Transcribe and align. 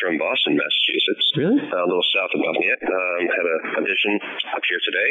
from 0.00 0.18
Boston, 0.18 0.58
Massachusetts. 0.58 1.26
Really? 1.38 1.58
Uh, 1.60 1.84
a 1.84 1.86
little 1.86 2.02
south 2.14 2.30
of 2.34 2.40
Lafayette. 2.42 2.82
Um, 2.82 3.22
had 3.30 3.46
a 3.46 3.56
audition 3.78 4.18
up 4.54 4.62
here 4.66 4.80
today 4.82 5.10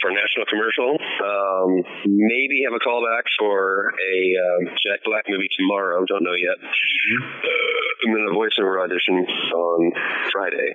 for 0.00 0.08
a 0.10 0.14
national 0.16 0.46
commercial. 0.48 0.96
Um, 0.96 1.70
maybe 2.08 2.64
have 2.64 2.72
a 2.72 2.80
callback 2.80 3.28
for 3.38 3.92
a 3.92 4.16
um, 4.40 4.62
Jack 4.80 5.04
Black 5.04 5.24
movie 5.28 5.48
tomorrow. 5.56 6.04
Don't 6.08 6.24
know 6.24 6.36
yet. 6.36 6.56
Uh, 6.56 8.08
and 8.08 8.14
then 8.16 8.24
a 8.32 8.34
voiceover 8.34 8.80
audition 8.82 9.26
on 9.28 9.92
Friday. 10.32 10.72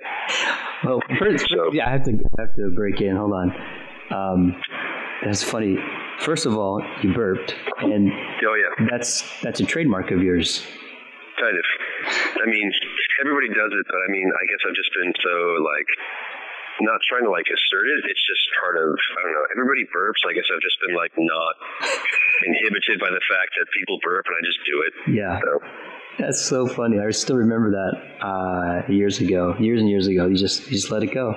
Well, 0.84 1.00
first, 1.18 1.48
So- 1.48 1.72
yeah, 1.72 1.88
I 1.88 1.92
have 1.92 2.04
to 2.04 2.12
I 2.38 2.40
have 2.42 2.54
to 2.56 2.70
break 2.74 3.00
in. 3.00 3.16
Hold 3.16 3.32
on. 3.32 3.50
Um, 4.14 4.62
that's 5.24 5.42
funny. 5.42 5.76
First 6.20 6.46
of 6.46 6.56
all, 6.56 6.82
you 7.02 7.12
burped, 7.14 7.54
and 7.80 8.10
Oh 8.46 8.54
yeah, 8.54 8.86
that's 8.90 9.24
that's 9.42 9.58
a 9.60 9.64
trademark 9.64 10.10
of 10.12 10.22
yours. 10.22 10.64
Kind 11.38 11.56
of. 11.56 11.66
I 12.42 12.46
mean, 12.46 12.68
everybody 13.20 13.48
does 13.52 13.72
it, 13.74 13.84
but 13.86 14.00
I 14.00 14.08
mean, 14.10 14.28
I 14.30 14.44
guess 14.50 14.60
I've 14.66 14.76
just 14.76 14.90
been 14.94 15.12
so 15.22 15.34
like 15.62 15.88
not 16.82 16.98
trying 17.06 17.22
to 17.22 17.30
like 17.30 17.46
assert 17.46 17.86
it. 17.86 18.02
It's 18.10 18.24
just 18.26 18.42
part 18.58 18.76
of 18.76 18.90
I 18.94 19.20
don't 19.22 19.34
know. 19.34 19.46
Everybody 19.54 19.86
burps. 19.90 20.22
I 20.26 20.34
guess 20.34 20.46
I've 20.50 20.62
just 20.62 20.78
been 20.82 20.94
like 20.96 21.12
not 21.16 21.54
inhibited 22.46 22.98
by 23.00 23.10
the 23.10 23.22
fact 23.30 23.54
that 23.58 23.66
people 23.76 23.98
burp, 24.02 24.26
and 24.26 24.34
I 24.34 24.42
just 24.42 24.60
do 24.66 24.76
it. 24.86 24.92
Yeah, 25.14 25.38
So 25.40 25.52
that's 26.18 26.40
so 26.40 26.66
funny. 26.66 27.00
I 27.00 27.10
still 27.10 27.36
remember 27.36 27.70
that 27.70 27.94
uh, 28.22 28.92
years 28.92 29.20
ago, 29.20 29.54
years 29.58 29.80
and 29.80 29.88
years 29.88 30.06
ago. 30.06 30.26
You 30.26 30.36
just 30.36 30.66
you 30.66 30.72
just 30.78 30.90
let 30.90 31.02
it 31.02 31.12
go, 31.14 31.34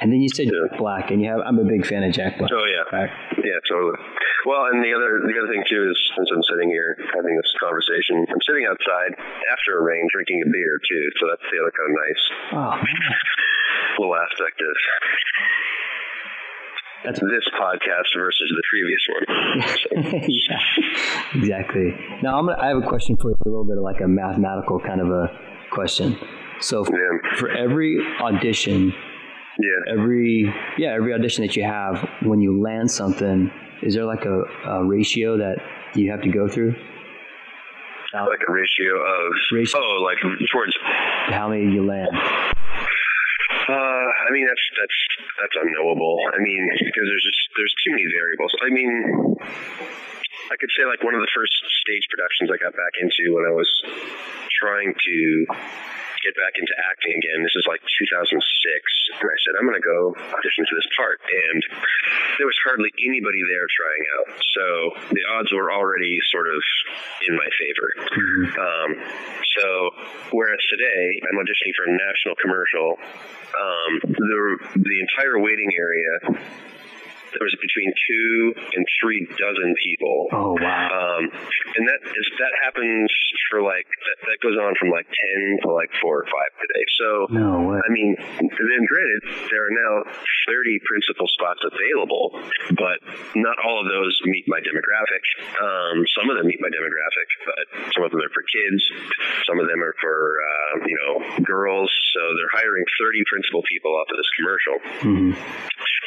and 0.00 0.12
then 0.12 0.20
you 0.20 0.28
said 0.28 0.46
Yeah. 0.46 0.68
Jack 0.70 0.78
Black, 0.78 1.10
and 1.10 1.20
you 1.22 1.28
have. 1.30 1.40
I'm 1.46 1.58
a 1.58 1.64
big 1.64 1.86
fan 1.86 2.02
of 2.02 2.12
Jack 2.12 2.38
Black. 2.38 2.50
Oh 2.52 2.64
yeah, 2.66 2.84
Right. 2.92 3.10
yeah, 3.44 3.58
totally. 3.68 3.98
Well, 4.46 4.66
and 4.72 4.84
the 4.84 4.92
other 4.92 5.24
the 5.24 5.34
other 5.40 5.48
thing 5.52 5.64
too 5.68 5.88
is 5.90 5.96
since 6.16 6.28
I'm 6.34 6.42
sitting 6.50 6.68
here 6.68 6.96
having 7.16 7.34
this 7.36 7.48
conversation, 7.62 8.26
I'm 8.28 8.42
sitting 8.44 8.66
outside 8.68 9.16
after 9.52 9.78
a 9.78 9.82
rain 9.82 10.04
drinking 10.12 10.42
a 10.44 10.48
beer 10.50 10.74
too. 10.84 11.04
So 11.20 11.26
that's 11.32 11.46
the 11.48 11.58
other 11.64 11.72
kind 11.72 11.88
of 11.88 11.96
nice 11.96 12.22
Oh 12.52 12.74
man, 12.76 13.12
little 13.98 14.16
aspect 14.16 14.60
of 14.60 14.74
that's 17.04 17.20
this 17.20 17.44
podcast 17.60 18.08
versus 18.16 18.48
the 18.56 18.62
previous 18.70 19.02
one. 19.12 20.24
yeah, 20.28 20.60
exactly. 21.34 21.92
Now 22.22 22.38
I'm 22.38 22.46
gonna, 22.46 22.58
I 22.60 22.68
have 22.68 22.78
a 22.82 22.86
question 22.86 23.16
for 23.16 23.28
you, 23.30 23.36
a 23.44 23.48
little 23.48 23.64
bit 23.66 23.76
of 23.76 23.84
like 23.84 24.00
a 24.00 24.08
mathematical 24.08 24.80
kind 24.80 25.00
of 25.02 25.08
a 25.10 25.28
question. 25.70 26.16
So 26.60 26.82
for, 26.84 26.92
Yeah, 26.96 27.36
for 27.36 27.50
every 27.50 27.98
audition, 28.20 28.94
yeah. 29.58 29.92
every 29.92 30.52
yeah, 30.78 30.94
every 30.94 31.12
audition 31.14 31.46
that 31.46 31.56
you 31.56 31.64
have, 31.64 32.08
when 32.22 32.40
you 32.40 32.60
land 32.60 32.90
something, 32.90 33.50
is 33.82 33.94
there 33.94 34.04
like 34.04 34.24
a, 34.24 34.42
a 34.66 34.84
ratio 34.84 35.38
that 35.38 35.56
you 35.94 36.10
have 36.10 36.22
to 36.22 36.30
go 36.30 36.48
through? 36.48 36.74
Like 38.14 38.46
a 38.46 38.52
ratio 38.52 38.94
of 38.94 39.32
Ratio. 39.50 39.80
oh, 39.82 39.98
like 40.06 40.18
towards. 40.52 40.72
how 41.34 41.48
many 41.48 41.66
you 41.66 41.84
land? 41.84 42.14
Uh, 42.14 43.72
I 43.74 44.30
mean 44.30 44.46
that's 44.46 44.66
that's 44.78 44.98
that's 45.42 45.56
unknowable. 45.58 46.22
I 46.30 46.38
mean 46.38 46.62
because 46.78 47.06
there's 47.10 47.26
just 47.26 47.42
there's 47.56 47.74
too 47.82 47.90
many 47.90 48.06
variables. 48.06 48.54
I 48.62 48.70
mean, 48.70 48.90
I 50.46 50.56
could 50.62 50.70
say 50.78 50.86
like 50.86 51.02
one 51.02 51.14
of 51.14 51.22
the 51.26 51.32
first 51.34 51.58
stage 51.82 52.06
productions 52.06 52.54
I 52.54 52.58
got 52.62 52.70
back 52.70 52.94
into 53.02 53.34
when 53.34 53.50
I 53.50 53.54
was 53.56 53.66
trying 54.62 54.94
to 54.94 55.46
get 56.24 56.34
back 56.40 56.56
into 56.56 56.72
acting 56.88 57.20
again. 57.20 57.44
This 57.44 57.52
is 57.54 57.68
like 57.68 57.84
2006, 57.84 58.40
and 59.20 59.28
I 59.28 59.38
said 59.44 59.52
I'm 59.60 59.68
going 59.68 59.76
to 59.76 59.84
go 59.84 60.16
audition 60.32 60.64
for 60.64 60.76
this 60.80 60.88
part, 60.96 61.20
and 61.20 61.60
there 62.40 62.48
was 62.48 62.56
hardly 62.64 62.88
anybody 62.96 63.44
there 63.44 63.68
trying 63.68 64.04
out. 64.16 64.28
So 64.40 64.64
the 65.12 65.24
odds 65.36 65.52
were 65.52 65.68
already 65.68 66.16
sort 66.32 66.48
of 66.48 66.60
in 67.28 67.36
my 67.36 67.50
favor. 67.60 67.88
Um, 68.56 68.90
so 69.60 69.66
whereas 70.32 70.60
today 70.72 71.04
I'm 71.28 71.36
auditioning 71.36 71.76
for 71.76 71.84
a 71.84 71.92
national 71.92 72.34
commercial, 72.40 72.96
um, 72.96 73.92
the 74.08 74.40
the 74.80 74.96
entire 75.04 75.38
waiting 75.38 75.70
area 75.76 76.40
there 77.38 77.46
was 77.46 77.56
between 77.60 77.90
two 77.94 78.54
and 78.76 78.84
three 79.00 79.26
dozen 79.26 79.74
people. 79.82 80.28
Oh 80.32 80.54
wow. 80.58 80.88
Um, 80.90 81.30
and 81.76 81.84
that 81.88 82.00
is 82.06 82.26
that 82.38 82.52
happens 82.62 83.10
for 83.50 83.62
like 83.62 83.86
that, 83.86 84.18
that 84.30 84.38
goes 84.42 84.56
on 84.58 84.74
from 84.78 84.90
like 84.90 85.06
ten 85.06 85.58
to 85.62 85.72
like 85.72 85.90
four 86.00 86.22
or 86.22 86.26
five 86.26 86.50
today. 86.58 86.84
So 86.98 87.08
No 87.30 87.68
way. 87.68 87.78
I 87.82 87.90
mean, 87.92 88.16
then 88.18 88.82
granted, 88.86 89.22
there 89.50 89.66
are 89.66 89.74
now 89.74 89.94
30 90.48 90.80
principal 90.84 91.26
spots 91.28 91.60
available, 91.64 92.36
but 92.76 92.98
not 93.34 93.56
all 93.64 93.80
of 93.80 93.86
those 93.90 94.14
meet 94.24 94.44
my 94.46 94.60
demographic. 94.60 95.24
Um, 95.58 96.04
some 96.16 96.30
of 96.30 96.36
them 96.36 96.46
meet 96.46 96.60
my 96.60 96.70
demographic, 96.70 97.28
but 97.44 97.64
some 97.94 98.04
of 98.04 98.10
them 98.10 98.20
are 98.20 98.32
for 98.32 98.44
kids. 98.44 98.82
Some 99.46 99.58
of 99.60 99.66
them 99.68 99.82
are 99.82 99.94
for, 100.00 100.16
uh, 100.40 100.74
you 100.86 100.96
know, 100.96 101.44
girls. 101.44 101.90
So 102.14 102.20
they're 102.36 102.54
hiring 102.54 102.84
30 103.00 103.22
principal 103.30 103.62
people 103.68 103.92
off 103.96 104.08
of 104.10 104.16
this 104.16 104.30
commercial. 104.38 104.76
hmm 105.02 105.32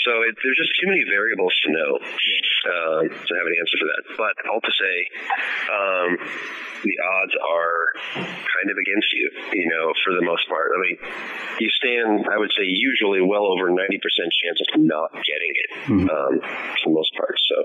So 0.07 0.11
it, 0.23 0.39
there's 0.39 0.55
just 0.55 0.71
too 0.79 0.87
many 0.87 1.03
variables 1.03 1.51
to 1.67 1.69
know 1.75 1.91
uh, 1.99 3.01
to 3.11 3.31
have 3.35 3.47
an 3.51 3.55
answer 3.59 3.75
for 3.75 3.87
that. 3.91 4.03
But 4.15 4.33
all 4.47 4.61
to 4.63 4.71
say, 4.71 4.95
um, 5.67 6.09
the 6.79 6.95
odds 7.19 7.35
are 7.35 7.81
kind 8.15 8.71
of 8.71 8.77
against 8.79 9.09
you, 9.11 9.27
you 9.51 9.67
know, 9.67 9.91
for 10.07 10.13
the 10.15 10.23
most 10.23 10.47
part. 10.47 10.71
I 10.71 10.79
mean, 10.79 10.97
you 11.59 11.69
stand, 11.75 12.23
I 12.31 12.37
would 12.39 12.51
say, 12.55 12.63
usually 12.63 13.19
well 13.19 13.51
over 13.51 13.67
90% 13.67 13.75
chance 13.99 14.59
of 14.63 14.79
not 14.79 15.11
getting 15.11 15.53
it 15.59 15.69
Mhm. 15.91 16.07
um, 16.07 16.39
for 16.39 16.87
the 16.87 16.95
most 16.95 17.11
part. 17.19 17.35
So, 17.43 17.55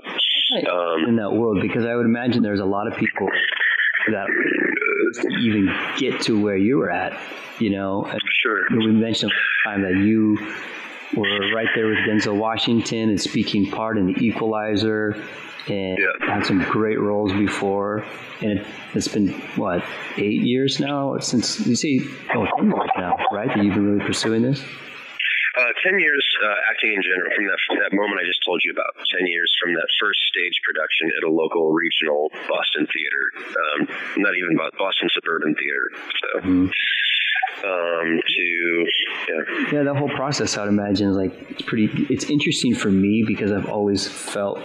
um, 0.67 1.05
in 1.07 1.15
that 1.17 1.31
world 1.31 1.61
because 1.61 1.85
I 1.85 1.95
would 1.95 2.05
imagine 2.05 2.43
there's 2.43 2.59
a 2.59 2.65
lot 2.65 2.87
of 2.91 2.97
people 2.97 3.27
that 4.11 4.27
even 5.41 5.73
get 5.97 6.21
to 6.21 6.41
where 6.41 6.57
you 6.57 6.77
were 6.77 6.91
at. 6.91 7.13
You 7.59 7.69
know, 7.69 8.03
And 8.03 8.19
sure. 8.41 8.65
we 8.71 8.87
mentioned 8.91 9.31
last 9.31 9.75
time 9.75 9.81
that 9.83 9.95
you 10.03 10.37
were 11.15 11.53
right 11.55 11.67
there 11.75 11.87
with 11.87 11.97
Denzel 11.99 12.35
Washington 12.37 13.09
and 13.09 13.19
speaking 13.21 13.69
part 13.71 13.97
in 13.97 14.07
The 14.07 14.13
Equalizer, 14.25 15.15
and 15.67 15.97
Yeah. 15.97 16.33
had 16.35 16.45
some 16.45 16.63
great 16.63 16.99
roles 16.99 17.31
before. 17.33 18.03
And 18.41 18.59
it, 18.59 18.67
it's 18.93 19.07
been 19.07 19.29
what 19.55 19.83
eight 20.17 20.41
years 20.41 20.79
now 20.79 21.17
since 21.19 21.65
you 21.65 21.75
see 21.75 22.01
oh 22.35 22.45
ten 22.57 22.65
years 22.65 22.89
now, 22.97 23.17
right? 23.31 23.47
That 23.47 23.63
you've 23.63 23.73
been 23.75 23.95
really 23.95 24.05
pursuing 24.05 24.41
this. 24.41 24.63
Uh, 25.53 25.69
10 25.85 25.99
years 25.99 26.25
uh, 26.41 26.55
acting 26.73 26.89
in 26.97 27.01
general 27.05 27.29
from 27.29 27.45
that, 27.45 27.59
from 27.69 27.77
that 27.77 27.93
moment 27.93 28.17
I 28.19 28.25
just 28.25 28.41
told 28.43 28.59
you 28.65 28.73
about. 28.73 28.89
10 28.97 29.27
years 29.29 29.53
from 29.61 29.77
that 29.77 29.85
first 30.01 30.17
stage 30.25 30.57
production 30.65 31.13
at 31.13 31.21
a 31.21 31.31
local 31.31 31.69
regional 31.69 32.33
Boston 32.49 32.89
theater. 32.89 33.23
Um, 33.53 33.79
not 34.17 34.33
even 34.33 34.57
Boston 34.57 35.09
Suburban 35.13 35.53
Theater. 35.53 35.85
So, 35.93 36.29
um, 37.63 38.19
to, 38.25 38.85
yeah. 39.29 39.71
Yeah, 39.71 39.83
that 39.83 39.95
whole 39.95 40.09
process, 40.09 40.57
I 40.57 40.61
would 40.61 40.69
imagine, 40.69 41.09
is 41.09 41.15
like 41.15 41.33
it's 41.51 41.61
pretty. 41.61 41.89
It's 42.09 42.25
interesting 42.25 42.75
for 42.75 42.89
me 42.89 43.23
because 43.25 43.51
I've 43.51 43.69
always 43.69 44.07
felt 44.07 44.59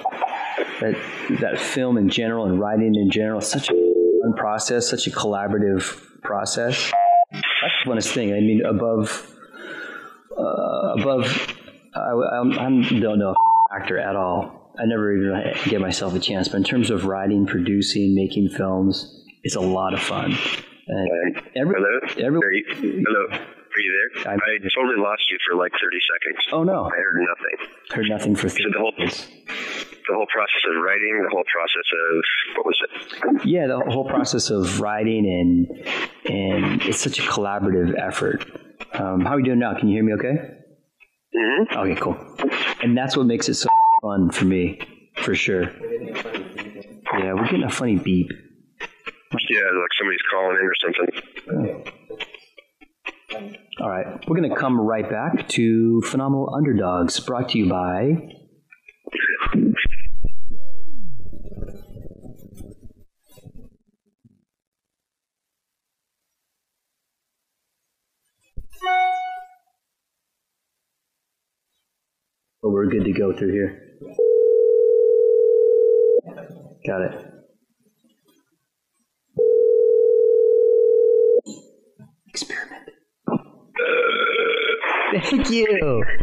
that 0.81 0.97
that 1.41 1.59
film 1.59 1.99
in 1.99 2.09
general 2.09 2.47
and 2.47 2.59
writing 2.61 2.95
in 2.95 3.11
general 3.11 3.41
is 3.41 3.49
such 3.49 3.71
a 3.71 3.73
fun 3.73 4.35
process, 4.37 4.89
such 4.89 5.07
a 5.07 5.11
collaborative 5.11 6.01
process. 6.23 6.93
That's 7.33 7.45
the 7.85 7.91
funnest 7.91 8.13
thing. 8.13 8.33
I 8.33 8.41
mean, 8.41 8.63
above, 8.65 9.31
uh, 10.37 10.95
above, 10.99 11.57
I, 11.95 12.39
I'm, 12.41 12.59
I'm 12.59 13.01
don't 13.01 13.19
know 13.19 13.35
actor 13.75 13.99
at 13.99 14.17
all. 14.17 14.73
I 14.79 14.87
never 14.87 15.13
even 15.13 15.55
give 15.65 15.81
myself 15.81 16.15
a 16.15 16.21
chance. 16.21 16.49
But 16.49 16.59
in 16.59 16.65
terms 16.65 16.91
of 16.91 17.05
writing, 17.05 17.47
producing, 17.47 18.15
making 18.15 18.51
films, 18.51 19.25
it's 19.43 19.57
a 19.57 19.61
lot 19.61 19.93
of 19.93 20.01
fun. 20.01 20.37
Every, 20.89 21.75
hello? 21.75 22.01
every, 22.17 22.39
Are 22.41 22.53
you, 22.53 22.65
hello? 23.07 23.27
Are 23.31 23.81
you 23.81 24.11
there? 24.15 24.29
I'm- 24.31 24.41
I 24.43 24.59
totally 24.75 24.97
lost 24.97 25.31
you 25.31 25.37
for 25.49 25.57
like 25.57 25.73
30 25.73 25.99
seconds. 26.01 26.47
oh 26.53 26.63
no, 26.65 26.85
I 26.87 26.97
heard 26.97 27.21
nothing. 27.29 27.69
heard 27.95 28.09
nothing 28.09 28.35
for 28.35 28.49
So 28.49 28.57
the 28.73 28.79
whole, 28.79 28.93
years. 28.97 29.27
the 29.47 30.15
whole 30.15 30.27
process 30.27 30.63
of 30.71 30.83
writing, 30.83 31.21
the 31.23 31.31
whole 31.31 31.45
process 31.53 31.87
of, 31.93 32.57
what 32.57 32.67
was 32.67 32.83
it? 32.85 33.47
Yeah, 33.47 33.67
the 33.67 33.81
whole 33.81 34.09
process 34.09 34.49
of 34.51 34.81
writing 34.81 35.27
and 35.27 35.87
and 36.35 36.83
it's 36.83 37.01
such 37.01 37.19
a 37.19 37.23
collaborative 37.23 37.95
effort. 38.01 38.45
Um, 38.95 39.21
how 39.21 39.35
are 39.35 39.39
you 39.41 39.45
doing 39.45 39.59
now? 39.59 39.75
Can 39.79 39.89
you 39.89 39.97
hear 39.97 40.05
me? 40.05 40.15
Okay. 40.15 40.37
hmm 41.35 41.79
Okay, 41.79 42.01
cool. 42.01 42.17
And 42.83 42.97
that's 42.97 43.15
what 43.17 43.27
makes 43.27 43.49
it 43.51 43.55
so 43.55 43.69
fun 44.03 44.31
for 44.31 44.47
me, 44.47 44.81
for 45.17 45.35
sure. 45.35 45.65
Yeah, 45.65 47.33
we're 47.35 47.45
getting 47.45 47.65
a 47.65 47.71
funny 47.71 47.97
beep. 47.97 48.31
Yeah, 49.31 49.61
like 49.61 49.93
somebody's 49.99 50.23
calling 50.31 50.57
in 50.59 50.67
or 50.67 50.75
something. 50.81 51.09
All 53.81 53.89
right, 53.91 54.07
we're 54.27 54.37
gonna 54.37 54.57
come 54.57 54.81
right 54.81 55.09
back 55.09 55.49
to 55.51 56.01
Phenomenal 56.03 56.55
Underdogs, 56.55 57.21
brought 57.21 57.51
to 57.51 57.59
you 57.59 57.69
by. 57.69 58.35
But 72.61 72.71
we're 72.71 72.87
good 72.87 73.05
to 73.05 73.13
go 73.13 73.33
through 73.37 73.53
here. 73.53 73.83
Got 76.87 77.03
it. 77.03 77.28
Thank 85.25 85.51
you. 85.51 86.05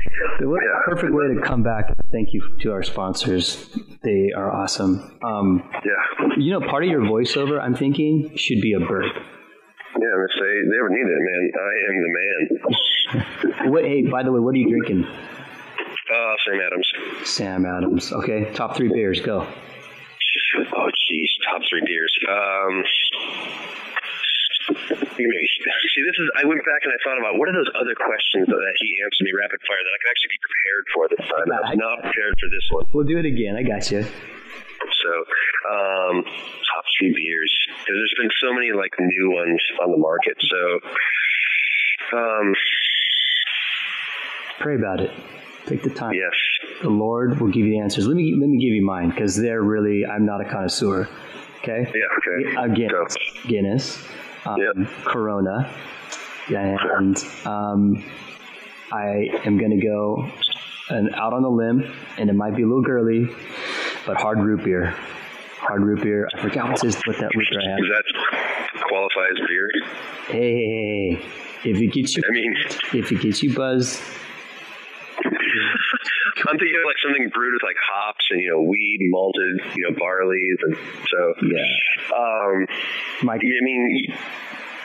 What 0.42 0.62
a 0.62 0.82
perfect 0.86 1.14
way 1.14 1.34
to 1.34 1.42
come 1.42 1.64
back. 1.64 1.94
Thank 2.12 2.34
you 2.34 2.58
to 2.62 2.72
our 2.74 2.84
sponsors. 2.84 3.70
They 4.04 4.32
are 4.36 4.52
awesome. 4.52 5.18
Um, 5.24 5.64
Yeah. 5.86 6.28
you 6.38 6.52
know, 6.52 6.60
part 6.68 6.84
of 6.84 6.90
your 6.90 7.02
voiceover, 7.02 7.60
I'm 7.62 7.74
thinking, 7.76 8.36
should 8.36 8.60
be 8.62 8.74
a 8.74 8.80
burp. 8.82 9.06
Yeah, 9.16 10.08
I'm 10.12 10.18
gonna 10.18 10.28
say 10.34 10.62
they 10.70 10.78
ever 10.78 10.90
need 10.90 11.08
it, 11.08 11.22
man. 11.30 11.52
I 11.56 11.74
am 11.88 11.96
the 12.04 12.12
man. 12.20 13.72
What? 13.72 13.86
Hey, 13.86 14.02
by 14.04 14.24
the 14.24 14.32
way, 14.32 14.40
what 14.42 14.54
are 14.56 14.58
you 14.58 14.70
drinking? 14.70 15.06
Uh, 15.06 16.36
Sam 16.46 16.60
Adams. 16.66 16.94
Sam 17.24 17.66
Adams. 17.66 18.12
Okay, 18.12 18.52
top 18.54 18.76
three 18.76 18.90
beers. 18.90 19.22
Go. 19.22 19.42
Oh, 20.76 20.90
jeez, 21.10 21.28
top 21.50 21.62
three 21.70 21.82
beers. 21.86 22.14
Um, 22.30 22.84
maybe 24.90 25.36
see. 25.96 26.04
This 26.06 26.18
is. 26.20 26.28
I 26.38 26.44
went 26.46 26.62
back 26.66 26.82
and 26.84 26.92
I 26.94 27.00
thought 27.02 27.18
about 27.18 27.40
what 27.40 27.50
are 27.50 27.56
those 27.56 27.72
other 27.76 27.96
questions 27.96 28.46
that, 28.48 28.62
he 28.78 28.88
answered 29.04 29.26
me 29.26 29.34
rapid 29.34 29.60
fire 29.64 29.80
that 29.80 29.94
I 29.94 30.00
could 30.04 30.12
actually 30.12 30.34
be 30.36 30.42
prepared 30.44 30.84
for 30.94 31.04
this 31.10 31.24
time. 31.26 31.48
I 31.50 31.60
was 31.72 31.78
not 31.80 31.96
prepared 32.04 32.34
for 32.38 32.48
this 32.52 32.66
one. 32.72 32.84
We'll 32.94 33.08
do 33.08 33.18
it 33.18 33.26
again. 33.26 33.56
I 33.56 33.64
got 33.64 33.90
you. 33.90 34.04
So, 34.04 35.12
um, 35.72 36.16
top 36.26 36.86
three 37.00 37.14
beers 37.14 37.54
because 37.80 37.96
there's 37.96 38.16
been 38.20 38.34
so 38.42 38.54
many 38.54 38.72
like 38.74 38.94
new 39.00 39.28
ones 39.34 39.62
on 39.82 39.92
the 39.92 39.98
market. 39.98 40.38
So, 40.40 40.62
um, 42.18 42.54
Pray 44.60 44.76
about 44.76 45.02
it. 45.02 45.12
Take 45.66 45.84
the 45.84 45.90
time. 45.90 46.14
yes, 46.14 46.32
The 46.84 46.90
Lord 46.90 47.40
will 47.40 47.48
give 47.50 47.66
you 47.66 47.72
the 47.72 47.80
answers. 47.80 48.08
Let 48.08 48.16
me 48.16 48.36
let 48.40 48.50
me 48.50 48.58
give 48.58 48.74
you 48.74 48.86
mine 48.86 49.10
because 49.10 49.36
they're 49.36 49.62
really. 49.64 50.06
I'm 50.06 50.26
not 50.26 50.42
a 50.42 50.46
connoisseur. 50.46 51.08
Okay. 51.60 51.92
yeah, 51.94 52.62
okay. 52.62 52.72
Again, 52.74 52.90
Go. 52.90 53.08
Guinness, 53.48 53.98
um, 54.46 54.58
Yep. 54.60 54.88
Corona, 55.06 55.70
and 56.50 57.18
um, 57.46 58.04
I 58.92 59.30
am 59.46 59.58
going 59.58 59.72
to 59.80 59.86
go 59.86 60.30
and 60.90 61.14
out 61.16 61.34
on 61.34 61.44
a 61.44 61.50
limb, 61.50 61.84
and 62.18 62.30
it 62.30 62.34
might 62.34 62.56
be 62.56 62.62
a 62.62 62.66
little 62.68 62.84
girly, 62.84 63.28
but 64.06 64.18
hard 64.18 64.40
root 64.40 64.64
beer. 64.64 64.96
Hard 65.58 65.82
root 65.82 66.04
beer. 66.04 66.28
I 66.36 66.42
forgot 66.42 66.70
what's 66.70 66.84
his, 66.84 66.96
what 67.06 67.18
that 67.18 67.34
root 67.36 67.48
beer 67.50 67.60
I 67.62 67.70
have. 67.72 67.80
Does 67.80 67.90
that 67.90 68.82
qualify 68.88 69.26
as 69.32 69.48
beer? 69.48 69.70
Hey, 70.28 70.38
hey, 70.38 70.68
hey, 70.68 71.22
hey. 71.64 71.70
if 71.72 71.78
it 71.82 71.88
gets 71.92 72.16
you, 72.16 72.24
I 72.28 72.32
mean, 72.32 72.56
if 72.94 73.12
it 73.12 73.22
gets 73.22 73.42
you 73.42 73.56
buzzed, 73.56 74.00
I'm 76.48 76.58
thinking 76.58 76.82
like 76.86 77.00
something 77.02 77.30
brewed 77.34 77.54
with 77.54 77.64
like 77.66 77.78
hops 77.80 78.26
and 78.32 78.42
you 78.42 78.52
know 78.52 78.62
weed, 78.62 79.00
malted, 79.10 79.76
you 79.76 79.90
know 79.90 79.96
barley, 79.98 80.46
and 80.62 80.78
so 81.10 81.20
yeah. 81.42 82.16
um, 82.16 82.68
My, 83.24 83.36
I 83.36 83.62
mean, 83.64 84.14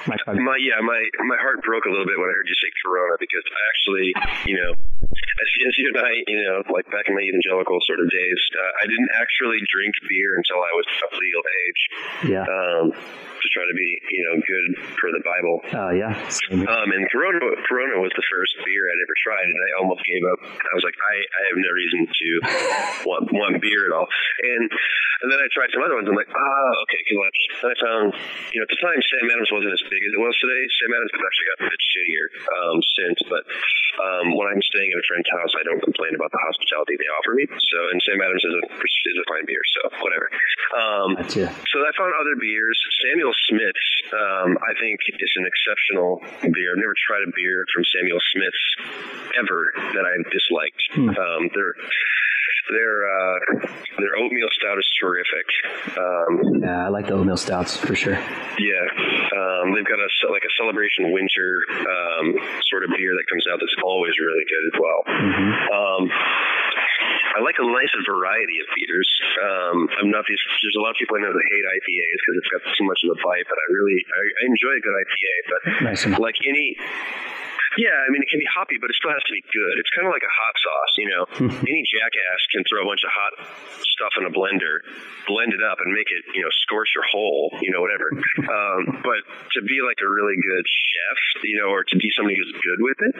my, 0.06 0.16
my 0.26 0.56
yeah, 0.56 0.80
my 0.80 1.00
my 1.26 1.36
heart 1.36 1.62
broke 1.62 1.84
a 1.84 1.90
little 1.90 2.06
bit 2.06 2.16
when 2.16 2.28
I 2.28 2.34
heard 2.34 2.48
you 2.48 2.56
say 2.56 2.70
Corona 2.80 3.16
because 3.20 3.44
I 3.44 3.60
actually, 3.68 4.08
you 4.46 4.56
know, 4.56 4.72
as, 5.40 5.74
you 5.78 5.88
and 5.94 5.98
I, 5.98 6.12
you 6.26 6.40
know, 6.44 6.62
like 6.72 6.86
back 6.90 7.08
in 7.08 7.14
my 7.14 7.24
evangelical 7.24 7.78
sort 7.86 8.00
of 8.00 8.08
days, 8.10 8.40
uh, 8.54 8.72
I 8.82 8.84
didn't 8.86 9.12
actually 9.16 9.58
drink 9.72 9.94
beer 10.08 10.36
until 10.36 10.60
I 10.60 10.72
was 10.76 10.86
of 11.04 11.10
legal 11.16 11.44
age. 11.64 11.82
yeah. 12.32 12.44
Um, 12.44 12.92
to 13.40 13.48
try 13.56 13.64
to 13.64 13.72
be, 13.72 13.88
you 14.12 14.22
know, 14.28 14.36
good 14.44 14.68
for 15.00 15.08
the 15.10 15.24
Bible. 15.24 15.64
Oh, 15.72 15.92
yeah. 15.96 16.12
Same. 16.28 16.68
Um, 16.68 16.88
and 16.92 17.08
Corona, 17.08 17.40
Corona 17.64 17.96
was 17.96 18.12
the 18.12 18.26
first 18.28 18.52
beer 18.62 18.84
I'd 18.84 19.00
ever 19.00 19.16
tried, 19.16 19.48
and 19.48 19.56
I 19.56 19.70
almost 19.80 20.04
gave 20.04 20.22
up. 20.28 20.40
I 20.44 20.72
was 20.76 20.84
like, 20.84 20.96
I, 21.00 21.16
I 21.16 21.42
have 21.48 21.58
no 21.58 21.70
reason 21.72 22.00
to 22.04 22.28
want 23.08 23.32
want 23.32 23.56
beer 23.64 23.88
at 23.88 23.92
all. 23.96 24.06
And 24.06 24.68
and 25.24 25.28
then 25.28 25.40
I 25.40 25.48
tried 25.52 25.68
some 25.72 25.84
other 25.84 25.96
ones. 25.96 26.08
I'm 26.08 26.16
like, 26.16 26.32
ah, 26.32 26.72
okay, 26.84 27.00
because 27.04 27.20
I 27.64 27.74
found, 27.80 28.08
you 28.52 28.60
know, 28.60 28.64
at 28.64 28.72
the 28.72 28.80
time 28.80 29.00
Sam 29.04 29.28
Adams 29.28 29.52
wasn't 29.52 29.76
as 29.76 29.84
big 29.88 30.00
as 30.00 30.12
it 30.16 30.20
was 30.20 30.36
today. 30.40 30.62
Sam 30.80 30.96
Adams 30.96 31.12
has 31.12 31.22
actually 31.24 31.48
gotten 31.52 31.64
a 31.68 31.72
bit 31.72 31.82
shittier 31.84 32.24
um, 32.56 32.76
since, 32.96 33.18
but 33.28 33.44
um, 34.00 34.26
when 34.32 34.48
I'm 34.48 34.64
staying 34.64 34.90
at 34.96 35.00
a 35.00 35.04
friend's 35.04 35.28
house, 35.32 35.52
I 35.54 35.62
don't 35.64 35.82
complain 35.82 36.14
about 36.18 36.30
the 36.34 36.42
hospitality 36.42 36.98
they 36.98 37.10
offer 37.20 37.32
me. 37.34 37.46
So, 37.46 37.78
and 37.94 37.98
Sam 38.02 38.18
Adams 38.20 38.44
is 38.44 38.54
a 38.54 38.62
is 38.80 39.16
a 39.16 39.26
fine 39.30 39.46
beer, 39.46 39.62
so 39.78 39.80
whatever. 40.02 40.26
Um, 40.76 41.08
Gotcha. 41.16 41.46
so 41.70 41.76
I 41.82 41.90
found 41.96 42.12
other 42.14 42.36
beers. 42.38 42.78
Samuel 43.10 43.34
Smith's, 43.48 43.88
um, 44.12 44.60
I 44.60 44.72
think, 44.76 45.00
is 45.08 45.32
an 45.40 45.46
exceptional 45.48 46.20
beer. 46.52 46.76
I've 46.76 46.82
never 46.82 46.94
tried 46.94 47.24
a 47.26 47.32
beer 47.32 47.64
from 47.72 47.82
Samuel 47.96 48.20
Smith's 48.32 48.66
ever 49.40 49.72
that 49.96 50.04
I've 50.04 50.26
disliked. 50.30 50.82
Um, 51.00 51.50
their 51.54 51.74
their 52.70 52.94
uh, 53.04 53.38
their 53.98 54.14
oatmeal 54.16 54.48
stout 54.54 54.78
is 54.78 54.88
terrific. 55.00 55.46
Um, 55.98 56.62
Yeah, 56.62 56.86
I 56.86 56.88
like 56.88 57.06
the 57.06 57.14
oatmeal 57.14 57.36
stouts 57.36 57.76
for 57.76 57.94
sure. 57.94 58.14
yeah, 58.16 58.86
um, 59.36 59.74
they've 59.74 59.86
got 59.86 59.98
a 60.00 60.08
like 60.30 60.44
a 60.46 60.52
celebration 60.58 61.10
winter 61.12 61.50
um, 61.70 62.26
sort 62.70 62.84
of 62.84 62.90
beer 62.96 63.12
that 63.16 63.26
comes 63.28 63.44
out 63.52 63.58
that's 63.60 63.74
always 63.82 64.14
really 64.18 64.44
good 64.46 64.64
as 64.70 64.76
well. 64.78 65.00
Um, 65.70 66.02
I 67.30 67.38
like 67.46 67.56
a 67.62 67.66
nice 67.66 67.94
variety 68.06 68.58
of 68.58 68.66
beers. 68.74 69.10
Um, 69.38 69.76
I'm 70.02 70.10
not 70.10 70.26
these. 70.26 70.38
There's 70.62 70.76
a 70.78 70.82
lot 70.82 70.90
of 70.90 70.98
people 70.98 71.14
I 71.16 71.22
know 71.22 71.32
that 71.32 71.46
hate 71.50 71.66
IPAs 71.78 72.18
because 72.20 72.36
it's 72.42 72.50
got 72.50 72.62
too 72.74 72.84
much 72.90 73.00
of 73.06 73.14
a 73.14 73.18
bite, 73.22 73.46
but 73.46 73.54
I 73.58 73.66
really 73.70 73.98
I, 74.02 74.22
I 74.22 74.42
enjoy 74.50 74.74
a 74.76 74.82
good 74.82 74.96
IPA. 74.98 75.34
But 75.46 75.60
Nice 75.86 76.02
and 76.06 76.18
like 76.18 76.36
any. 76.46 76.76
Yeah, 77.78 77.94
I 77.94 78.08
mean 78.10 78.22
it 78.22 78.30
can 78.30 78.42
be 78.42 78.50
hoppy, 78.50 78.82
but 78.82 78.90
it 78.90 78.96
still 78.98 79.14
has 79.14 79.22
to 79.30 79.34
be 79.34 79.44
good. 79.46 79.74
It's 79.78 79.92
kind 79.94 80.06
of 80.06 80.12
like 80.14 80.26
a 80.26 80.34
hot 80.34 80.54
sauce, 80.58 80.92
you 80.98 81.08
know. 81.10 81.22
Any 81.70 81.82
jackass 81.86 82.40
can 82.50 82.66
throw 82.66 82.82
a 82.82 82.88
bunch 82.88 83.06
of 83.06 83.12
hot 83.14 83.32
stuff 83.86 84.12
in 84.18 84.26
a 84.26 84.32
blender, 84.32 84.82
blend 85.30 85.54
it 85.54 85.62
up, 85.62 85.78
and 85.78 85.94
make 85.94 86.10
it, 86.10 86.26
you 86.34 86.42
know, 86.42 86.50
scorch 86.66 86.90
your 86.98 87.06
hole, 87.06 87.54
you 87.62 87.70
know, 87.70 87.78
whatever. 87.78 88.10
um, 88.56 89.04
but 89.06 89.22
to 89.54 89.60
be 89.62 89.78
like 89.86 90.02
a 90.02 90.08
really 90.10 90.34
good 90.34 90.64
chef, 90.66 91.18
you 91.46 91.62
know, 91.62 91.70
or 91.70 91.86
to 91.86 91.94
be 92.00 92.10
somebody 92.16 92.34
who's 92.34 92.50
good 92.58 92.80
with 92.82 92.98
it, 93.06 93.14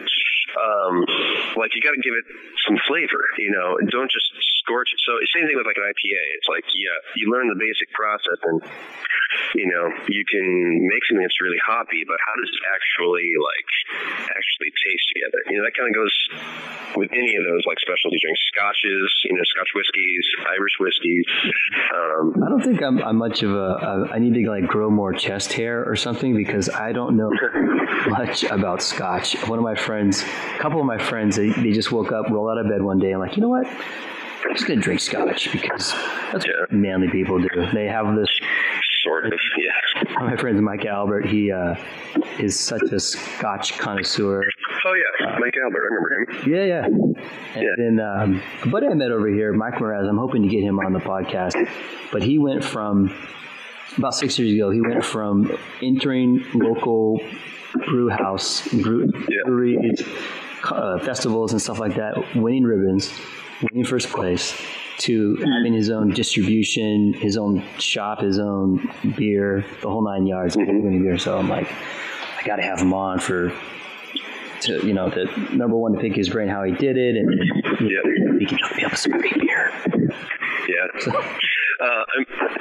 um, 0.59 1.07
like 1.55 1.71
you 1.79 1.81
got 1.85 1.95
to 1.95 2.03
give 2.03 2.17
it 2.19 2.27
some 2.67 2.75
flavor, 2.91 3.23
you 3.39 3.55
know. 3.55 3.79
and 3.79 3.87
Don't 3.87 4.11
just 4.11 4.35
scorch 4.67 4.91
it. 4.91 4.99
So 5.07 5.15
same 5.31 5.47
thing 5.47 5.55
with 5.55 5.67
like 5.67 5.79
an 5.79 5.87
IPA. 5.87 6.23
It's 6.43 6.51
like 6.51 6.67
yeah, 6.75 6.97
you 7.15 7.31
learn 7.31 7.47
the 7.47 7.59
basic 7.59 7.91
process 7.95 8.39
and 8.43 8.59
you 9.55 9.67
know 9.67 9.85
you 10.09 10.23
can 10.29 10.47
make 10.87 11.03
something 11.09 11.23
that's 11.25 11.41
really 11.41 11.61
hoppy, 11.67 12.03
but 12.07 12.17
how 12.25 12.35
does 12.39 12.51
it 12.51 12.65
actually 12.75 13.29
like 13.39 13.71
actually 14.31 14.71
taste 14.75 15.07
together? 15.15 15.41
You 15.51 15.55
know 15.59 15.65
that 15.67 15.75
kind 15.75 15.89
of 15.91 15.95
goes 15.97 16.15
with 16.97 17.11
any 17.13 17.37
of 17.37 17.45
those 17.47 17.63
like 17.67 17.79
specialty 17.79 18.19
drinks, 18.21 18.41
scotches, 18.51 19.07
you 19.25 19.35
know, 19.37 19.43
Scotch 19.47 19.71
whiskeys, 19.75 20.25
Irish 20.59 20.75
whiskeys. 20.81 21.25
Um, 21.95 22.35
I 22.45 22.49
don't 22.49 22.63
think 22.63 22.83
I'm, 22.83 22.99
I'm 23.03 23.17
much 23.17 23.43
of 23.43 23.53
a, 23.53 23.55
a. 23.57 24.09
I 24.13 24.19
need 24.19 24.35
to 24.35 24.51
like 24.51 24.67
grow 24.67 24.91
more 24.91 25.13
chest 25.13 25.53
hair 25.53 25.85
or 25.85 25.95
something 25.97 26.35
because 26.37 26.69
I 26.69 26.93
don't 26.93 27.17
know 27.17 27.31
much 28.09 28.45
about 28.45 28.83
Scotch. 28.83 29.35
One 29.49 29.59
of 29.59 29.65
my 29.65 29.75
friends, 29.77 30.23
a 30.23 30.59
couple 30.59 30.81
of 30.81 30.87
my 30.87 30.99
friends, 30.99 31.37
they, 31.37 31.51
they 31.51 31.73
just 31.73 31.93
woke 31.93 32.13
up, 32.13 32.29
rolled 32.31 32.51
out 32.51 32.59
of 32.59 32.69
bed 32.71 32.83
one 32.83 32.99
day, 32.99 33.13
and 33.13 33.21
like, 33.21 33.37
you 33.37 33.43
know 33.43 33.49
what? 33.49 33.67
I'm 33.67 34.57
just 34.57 34.67
gonna 34.67 34.81
drink 34.81 35.01
Scotch 35.01 35.53
because 35.53 35.93
that's 36.33 36.45
Yeah. 36.47 36.53
what 36.63 36.73
manly 36.73 37.09
people 37.09 37.39
do. 37.41 37.49
They 37.73 37.87
have 37.87 38.17
this. 38.17 38.29
Yeah. 39.59 40.03
My 40.21 40.37
friends, 40.37 40.61
Mike 40.61 40.85
Albert, 40.85 41.27
he 41.27 41.51
uh, 41.53 41.75
is 42.39 42.59
such 42.59 42.83
a 42.93 43.01
Scotch 43.01 43.79
connoisseur. 43.79 44.45
Oh 44.85 44.95
yeah, 44.95 45.37
Mike 45.39 45.55
Albert, 45.63 45.83
I 45.83 45.95
remember 45.95 46.43
him. 46.43 46.53
Yeah, 46.53 46.65
yeah. 46.65 46.85
And 46.87 47.17
Yeah. 47.63 47.69
then 47.77 48.01
um, 48.01 48.43
a 48.63 48.69
buddy 48.69 48.87
I 48.87 48.95
met 48.95 49.11
over 49.11 49.29
here, 49.29 49.53
Mike 49.53 49.75
Moraz. 49.75 50.09
I'm 50.09 50.19
hoping 50.19 50.43
to 50.43 50.49
get 50.49 50.63
him 50.63 50.79
on 50.79 50.93
the 50.93 51.01
podcast. 51.01 51.55
But 52.13 52.23
he 52.23 52.39
went 52.39 52.65
from 52.65 53.15
about 53.99 54.15
six 54.15 54.39
years 54.39 54.53
ago. 54.55 54.71
He 54.71 54.81
went 54.81 55.05
from 55.05 55.51
entering 55.83 56.45
local 56.55 57.21
brew 57.87 58.09
house, 58.09 58.67
brew, 58.69 59.11
Yeah. 59.29 59.43
brewery 59.47 59.79
uh, 60.65 60.99
festivals 61.01 61.53
and 61.53 61.61
stuff 61.63 61.79
like 61.79 61.97
that, 61.97 62.15
winning 62.37 62.65
ribbons, 62.65 63.13
winning 63.63 63.85
first 63.85 64.09
place, 64.11 64.61
to 65.01 65.37
having 65.37 65.73
his 65.73 65.91
own 65.91 66.11
distribution, 66.11 67.15
his 67.15 67.37
own 67.37 67.63
shop, 67.79 68.21
his 68.21 68.39
own 68.39 68.89
beer, 69.17 69.65
the 69.81 69.89
whole 69.89 70.05
nine 70.05 70.27
yards, 70.27 70.57
mm-hmm. 70.57 70.83
winning 70.83 71.03
beer. 71.03 71.19
So 71.19 71.39
I'm 71.39 71.49
like, 71.49 71.71
I 72.39 72.43
got 72.45 72.57
to 72.57 72.63
have 72.63 72.81
him 72.81 72.93
on 72.93 73.19
for 73.19 73.53
to 74.63 74.87
you 74.87 74.93
know 74.93 75.09
the 75.09 75.25
number 75.53 75.77
one 75.77 75.95
to 75.95 76.01
pick 76.01 76.15
his 76.15 76.29
brain 76.29 76.49
how 76.49 76.63
he 76.63 76.73
did 76.73 76.99
it 76.99 77.17
and 77.17 77.29
Yeah. 77.81 78.39
he 78.39 78.47
can 78.47 78.59
hook 78.63 78.77
me 78.77 78.85
up 78.85 78.91
with 78.93 79.01
some 79.01 79.13
great 79.13 79.39
beer. 79.39 79.73
Yeah. 80.69 81.13
Uh, 81.81 82.05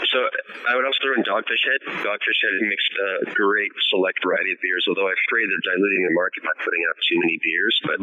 so 0.07 0.17
I 0.63 0.79
would 0.79 0.87
also 0.87 0.99
throw 1.03 1.15
in 1.19 1.27
Dogfish 1.27 1.63
Head. 1.67 1.81
Dogfish 2.07 2.39
Head 2.39 2.55
mixed 2.63 2.93
a 2.95 3.09
great 3.35 3.71
select 3.91 4.23
variety 4.23 4.55
of 4.55 4.59
beers, 4.63 4.87
although 4.87 5.11
I'm 5.11 5.19
afraid 5.27 5.51
they're 5.51 5.75
diluting 5.75 6.07
the 6.07 6.15
market 6.15 6.47
by 6.47 6.55
putting 6.63 6.79
out 6.87 6.95
too 7.03 7.19
many 7.19 7.35
beers. 7.43 7.75
But 7.83 7.97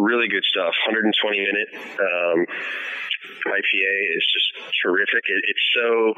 really 0.00 0.32
good 0.32 0.44
stuff. 0.48 0.72
120 0.88 1.12
minute 1.12 1.68
um, 2.00 2.38
IPA 3.44 3.94
is 4.16 4.24
just 4.32 4.48
terrific. 4.80 5.28
It, 5.28 5.40
it's 5.52 5.66
so 5.76 6.16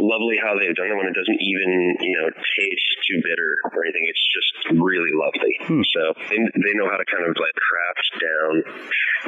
lovely 0.00 0.36
how 0.36 0.52
they've 0.60 0.76
done 0.76 0.92
it 0.92 0.96
when 0.96 1.08
it 1.08 1.16
doesn't 1.16 1.40
even 1.40 1.96
you 2.04 2.14
know 2.20 2.28
taste 2.28 2.90
too 3.08 3.18
bitter 3.24 3.50
or 3.72 3.84
anything. 3.84 4.04
It's 4.08 4.26
just 4.28 4.76
really 4.76 5.12
lovely. 5.16 5.56
So 5.96 6.02
they, 6.28 6.36
they 6.36 6.74
know 6.76 6.88
how 6.90 7.00
to 7.00 7.06
kind 7.08 7.24
of 7.24 7.32
like 7.40 7.56
craft 7.56 8.10
down 8.20 8.52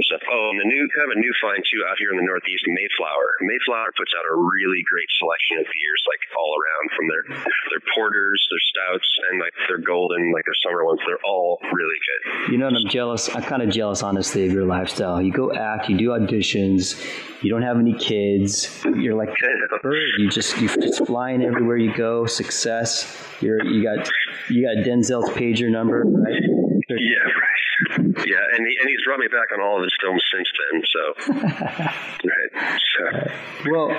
stuff. 0.00 0.24
Oh, 0.24 0.48
and 0.56 0.58
the 0.64 0.68
new 0.68 0.88
kind 0.96 1.12
of 1.12 1.12
a 1.16 1.20
new 1.20 1.34
find 1.44 1.60
too 1.60 1.84
out 1.84 2.00
here 2.00 2.08
in 2.08 2.16
the 2.16 2.24
Northeast, 2.24 2.64
Mayflower. 2.64 3.36
Mayflower 3.44 3.92
puts 3.92 4.16
out 4.16 4.24
a 4.24 4.32
really 4.32 4.80
great 4.88 5.10
selection 5.20 5.60
of 5.60 5.66
beers, 5.68 6.02
like 6.08 6.22
all 6.32 6.52
around, 6.56 6.86
from 6.96 7.06
their 7.12 7.24
their 7.68 7.84
porters, 7.92 8.40
their 8.48 8.64
stouts, 8.72 9.08
and 9.28 9.40
like 9.40 9.52
their 9.68 9.82
golden, 9.84 10.32
like 10.32 10.48
their 10.48 10.56
summer 10.64 10.88
ones. 10.88 11.00
They're 11.04 11.20
all 11.20 11.60
really 11.68 12.00
good. 12.00 12.52
You 12.52 12.58
know, 12.58 12.72
and 12.72 12.76
I'm 12.80 12.88
jealous. 12.88 13.28
I'm 13.28 13.44
kind 13.44 13.60
of 13.60 13.68
jealous, 13.68 14.00
honestly, 14.02 14.46
of 14.48 14.52
your 14.52 14.64
lifestyle. 14.64 15.20
You 15.20 15.32
go 15.32 15.52
act, 15.52 15.88
you 15.92 15.98
do 15.98 16.16
auditions, 16.16 16.96
you 17.42 17.50
don't 17.50 17.62
have 17.62 17.78
any 17.78 17.94
kids. 17.94 18.82
You're 18.84 19.14
like 19.14 19.28
a 19.74 19.78
bird. 19.82 20.08
You 20.18 20.30
just 20.30 20.60
you 20.60 20.68
just 20.68 21.04
flying 21.06 21.42
everywhere 21.42 21.76
you 21.76 21.94
go. 21.94 22.26
Success. 22.26 23.04
You're 23.40 23.62
you 23.64 23.82
got 23.82 24.08
you 24.48 24.62
got 24.62 24.84
Denzel's 24.86 25.30
pager 25.30 25.70
number, 25.70 26.04
right? 26.04 26.42
Yeah, 26.88 27.24
right. 27.24 27.51
Yeah, 27.90 28.56
and 28.56 28.66
he, 28.66 28.76
and 28.80 28.88
he's 28.88 29.02
brought 29.04 29.18
me 29.18 29.28
back 29.28 29.48
on 29.52 29.60
all 29.60 29.78
of 29.78 29.82
his 29.82 29.94
films 30.00 30.22
since 30.32 30.48
then. 30.60 30.82
So, 30.92 31.02
right. 32.28 32.80
So, 32.96 33.70
well, 33.70 33.96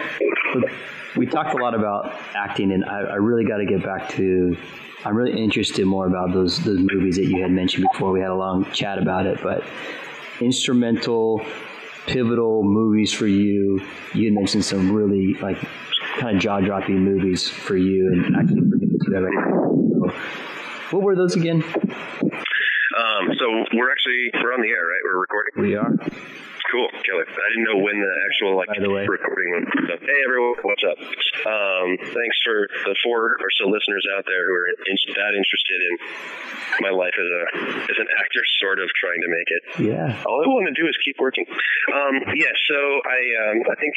we 1.15 1.25
talked 1.25 1.53
a 1.53 1.61
lot 1.61 1.75
about 1.75 2.13
acting, 2.35 2.71
and 2.71 2.85
I, 2.85 2.99
I 3.01 3.15
really 3.15 3.45
got 3.45 3.57
to 3.57 3.65
get 3.65 3.83
back 3.83 4.09
to. 4.11 4.57
I'm 5.05 5.15
really 5.17 5.41
interested 5.41 5.85
more 5.85 6.07
about 6.07 6.33
those 6.33 6.63
those 6.63 6.79
movies 6.79 7.17
that 7.17 7.25
you 7.25 7.41
had 7.41 7.51
mentioned 7.51 7.85
before. 7.91 8.11
We 8.11 8.21
had 8.21 8.29
a 8.29 8.35
long 8.35 8.71
chat 8.71 8.97
about 8.97 9.25
it, 9.25 9.39
but 9.43 9.63
instrumental, 10.39 11.45
pivotal 12.07 12.63
movies 12.63 13.11
for 13.11 13.27
you. 13.27 13.81
You 14.13 14.25
had 14.25 14.33
mentioned 14.33 14.65
some 14.65 14.93
really 14.93 15.33
like 15.35 15.57
kind 16.19 16.35
of 16.35 16.41
jaw 16.41 16.59
dropping 16.61 16.99
movies 16.99 17.49
for 17.49 17.75
you, 17.75 18.11
and 18.13 18.35
actually 18.35 18.61
that 19.11 19.21
right. 19.21 20.11
So, 20.11 20.97
what 20.97 21.03
were 21.03 21.15
those 21.15 21.35
again? 21.35 21.63
Um, 22.93 23.33
so 23.37 23.45
we're 23.73 23.91
actually 23.91 24.29
we're 24.37 24.53
on 24.53 24.61
the 24.61 24.69
air, 24.69 24.85
right? 24.85 25.03
We're 25.03 25.19
recording. 25.19 25.53
We 25.57 25.75
are. 25.75 25.91
Cool, 26.71 26.89
killer. 27.05 27.25
I 27.29 27.47
didn't 27.53 27.69
know 27.69 27.77
when 27.85 28.01
the 28.01 28.13
actual 28.25 28.57
like 28.57 28.65
By 28.65 28.81
the 28.81 28.89
way. 28.89 29.05
recording 29.05 29.53
was. 29.53 29.65
So, 29.85 29.93
hey 30.01 30.19
everyone, 30.25 30.57
what's 30.65 30.81
up? 30.81 30.97
Um, 30.97 32.01
thanks 32.01 32.37
for 32.41 32.65
the 32.89 32.95
four 33.05 33.37
or 33.37 33.49
so 33.61 33.69
listeners 33.69 34.01
out 34.17 34.25
there 34.25 34.41
who 34.49 34.53
are 34.57 34.69
in, 34.73 34.97
that 35.13 35.33
interested 35.37 35.79
in 35.85 35.93
my 36.81 36.89
life 36.89 37.13
as 37.13 37.29
a 37.29 37.43
as 37.93 37.97
an 38.01 38.09
actor, 38.17 38.41
sort 38.57 38.79
of 38.81 38.89
trying 38.97 39.21
to 39.21 39.29
make 39.29 39.49
it. 39.53 39.63
Yeah. 39.85 40.17
All 40.25 40.41
I 40.41 40.49
want 40.49 40.65
to 40.73 40.77
do 40.77 40.89
is 40.89 40.97
keep 41.05 41.19
working. 41.21 41.45
Um, 41.93 42.33
yeah, 42.33 42.53
so 42.65 42.77
I 43.05 43.19
um, 43.53 43.57
I 43.69 43.75
think 43.77 43.93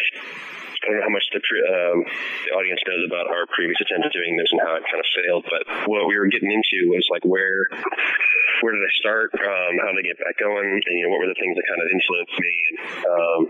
I 0.82 0.86
don't 0.86 0.96
know 1.00 1.06
how 1.08 1.14
much 1.14 1.26
the, 1.32 1.40
um, 1.40 1.98
the 2.46 2.52
audience 2.56 2.80
knows 2.86 3.04
about 3.06 3.26
our 3.30 3.46
previous 3.50 3.80
attempt 3.80 4.06
at 4.06 4.12
doing 4.12 4.36
this 4.36 4.50
and 4.52 4.60
how 4.60 4.76
it 4.76 4.84
kind 4.86 5.00
of 5.00 5.08
failed, 5.12 5.44
but 5.48 5.62
what 5.88 6.06
we 6.06 6.18
were 6.18 6.28
getting 6.28 6.52
into 6.52 6.92
was 6.92 7.06
like 7.10 7.24
where 7.24 7.68
where 8.62 8.72
did 8.72 8.84
I 8.84 8.92
start? 8.96 9.30
Um, 9.36 9.72
how 9.84 9.92
did 9.92 10.00
I 10.00 10.06
get 10.06 10.18
back 10.20 10.36
going? 10.40 10.64
And 10.64 10.94
you 10.96 11.04
know, 11.04 11.12
what 11.12 11.20
were 11.20 11.32
the 11.32 11.40
things 11.40 11.56
that 11.56 11.66
kind 11.68 11.80
of 11.82 11.88
influenced 11.92 12.38
me? 12.40 12.54
And 12.66 12.78
um, 13.04 13.40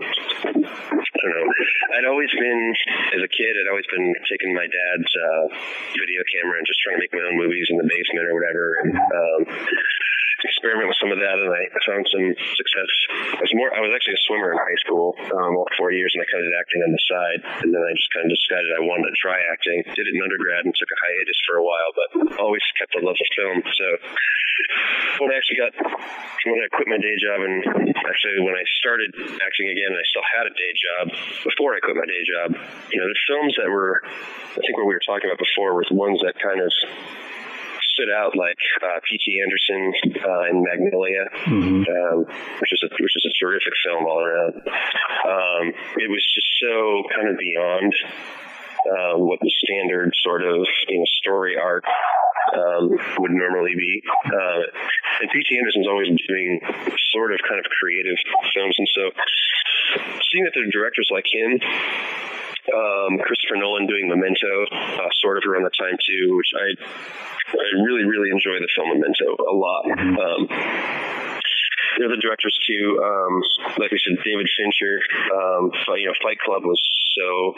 I 0.67 1.19
don't 1.23 1.35
know. 1.35 1.47
I'd 1.95 2.09
always 2.09 2.31
been 2.35 2.61
as 3.15 3.21
a 3.23 3.31
kid. 3.31 3.53
I'd 3.55 3.71
always 3.71 3.87
been 3.87 4.11
taking 4.27 4.51
my 4.51 4.67
dad's 4.67 5.11
uh, 5.15 5.45
video 5.95 6.21
camera 6.27 6.59
and 6.59 6.67
just 6.67 6.79
trying 6.83 6.99
to 6.99 7.03
make 7.03 7.13
my 7.15 7.23
own 7.23 7.37
movies 7.39 7.67
in 7.71 7.77
the 7.79 7.87
basement 7.87 8.27
or 8.27 8.35
whatever. 8.35 8.65
And, 8.83 8.93
um, 8.97 9.39
experiment 10.43 10.89
with 10.89 10.99
some 11.01 11.09
of 11.09 11.19
that, 11.19 11.37
and 11.37 11.49
I 11.49 11.63
found 11.85 12.03
some 12.09 12.27
success. 12.53 12.91
I 13.37 13.41
was 13.41 13.53
more. 13.57 13.73
I 13.73 13.81
was 13.81 13.93
actually 13.93 14.17
a 14.17 14.23
swimmer 14.29 14.53
in 14.53 14.59
high 14.59 14.79
school, 14.83 15.17
um, 15.33 15.57
all 15.57 15.69
four 15.77 15.89
years, 15.89 16.13
and 16.13 16.21
I 16.21 16.27
kind 16.29 16.41
of 16.41 16.47
did 16.49 16.57
acting 16.61 16.81
on 16.85 16.91
the 16.93 17.03
side. 17.07 17.39
And 17.65 17.69
then 17.73 17.81
I 17.81 17.91
just 17.97 18.11
kind 18.13 18.25
of 18.27 18.33
decided 18.33 18.67
I 18.77 18.83
wanted 18.85 19.09
to 19.09 19.17
try 19.17 19.37
acting. 19.49 19.81
Did 19.97 20.05
it 20.05 20.13
in 20.13 20.21
undergrad 20.21 20.65
and 20.65 20.73
took 20.75 20.89
a 20.89 20.99
hiatus 20.99 21.39
for 21.47 21.55
a 21.57 21.65
while, 21.65 21.91
but 21.95 22.09
always 22.37 22.63
kept 22.77 22.93
the 22.93 23.01
love 23.01 23.17
of 23.17 23.29
film. 23.33 23.57
So 23.65 23.87
when 25.21 25.29
I 25.33 25.35
actually 25.37 25.59
got 25.61 25.73
when 25.73 26.59
I 26.61 26.69
quit 26.71 26.87
my 26.87 27.01
day 27.01 27.15
job, 27.17 27.41
and 27.41 27.55
actually 28.05 28.39
when 28.45 28.55
I 28.55 28.65
started 28.79 29.13
acting 29.17 29.67
again, 29.69 29.91
I 29.93 30.03
still 30.09 30.25
had 30.37 30.45
a 30.47 30.53
day 30.53 30.71
job 30.77 31.03
before 31.43 31.75
I 31.75 31.79
quit 31.81 31.97
my 31.97 32.07
day 32.07 32.23
job. 32.23 32.49
You 32.93 33.01
know, 33.01 33.07
the 33.09 33.21
films 33.27 33.53
that 33.57 33.69
were, 33.69 34.01
I 34.05 34.59
think 34.61 34.77
what 34.77 34.87
we 34.87 34.93
were 34.93 35.03
talking 35.05 35.29
about 35.29 35.41
before, 35.41 35.75
the 35.87 35.97
ones 35.97 36.21
that 36.23 36.37
kind 36.39 36.61
of 36.61 36.69
stood 37.97 38.13
out 38.13 38.37
like 38.37 38.61
uh, 38.85 39.01
P.T. 39.09 39.25
Anderson 39.41 39.81
uh, 40.21 40.43
in 40.53 40.61
Magnolia, 40.61 41.25
Mm-hmm. 41.49 41.83
um, 41.89 42.25
which 42.61 42.71
is 42.71 42.83
a 42.85 42.89
which 43.01 43.15
is 43.17 43.25
a 43.25 43.33
terrific 43.41 43.73
film 43.83 44.05
all 44.05 44.21
around. 44.21 44.53
Um, 44.61 45.73
it 45.97 46.09
was 46.09 46.21
just 46.35 46.47
so 46.61 47.03
kind 47.15 47.29
of 47.29 47.37
beyond 47.37 47.93
um, 48.85 49.25
what 49.25 49.39
the 49.39 49.51
standard 49.63 50.13
sort 50.23 50.43
of 50.43 50.65
you 50.87 50.99
know 50.99 51.05
story 51.21 51.57
arc 51.57 51.85
um, 52.53 52.89
would 53.19 53.31
normally 53.31 53.75
be. 53.75 54.01
Uh, 54.25 54.61
and 55.21 55.29
P.T. 55.31 55.57
Anderson's 55.57 55.87
always 55.87 56.09
doing 56.27 56.61
sort 57.11 57.33
of 57.33 57.39
kind 57.47 57.59
of 57.59 57.65
creative 57.71 58.17
films, 58.53 58.75
and 58.77 58.87
so 58.93 59.03
seeing 60.31 60.43
that 60.45 60.51
there 60.53 60.63
are 60.63 60.71
directors 60.71 61.09
like 61.11 61.25
him 61.25 61.59
um, 62.73 63.19
Christopher 63.23 63.55
Nolan 63.55 63.87
doing 63.87 64.09
Memento, 64.09 64.67
uh, 64.71 65.09
sort 65.21 65.37
of 65.37 65.43
around 65.47 65.63
the 65.63 65.75
time 65.75 65.95
too, 66.03 66.35
which 66.35 66.51
I 66.55 66.67
I 67.47 67.67
really 67.83 68.03
really 68.03 68.29
enjoy 68.31 68.59
the 68.59 68.67
film 68.75 68.91
Memento 68.91 69.39
a 69.39 69.55
lot. 69.55 69.83
Um, 69.87 70.41
the 71.97 72.05
other 72.05 72.17
directors 72.21 72.53
too, 72.65 73.01
um, 73.03 73.33
like 73.81 73.91
we 73.91 73.99
said, 73.99 74.17
David 74.23 74.47
Fincher. 74.55 75.01
Um, 75.33 75.71
you 75.97 76.07
know, 76.07 76.15
Fight 76.21 76.39
Club 76.39 76.63
was 76.63 76.79
so 77.17 77.57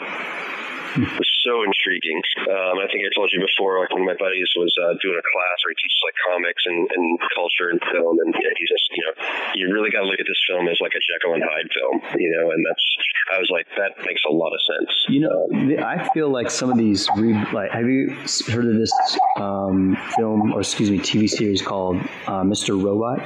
was 0.98 1.30
so 1.46 1.62
intriguing. 1.62 2.18
Um, 2.50 2.82
I 2.82 2.86
think 2.90 3.06
I 3.06 3.10
told 3.14 3.30
you 3.30 3.38
before, 3.38 3.78
like 3.78 3.92
one 3.94 4.02
of 4.02 4.10
my 4.10 4.18
buddies 4.18 4.50
was 4.58 4.74
uh, 4.74 4.98
doing 4.98 5.14
a 5.14 5.22
class 5.22 5.56
where 5.62 5.70
he 5.70 5.78
teaches 5.78 6.00
like 6.02 6.16
comics 6.26 6.62
and, 6.66 6.88
and 6.90 7.04
culture 7.30 7.70
and 7.70 7.78
film, 7.94 8.18
and 8.18 8.34
yeah, 8.34 8.50
just 8.58 8.86
you 8.90 9.02
know 9.06 9.14
you 9.54 9.64
really 9.72 9.90
got 9.90 10.02
to 10.02 10.08
look 10.10 10.18
at 10.18 10.26
this 10.26 10.40
film 10.48 10.66
as 10.66 10.78
like 10.82 10.92
a 10.96 11.02
Jekyll 11.02 11.34
and 11.38 11.44
Hyde 11.46 11.70
film, 11.70 11.96
you 12.18 12.30
know, 12.34 12.50
and 12.50 12.60
that's 12.66 12.86
I 13.30 13.38
was 13.38 13.50
like 13.54 13.66
that 13.78 14.02
makes 14.04 14.22
a 14.26 14.32
lot 14.32 14.50
of 14.50 14.60
sense. 14.66 14.90
You 15.08 15.20
know, 15.20 15.38
the- 15.52 15.78
I 15.84 16.08
feel 16.12 16.28
like 16.30 16.50
some 16.50 16.70
of 16.70 16.78
these 16.78 17.08
like 17.52 17.70
have 17.70 17.86
you 17.86 18.10
heard 18.50 18.66
of 18.66 18.74
this 18.74 18.92
um, 19.36 19.96
film 20.16 20.52
or 20.52 20.60
excuse 20.60 20.90
me 20.90 20.98
TV 20.98 21.28
series 21.28 21.62
called 21.62 21.96
uh, 22.26 22.42
Mr. 22.42 22.74
Robot? 22.74 23.22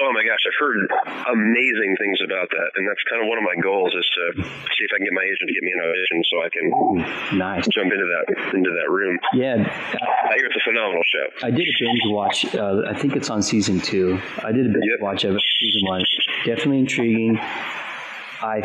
Oh 0.00 0.12
my 0.12 0.22
gosh, 0.22 0.38
I've 0.46 0.58
heard 0.58 0.78
amazing 1.34 1.96
things 1.98 2.20
about 2.24 2.48
that, 2.50 2.68
and 2.76 2.86
that's 2.88 3.02
kind 3.10 3.22
of 3.22 3.28
one 3.28 3.38
of 3.38 3.44
my 3.44 3.58
goals 3.60 3.90
is 3.94 4.06
to 4.14 4.42
see 4.46 4.84
if 4.86 4.90
I 4.94 4.98
can 4.98 5.04
get 5.06 5.12
my 5.12 5.26
agent 5.26 5.46
to 5.48 5.54
get 5.54 5.62
me 5.66 5.72
an 5.74 5.82
audition 5.82 6.18
so 6.30 6.34
I 6.38 6.48
can 6.54 7.38
Nice. 7.38 7.66
jump 7.68 7.90
into 7.92 8.06
that 8.06 8.54
into 8.54 8.70
that 8.70 8.90
room. 8.90 9.18
Yeah, 9.34 9.56
I 9.58 10.34
hear 10.36 10.46
it's 10.46 10.56
a 10.56 10.64
phenomenal 10.64 11.02
show. 11.02 11.46
I 11.46 11.50
did 11.50 11.66
a 11.66 11.74
binge 11.80 12.00
watch. 12.06 12.54
Uh, 12.54 12.82
I 12.88 12.94
think 12.94 13.16
it's 13.16 13.28
on 13.30 13.42
season 13.42 13.80
two. 13.80 14.20
I 14.44 14.52
did 14.52 14.66
a 14.66 14.70
binge 14.70 14.84
Yep. 14.86 15.00
watch 15.00 15.24
of 15.24 15.34
it, 15.34 15.42
season 15.60 15.82
one. 15.88 16.02
Definitely 16.46 16.78
intriguing. 16.80 17.38
I, 18.40 18.62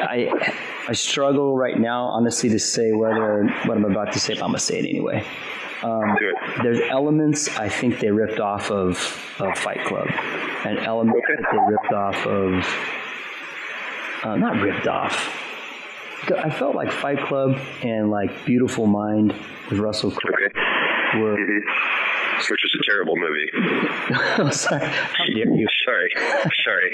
I, 0.00 0.54
I 0.88 0.92
struggle 0.92 1.56
right 1.56 1.78
now, 1.78 2.04
honestly, 2.04 2.50
to 2.50 2.58
say 2.58 2.92
whether 2.92 3.46
what 3.64 3.78
I'm 3.78 3.84
about 3.86 4.12
to 4.12 4.20
say. 4.20 4.34
But 4.34 4.42
I'm 4.42 4.48
gonna 4.48 4.58
say 4.58 4.80
it 4.80 4.84
anyway. 4.86 5.24
Um, 5.84 6.16
there's 6.62 6.80
elements 6.88 7.56
I 7.58 7.68
think 7.68 8.00
they 8.00 8.10
ripped 8.10 8.40
off 8.40 8.70
of, 8.70 8.96
of 9.38 9.56
Fight 9.58 9.84
Club, 9.84 10.08
and 10.64 10.78
elements 10.78 11.20
Okay. 11.30 11.42
that 11.42 11.48
they 11.52 11.58
ripped 11.72 11.92
off 11.92 12.26
of, 12.26 12.64
uh, 14.24 14.36
not 14.36 14.56
ripped 14.62 14.86
off. 14.86 15.30
I 16.42 16.48
felt 16.48 16.74
like 16.74 16.90
Fight 16.90 17.18
Club 17.26 17.58
and 17.82 18.10
like 18.10 18.46
Beautiful 18.46 18.86
Mind 18.86 19.34
with 19.70 19.78
Russell 19.78 20.10
Crowe 20.10 20.32
Okay. 20.34 21.20
were. 21.20 21.36
hmm 21.36 21.58
Which 22.50 22.64
is 22.64 22.76
a 22.80 22.84
terrible 22.84 23.16
movie. 23.16 23.48
oh, 24.38 24.50
sorry. 24.50 24.86
How 24.86 25.24
dare 25.26 25.54
you? 25.54 25.66
Sorry. 25.84 26.10
Sorry. 26.64 26.90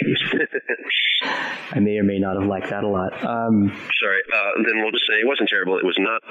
I 1.73 1.80
may 1.80 1.99
or 1.99 2.04
may 2.04 2.18
not 2.18 2.40
have 2.40 2.49
liked 2.49 2.70
that 2.70 2.85
a 2.85 2.88
lot. 2.88 3.12
Um, 3.25 3.68
Sorry. 4.00 4.20
Uh, 4.32 4.62
then 4.66 4.82
we'll 4.82 4.92
just 4.92 5.06
say 5.06 5.14
it 5.20 5.26
wasn't 5.26 5.49
terrible. 5.49 5.78
It 5.78 5.85
was 5.85 5.97
not 5.99 6.23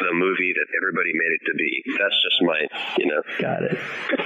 the 0.00 0.12
movie 0.12 0.52
that 0.54 0.66
everybody 0.80 1.12
made 1.12 1.32
it 1.32 1.42
to 1.46 1.54
be. 1.56 1.82
That's 1.98 2.22
just 2.22 2.42
my, 2.42 2.66
you 2.98 3.06
know. 3.06 3.22
got 3.40 3.62
it. 3.62 3.78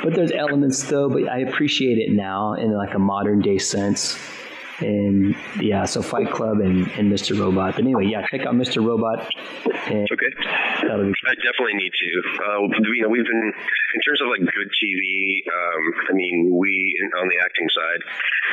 But 0.03 0.15
there's 0.15 0.33
elements 0.33 0.83
though, 0.89 1.09
but 1.09 1.29
I 1.29 1.39
appreciate 1.39 1.99
it 1.99 2.13
now 2.13 2.55
in 2.55 2.73
like 2.73 2.95
a 2.95 2.99
modern 2.99 3.41
day 3.41 3.59
sense. 3.59 4.19
And 4.81 5.37
yeah, 5.61 5.85
so 5.85 6.03
Fight 6.03 6.31
Club 6.31 6.59
and, 6.61 6.89
and 6.99 7.11
Mr. 7.13 7.39
Robot. 7.39 7.75
But 7.77 7.83
anyway, 7.85 8.07
yeah, 8.07 8.27
check 8.27 8.43
out 8.47 8.55
Mr. 8.55 8.85
Robot. 8.85 9.23
And 9.87 10.09
Okay. 10.11 10.31
that'll 10.83 11.07
be 11.07 11.15
I 11.27 11.35
definitely 11.39 11.75
need 11.79 11.93
to. 11.93 12.11
Uh, 12.43 12.59
you 12.93 13.03
know, 13.03 13.09
we've 13.09 13.25
been 13.27 13.47
in 13.55 14.01
terms 14.03 14.21
of 14.21 14.29
like 14.29 14.41
good 14.41 14.71
TV. 14.75 15.03
Um, 15.47 15.83
I 16.11 16.13
mean, 16.15 16.51
we 16.51 16.71
on 17.21 17.29
the 17.29 17.39
acting 17.45 17.69
side. 17.71 18.03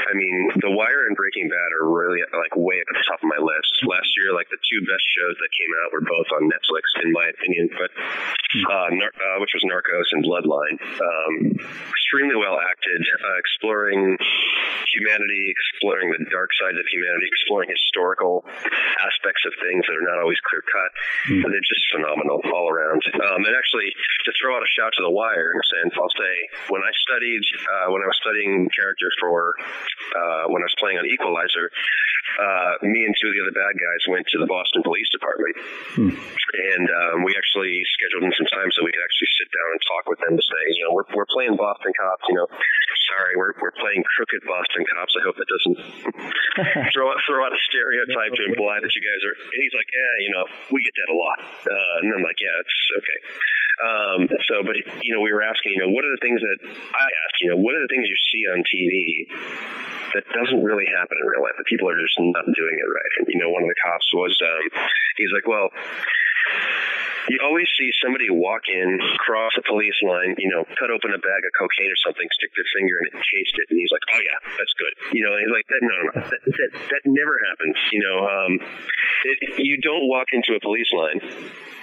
I 0.09 0.13
mean, 0.15 0.35
The 0.61 0.71
Wire 0.71 1.07
and 1.07 1.15
Breaking 1.15 1.49
Bad 1.49 1.69
are 1.81 1.87
really 1.89 2.21
like 2.31 2.55
way 2.55 2.79
at 2.79 2.87
the 2.87 2.99
top 3.09 3.19
of 3.23 3.27
my 3.27 3.41
list. 3.41 3.71
Last 3.87 4.07
year, 4.17 4.33
like 4.35 4.47
the 4.49 4.61
two 4.61 4.81
best 4.87 5.03
shows 5.17 5.35
that 5.41 5.49
came 5.51 5.71
out 5.83 5.89
were 5.91 6.05
both 6.05 6.29
on 6.37 6.47
Netflix, 6.47 6.85
in 7.03 7.11
my 7.11 7.27
opinion. 7.27 7.69
But 7.75 7.91
uh, 8.71 8.87
Nar- 8.93 9.15
uh, 9.17 9.37
which 9.41 9.51
was 9.57 9.63
Narcos 9.67 10.07
and 10.15 10.21
Bloodline. 10.23 10.77
Um, 10.79 11.33
extremely 12.11 12.35
well 12.35 12.59
acted, 12.59 12.99
uh, 13.23 13.39
exploring 13.39 14.19
humanity, 14.91 15.43
exploring 15.47 16.11
the 16.11 16.19
dark 16.27 16.51
sides 16.59 16.75
of 16.75 16.83
humanity, 16.91 17.23
exploring 17.31 17.71
historical 17.71 18.43
aspects 18.99 19.47
of 19.47 19.55
things 19.63 19.87
that 19.87 19.95
are 19.95 20.03
not 20.03 20.19
always 20.19 20.35
clear 20.43 20.59
cut. 20.59 20.91
Mm. 21.31 21.47
They're 21.47 21.63
just 21.63 21.87
phenomenal 21.95 22.43
all 22.51 22.67
around. 22.67 22.99
Um, 23.15 23.47
and 23.47 23.55
actually, 23.55 23.95
to 24.27 24.31
throw 24.35 24.59
out 24.59 24.63
a 24.63 24.71
shout 24.75 24.91
to 24.99 25.03
The 25.07 25.13
Wire 25.15 25.55
and 25.55 25.91
I'll 25.95 26.11
say 26.19 26.35
when 26.67 26.83
I 26.83 26.91
studied, 27.07 27.43
uh, 27.63 27.87
when 27.95 28.03
I 28.03 28.07
was 28.11 28.19
studying 28.19 28.67
character 28.75 29.07
for, 29.23 29.55
uh, 29.55 30.51
when 30.51 30.59
I 30.59 30.67
was 30.67 30.75
playing 30.83 30.99
on 30.99 31.07
Equalizer, 31.07 31.71
uh, 32.39 32.71
me 32.85 33.03
and 33.03 33.13
two 33.17 33.27
of 33.27 33.33
the 33.35 33.41
other 33.43 33.55
bad 33.55 33.75
guys 33.75 34.01
went 34.07 34.25
to 34.31 34.37
the 34.39 34.47
Boston 34.47 34.83
Police 34.83 35.09
Department. 35.11 35.55
Hmm. 35.95 36.11
And 36.11 36.85
um, 36.87 37.17
we 37.23 37.35
actually 37.35 37.83
scheduled 37.95 38.27
in 38.27 38.33
some 38.35 38.49
time 38.51 38.69
so 38.75 38.83
we 38.83 38.91
could 38.91 39.03
actually 39.03 39.31
sit 39.39 39.49
down 39.51 39.69
and 39.75 39.81
talk 39.87 40.03
with 40.07 40.19
them 40.19 40.33
to 40.35 40.43
say, 40.43 40.61
you 40.75 40.83
know, 40.87 40.91
we're, 40.95 41.07
we're 41.15 41.29
playing 41.31 41.55
Boston 41.55 41.91
cops, 41.95 42.23
you 42.27 42.35
know, 42.35 42.47
sorry, 43.11 43.35
we're, 43.35 43.55
we're 43.59 43.75
playing 43.75 44.03
crooked 44.03 44.43
Boston 44.47 44.83
cops. 44.87 45.13
I 45.15 45.21
hope 45.27 45.35
that 45.39 45.49
doesn't 45.49 45.77
throw, 46.95 47.11
out, 47.11 47.19
throw 47.27 47.39
out 47.43 47.51
a 47.51 47.61
stereotype 47.67 48.33
to 48.35 48.43
imply 48.51 48.79
that 48.79 48.91
you 48.91 49.03
guys 49.03 49.21
are. 49.27 49.35
And 49.35 49.59
he's 49.59 49.75
like, 49.75 49.89
yeah, 49.91 50.13
you 50.23 50.31
know, 50.31 50.43
we 50.71 50.79
get 50.83 50.95
that 50.95 51.09
a 51.11 51.17
lot. 51.17 51.39
Uh, 51.67 51.95
and 52.03 52.19
I'm 52.19 52.25
like, 52.25 52.39
yeah, 52.39 52.63
it's 52.63 52.77
okay. 52.99 53.19
Um, 53.81 54.29
so, 54.45 54.61
but, 54.61 54.77
you 55.01 55.13
know, 55.13 55.21
we 55.21 55.33
were 55.33 55.41
asking, 55.41 55.73
you 55.73 55.81
know, 55.81 55.89
what 55.89 56.05
are 56.05 56.13
the 56.13 56.21
things 56.21 56.37
that 56.41 56.59
I 56.69 57.07
asked, 57.25 57.41
you 57.41 57.49
know, 57.49 57.57
what 57.57 57.73
are 57.73 57.81
the 57.81 57.89
things 57.89 58.05
you 58.05 58.19
see 58.29 58.45
on 58.45 58.61
TV 58.61 59.25
that 60.13 60.25
doesn't 60.29 60.61
really 60.61 60.85
happen 60.85 61.17
in 61.17 61.25
real 61.25 61.41
life? 61.41 61.57
That 61.57 61.65
people 61.65 61.89
are 61.89 61.97
just 61.97 62.17
not 62.19 62.45
doing 62.45 62.75
it 62.77 62.87
right. 62.87 63.13
And, 63.19 63.25
you 63.33 63.39
know, 63.41 63.49
one 63.49 63.65
of 63.65 63.69
the 63.69 63.79
cops 63.81 64.05
was, 64.13 64.37
um, 64.37 64.63
he's 65.17 65.33
like, 65.33 65.49
well, 65.49 65.73
you 67.29 67.37
always 67.45 67.69
see 67.77 67.89
somebody 68.01 68.29
walk 68.29 68.65
in, 68.67 68.97
cross 69.21 69.53
a 69.57 69.63
police 69.63 69.97
line, 70.01 70.35
you 70.37 70.49
know, 70.49 70.65
cut 70.75 70.89
open 70.89 71.13
a 71.13 71.21
bag 71.21 71.41
of 71.45 71.51
cocaine 71.53 71.87
or 71.87 71.99
something, 72.01 72.25
stick 72.33 72.49
their 72.57 72.65
finger 72.73 72.95
in 73.01 73.05
it, 73.13 73.15
taste 73.21 73.55
it, 73.61 73.69
and 73.69 73.77
he's 73.77 73.93
like, 73.93 74.01
"Oh 74.09 74.19
yeah, 74.19 74.39
that's 74.57 74.73
good." 74.73 74.93
You 75.13 75.21
know, 75.23 75.33
he's 75.37 75.53
like, 75.53 75.67
"That 75.69 75.81
no, 75.85 75.97
no, 76.01 76.11
that 76.17 76.41
that, 76.43 76.71
that 76.91 77.03
never 77.05 77.37
happens." 77.45 77.77
You 77.93 78.01
know, 78.01 78.17
um, 78.25 78.51
it, 79.23 79.37
you 79.61 79.77
don't 79.79 80.09
walk 80.09 80.33
into 80.33 80.57
a 80.57 80.59
police 80.59 80.89
line 80.91 81.21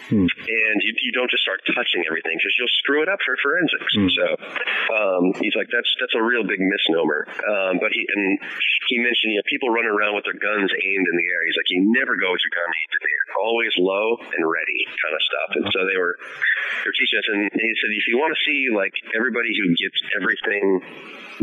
Hmm. 0.09 0.25
And 0.25 0.77
you, 0.81 0.97
you 1.05 1.13
don't 1.13 1.29
just 1.29 1.45
start 1.45 1.61
touching 1.69 2.03
everything 2.09 2.41
because 2.41 2.55
you'll 2.57 2.77
screw 2.81 3.05
it 3.05 3.09
up 3.13 3.21
for 3.21 3.37
forensics. 3.45 3.93
Hmm. 3.93 4.09
So 4.09 4.27
um, 4.97 5.25
he's 5.41 5.53
like, 5.53 5.69
that's 5.69 5.89
that's 6.01 6.17
a 6.17 6.23
real 6.25 6.49
big 6.49 6.61
misnomer. 6.61 7.29
Um, 7.29 7.77
but 7.77 7.93
he 7.93 8.09
and 8.09 8.41
he 8.89 8.97
mentioned, 8.99 9.37
you 9.37 9.39
know, 9.39 9.47
people 9.47 9.69
running 9.69 9.93
around 9.93 10.17
with 10.17 10.25
their 10.25 10.37
guns 10.37 10.73
aimed 10.73 11.07
in 11.07 11.15
the 11.17 11.27
air. 11.29 11.41
He's 11.45 11.59
like, 11.61 11.71
you 11.71 11.81
never 11.93 12.17
go 12.17 12.33
with 12.33 12.41
your 12.41 12.55
gun 12.57 12.71
aimed 12.73 12.95
in 12.97 13.03
the 13.05 13.13
air, 13.13 13.25
always 13.37 13.73
low 13.77 14.07
and 14.33 14.43
ready, 14.49 14.81
kind 14.97 15.15
of 15.15 15.23
stuff. 15.23 15.51
And 15.61 15.67
so 15.77 15.79
they 15.85 15.99
were 16.01 16.17
they 16.17 16.87
were 16.89 16.97
teaching 16.97 17.19
us, 17.21 17.29
and 17.29 17.41
he 17.53 17.71
said, 17.77 17.91
if 17.93 18.07
you 18.09 18.17
want 18.17 18.33
to 18.33 18.41
see 18.49 18.73
like 18.73 18.97
everybody 19.13 19.53
who 19.53 19.77
gets 19.77 20.01
everything 20.17 20.81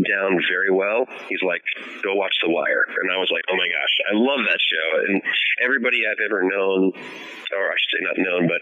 down 0.04 0.40
very 0.52 0.72
well. 0.72 1.08
He's 1.30 1.42
like, 1.42 1.64
go 2.04 2.16
watch 2.16 2.36
The 2.44 2.50
Wire. 2.50 2.84
And 2.84 3.12
I 3.12 3.18
was 3.18 3.32
like, 3.32 3.44
oh 3.48 3.56
my 3.56 3.68
gosh, 3.68 3.96
I 4.12 4.14
love 4.16 4.42
that 4.44 4.60
show. 4.60 4.88
And 5.08 5.22
everybody 5.64 6.04
I've 6.04 6.20
ever 6.20 6.44
known, 6.44 6.92
or 6.92 7.64
I 7.72 7.76
should 7.80 7.92
say 7.96 8.02
not 8.04 8.18
known, 8.20 8.48
but 8.52 8.55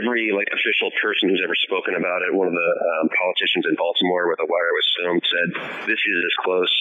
every 0.00 0.30
like 0.34 0.48
official 0.50 0.90
person 1.00 1.28
who's 1.28 1.42
ever 1.44 1.56
spoken 1.64 1.94
about 1.94 2.22
it, 2.24 2.34
one 2.34 2.48
of 2.48 2.56
the 2.56 2.70
um, 3.02 3.06
politicians 3.12 3.66
in 3.68 3.74
Baltimore 3.76 4.26
where 4.26 4.38
The 4.38 4.48
Wire 4.48 4.72
was 4.74 4.88
filmed 4.98 5.24
said, 5.26 5.48
this 5.86 6.00
is 6.00 6.18
as 6.24 6.36
close 6.44 6.74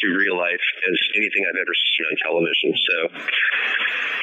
to 0.00 0.06
real 0.16 0.36
life 0.36 0.64
as 0.86 0.96
anything 1.16 1.42
I've 1.44 1.60
ever 1.60 1.76
seen 1.76 2.04
on 2.08 2.16
television. 2.24 2.70
So, 2.76 2.96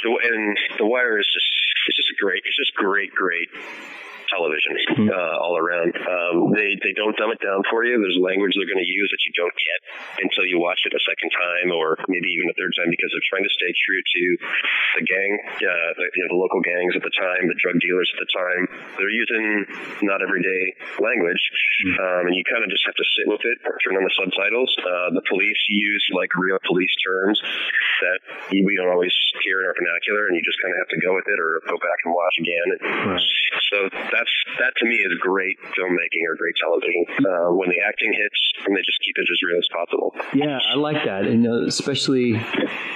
and 0.08 0.58
The 0.78 0.88
Wire 0.88 1.20
is 1.20 1.28
just, 1.28 1.52
it's 1.90 1.98
just 1.98 2.14
great, 2.20 2.44
it's 2.46 2.58
just 2.58 2.74
great, 2.76 3.12
great 3.14 3.50
television 4.38 4.74
hmm. 4.94 5.10
uh, 5.10 5.36
all 5.42 5.58
around. 5.58 5.98
Um, 5.98 6.54
they 6.54 6.78
they 6.86 6.94
don't 6.94 7.18
dumb 7.18 7.34
it 7.34 7.42
down 7.42 7.66
for 7.74 7.82
you. 7.82 7.98
There's 7.98 8.22
language 8.22 8.54
they're 8.54 8.70
going 8.70 8.82
to 8.82 8.86
use 8.86 9.10
that 9.10 9.22
you 9.26 9.34
don't 9.34 9.58
get 9.58 9.80
until 10.22 10.46
you 10.46 10.62
watch 10.62 10.86
it 10.86 10.94
a 10.94 11.02
second 11.02 11.34
time, 11.34 11.74
or 11.74 11.98
maybe 12.06 12.30
even 12.38 12.54
a 12.54 12.56
third 12.56 12.78
time, 12.78 12.94
because 12.94 13.10
they're 13.10 13.32
trying 13.34 13.44
to 13.44 13.54
stay 13.58 13.72
true 13.74 14.02
to 14.06 14.24
the 15.02 15.04
gang, 15.10 15.32
uh, 15.66 15.90
the, 15.98 16.06
you 16.14 16.22
know, 16.22 16.38
the 16.38 16.40
local 16.40 16.62
gangs 16.62 16.94
at 16.94 17.02
the 17.02 17.14
time, 17.18 17.50
the 17.50 17.58
drug 17.58 17.82
dealers 17.82 18.10
at 18.14 18.22
the 18.22 18.30
time. 18.30 18.64
They're 19.02 19.12
using 19.12 19.66
not 20.06 20.22
everyday 20.22 20.78
language, 21.02 21.42
hmm. 21.82 21.98
um, 21.98 22.22
and 22.30 22.36
you 22.38 22.46
kind 22.46 22.62
of 22.62 22.70
just 22.70 22.86
have 22.86 22.96
to 22.96 23.08
sit 23.18 23.26
with 23.26 23.42
it, 23.42 23.58
turn 23.82 23.98
on 23.98 24.06
the 24.06 24.14
subtitles. 24.14 24.70
Uh, 24.78 25.10
the 25.18 25.26
police 25.26 25.62
use 25.74 26.06
like 26.14 26.30
real 26.38 26.62
police 26.70 26.94
terms 27.02 27.42
that 28.06 28.20
we 28.54 28.78
don't 28.78 28.92
always 28.94 29.14
hear 29.42 29.64
in 29.64 29.66
our 29.66 29.76
vernacular, 29.76 30.30
and 30.30 30.38
you 30.38 30.44
just 30.46 30.62
kind 30.62 30.70
of 30.74 30.80
have 30.86 30.92
to 30.94 31.00
go 31.02 31.18
with 31.18 31.26
it 31.26 31.40
or 31.42 31.62
go 31.66 31.78
back 31.82 32.00
and 32.06 32.14
watch 32.14 32.36
again. 32.38 32.68
Right. 32.78 33.22
So 33.74 33.78
that's 33.92 34.27
that 34.60 34.74
to 34.78 34.86
me 34.86 34.96
is 34.96 35.14
great 35.20 35.60
filmmaking 35.78 36.24
or 36.28 36.36
great 36.36 36.56
television. 36.60 37.06
Uh, 37.20 37.54
when 37.54 37.70
the 37.70 37.80
acting 37.88 38.12
hits, 38.14 38.40
and 38.66 38.76
they 38.76 38.82
just 38.82 39.00
keep 39.04 39.16
it 39.18 39.28
as 39.30 39.40
real 39.46 39.60
as 39.60 39.68
possible. 39.72 40.16
Yeah, 40.34 40.60
I 40.72 40.76
like 40.76 41.04
that, 41.06 41.26
and 41.26 41.48
uh, 41.48 41.68
especially 41.68 42.36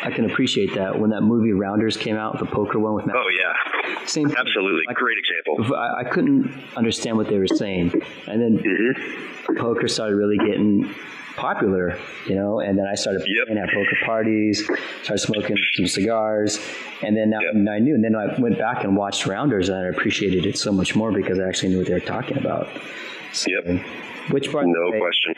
I 0.03 0.11
can 0.11 0.29
appreciate 0.29 0.73
that 0.75 0.99
when 0.99 1.11
that 1.11 1.21
movie 1.21 1.53
Rounders 1.53 1.97
came 1.97 2.15
out, 2.15 2.39
the 2.39 2.45
poker 2.45 2.79
one 2.79 2.95
with. 2.95 3.05
Matt. 3.05 3.15
Oh 3.15 3.29
yeah, 3.29 4.05
same. 4.05 4.31
Absolutely, 4.31 4.83
I, 4.89 4.93
great 4.93 5.17
example. 5.17 5.75
I, 5.75 6.01
I, 6.01 6.03
couldn't 6.03 6.51
understand 6.75 7.17
what 7.17 7.27
they 7.27 7.37
were 7.37 7.47
saying, 7.47 7.93
and 8.27 8.41
then 8.41 8.57
mm-hmm. 8.57 9.57
poker 9.57 9.87
started 9.87 10.15
really 10.15 10.37
getting 10.37 10.93
popular, 11.35 11.97
you 12.27 12.35
know. 12.35 12.59
And 12.59 12.77
then 12.77 12.85
I 12.85 12.95
started 12.95 13.23
yep. 13.27 13.47
playing 13.47 13.61
at 13.61 13.69
poker 13.69 13.97
parties, 14.05 14.65
started 15.03 15.19
smoking 15.19 15.57
some 15.75 15.87
cigars, 15.87 16.59
and 17.01 17.15
then 17.15 17.31
yep. 17.31 17.73
I 17.73 17.79
knew. 17.79 17.95
And 17.95 18.03
then 18.03 18.15
I 18.15 18.39
went 18.39 18.57
back 18.57 18.83
and 18.83 18.95
watched 18.95 19.25
Rounders, 19.25 19.69
and 19.69 19.77
I 19.77 19.89
appreciated 19.89 20.45
it 20.45 20.57
so 20.57 20.71
much 20.71 20.95
more 20.95 21.11
because 21.11 21.39
I 21.39 21.47
actually 21.47 21.69
knew 21.69 21.79
what 21.79 21.87
they 21.87 21.93
were 21.93 21.99
talking 21.99 22.37
about. 22.37 22.67
So, 23.33 23.47
yep. 23.49 23.81
Which 24.29 24.51
part? 24.51 24.65
No 24.67 24.99
question. 24.99 25.35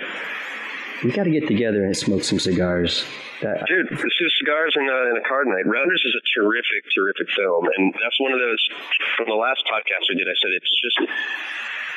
We 1.03 1.11
got 1.11 1.23
to 1.23 1.31
get 1.31 1.47
together 1.47 1.83
and 1.83 1.95
smoke 1.95 2.23
some 2.23 2.39
cigars. 2.39 3.03
That, 3.41 3.67
Dude, 3.67 3.91
this 3.91 3.99
is 3.99 4.31
cigars 4.39 4.71
and, 4.75 4.87
uh, 4.87 5.11
and 5.11 5.17
a 5.19 5.27
card 5.27 5.47
night. 5.47 5.67
Rounders 5.67 6.01
is 6.05 6.15
a 6.15 6.23
terrific, 6.31 6.87
terrific 6.95 7.27
film, 7.35 7.67
and 7.75 7.93
that's 7.99 8.15
one 8.23 8.31
of 8.31 8.39
those. 8.39 8.61
From 9.17 9.27
the 9.27 9.35
last 9.35 9.67
podcast 9.67 10.07
we 10.07 10.15
did, 10.15 10.27
I 10.31 10.35
said 10.39 10.51
it's 10.55 10.71
just 10.79 10.99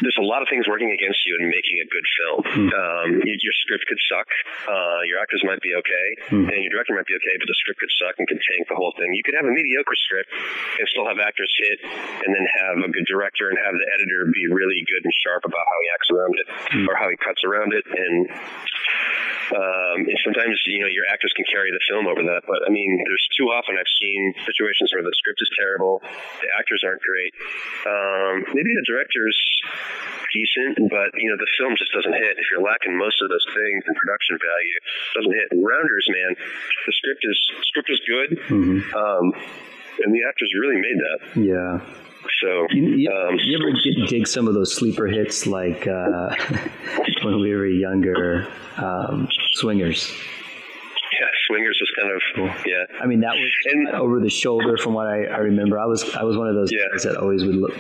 there's 0.01 0.19
a 0.21 0.27
lot 0.27 0.43
of 0.43 0.49
things 0.49 0.69
working 0.69 0.93
against 0.93 1.21
you 1.25 1.37
in 1.41 1.49
making 1.49 1.77
a 1.81 1.89
good 1.89 2.07
film. 2.07 2.41
Mm. 2.45 2.69
Um, 2.73 3.09
your 3.25 3.57
script 3.65 3.85
could 3.89 4.01
suck, 4.09 4.29
uh, 4.69 5.01
your 5.09 5.21
actors 5.21 5.43
might 5.45 5.61
be 5.65 5.73
okay, 5.73 6.07
mm. 6.33 6.47
and 6.49 6.59
your 6.61 6.73
director 6.73 6.93
might 6.93 7.09
be 7.09 7.17
okay, 7.17 7.35
but 7.41 7.49
the 7.49 7.59
script 7.61 7.81
could 7.81 7.95
suck 7.97 8.15
and 8.19 8.27
could 8.29 8.41
tank 8.41 8.69
the 8.69 8.77
whole 8.77 8.93
thing. 8.97 9.13
You 9.15 9.25
could 9.25 9.37
have 9.39 9.49
a 9.49 9.55
mediocre 9.55 9.97
script 9.97 10.31
and 10.81 10.85
still 10.89 11.07
have 11.09 11.21
actors 11.21 11.53
hit, 11.57 11.79
and 12.25 12.31
then 12.35 12.45
have 12.65 12.77
a 12.85 12.91
good 12.93 13.09
director 13.09 13.49
and 13.49 13.57
have 13.57 13.75
the 13.75 13.89
editor 13.97 14.29
be 14.33 14.47
really 14.53 14.85
good 14.85 15.03
and 15.05 15.15
sharp 15.25 15.45
about 15.49 15.65
how 15.65 15.79
he 15.81 15.89
acts 15.95 16.09
around 16.13 16.35
it 16.37 16.47
mm. 16.77 16.87
or 16.89 16.95
how 16.97 17.09
he 17.09 17.17
cuts 17.17 17.43
around 17.45 17.73
it. 17.73 17.85
And 17.89 18.29
um, 19.53 20.07
and 20.07 20.19
sometimes 20.25 20.59
you 20.67 20.81
know 20.81 20.91
your 20.91 21.07
actors 21.13 21.33
can 21.37 21.45
carry 21.47 21.71
the 21.71 21.83
film 21.87 22.07
over 22.07 22.23
that, 22.23 22.43
but 22.47 22.67
I 22.67 22.71
mean, 22.71 22.99
there's 23.07 23.27
too 23.37 23.53
often 23.53 23.79
I've 23.79 23.91
seen 23.99 24.35
situations 24.47 24.91
where 24.95 25.05
the 25.05 25.15
script 25.15 25.39
is 25.43 25.51
terrible, 25.55 26.03
the 26.43 26.51
actors 26.59 26.83
aren't 26.83 27.03
great, 27.03 27.33
um, 27.87 28.35
maybe 28.55 28.73
the 28.75 28.87
director's 28.87 29.39
decent, 30.33 30.91
but 30.91 31.15
you 31.17 31.31
know 31.31 31.39
the 31.39 31.51
film 31.59 31.75
just 31.79 31.93
doesn't 31.93 32.15
hit. 32.15 32.39
If 32.39 32.47
you're 32.51 32.65
lacking 32.65 32.97
most 32.97 33.23
of 33.23 33.29
those 33.31 33.47
things 33.47 33.81
in 33.87 33.93
production 33.95 34.35
value, 34.39 34.79
doesn't 35.15 35.37
hit. 35.37 35.49
Rounders, 35.63 36.07
man, 36.11 36.33
the 36.35 36.93
script 36.93 37.23
is 37.23 37.39
script 37.71 37.91
is 37.91 38.01
good, 38.05 38.31
mm-hmm. 38.51 38.81
um, 38.95 39.25
and 40.03 40.11
the 40.13 40.23
actors 40.27 40.51
really 40.59 40.81
made 40.81 40.99
that. 40.99 41.21
Yeah. 41.39 42.06
So, 42.43 42.67
you, 42.71 42.97
you, 42.97 43.11
um, 43.11 43.37
you 43.45 43.59
ever 43.59 44.07
dig 44.09 44.27
some 44.27 44.49
of 44.49 44.55
those 44.55 44.75
sleeper 44.75 45.07
hits 45.07 45.47
like 45.47 45.87
uh, 45.87 46.35
when 47.23 47.41
we 47.41 47.55
were 47.55 47.67
younger, 47.67 48.49
um, 48.77 49.29
Swingers? 49.53 50.13
Yeah, 51.13 51.27
Swingers 51.47 51.79
was 51.81 51.91
kind 51.99 52.13
of 52.13 52.23
cool. 52.35 52.71
yeah. 52.71 52.85
I 53.01 53.07
mean, 53.07 53.21
that 53.21 53.35
was 53.35 53.51
and, 53.73 53.89
over 53.89 54.21
the 54.21 54.29
shoulder 54.29 54.77
from 54.77 54.93
what 54.95 55.07
I, 55.07 55.25
I, 55.25 55.39
remember. 55.39 55.79
I 55.79 55.87
was 55.87 56.15
I 56.15 56.25
was 56.25 56.37
one 56.37 56.49
of 56.49 56.55
those 56.55 56.71
yeah. 56.73 56.81
guys 56.93 57.05
that 57.05 57.17
always 57.17 57.45
would 57.45 57.57
look 57.57 57.75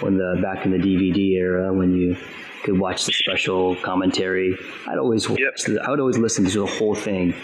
when 0.00 0.16
the 0.16 0.40
back 0.42 0.64
in 0.64 0.72
the 0.72 0.78
DVD 0.78 1.36
era 1.36 1.72
when 1.72 1.94
you 1.94 2.16
could 2.64 2.78
watch 2.78 3.04
the 3.04 3.12
special 3.12 3.76
commentary. 3.76 4.56
I'd 4.88 4.98
always 4.98 5.28
yep. 5.28 5.56
the, 5.66 5.80
I 5.84 5.90
would 5.90 6.00
always 6.00 6.18
listen 6.18 6.44
to 6.46 6.60
the 6.60 6.66
whole 6.66 6.94
thing. 6.94 7.34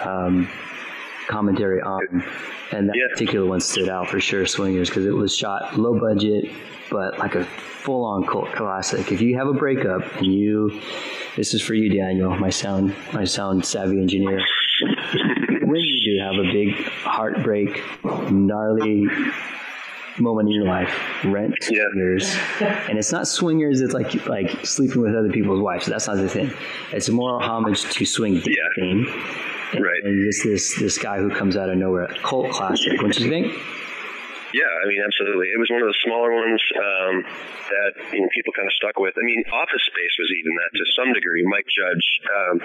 Um, 0.00 0.48
commentary 1.28 1.80
on, 1.80 2.24
and 2.72 2.88
that 2.88 2.96
yeah. 2.96 3.06
particular 3.12 3.46
one 3.46 3.60
stood 3.60 3.88
out 3.88 4.08
for 4.08 4.20
sure, 4.20 4.46
Swingers, 4.46 4.88
because 4.88 5.06
it 5.06 5.14
was 5.14 5.36
shot 5.36 5.78
low 5.78 5.98
budget, 5.98 6.50
but 6.90 7.18
like 7.18 7.34
a 7.34 7.44
full 7.44 8.04
on 8.04 8.26
cult 8.26 8.52
classic. 8.52 9.12
If 9.12 9.20
you 9.20 9.36
have 9.38 9.46
a 9.46 9.54
breakup 9.54 10.02
and 10.16 10.26
you, 10.26 10.80
this 11.36 11.54
is 11.54 11.62
for 11.62 11.74
you, 11.74 11.88
Daniel, 11.88 12.36
my 12.36 12.50
sound, 12.50 12.94
my 13.12 13.24
sound 13.24 13.64
savvy 13.64 14.00
engineer. 14.00 14.40
when 15.62 15.80
you 15.80 16.04
do 16.04 16.24
have 16.24 16.44
a 16.44 16.52
big 16.52 16.74
heartbreak, 17.02 17.82
gnarly 18.30 19.06
moment 20.20 20.48
in 20.48 20.54
your 20.54 20.66
life. 20.66 20.92
Rent 21.24 21.54
swingers, 21.62 22.36
and 22.60 22.98
it's 22.98 23.12
not 23.12 23.28
swingers. 23.28 23.80
It's 23.80 23.94
like 23.94 24.26
like 24.26 24.66
sleeping 24.66 25.02
with 25.02 25.14
other 25.14 25.30
people's 25.30 25.62
wives. 25.62 25.86
That's 25.86 26.06
not 26.06 26.16
the 26.16 26.28
thing. 26.28 26.50
It's 26.92 27.08
more 27.08 27.40
homage 27.42 27.82
to 27.82 28.04
swing 28.04 28.40
dating. 28.40 29.06
Right. 29.74 30.02
And 30.02 30.24
just 30.24 30.44
this 30.44 30.78
this 30.78 30.98
guy 30.98 31.18
who 31.18 31.30
comes 31.30 31.56
out 31.56 31.68
of 31.68 31.76
nowhere, 31.76 32.08
cult 32.22 32.50
classic. 32.50 33.00
What 33.02 33.12
do 33.12 33.24
you 33.24 33.30
think? 33.30 33.52
Yeah, 34.54 34.64
I 34.64 34.88
mean, 34.88 35.04
absolutely. 35.04 35.52
It 35.52 35.60
was 35.60 35.68
one 35.68 35.84
of 35.84 35.88
the 35.92 36.00
smaller 36.00 36.32
ones 36.32 36.62
um, 36.72 37.14
that 37.68 37.92
you 38.16 38.24
know, 38.24 38.32
people 38.32 38.56
kind 38.56 38.64
of 38.64 38.72
stuck 38.80 38.96
with. 38.96 39.12
I 39.20 39.24
mean, 39.24 39.44
Office 39.52 39.84
Space 39.84 40.14
was 40.16 40.30
even 40.40 40.52
that 40.56 40.70
to 40.72 40.84
some 40.96 41.10
degree. 41.12 41.44
Mike 41.44 41.68
Judge. 41.68 42.06
Um, 42.24 42.56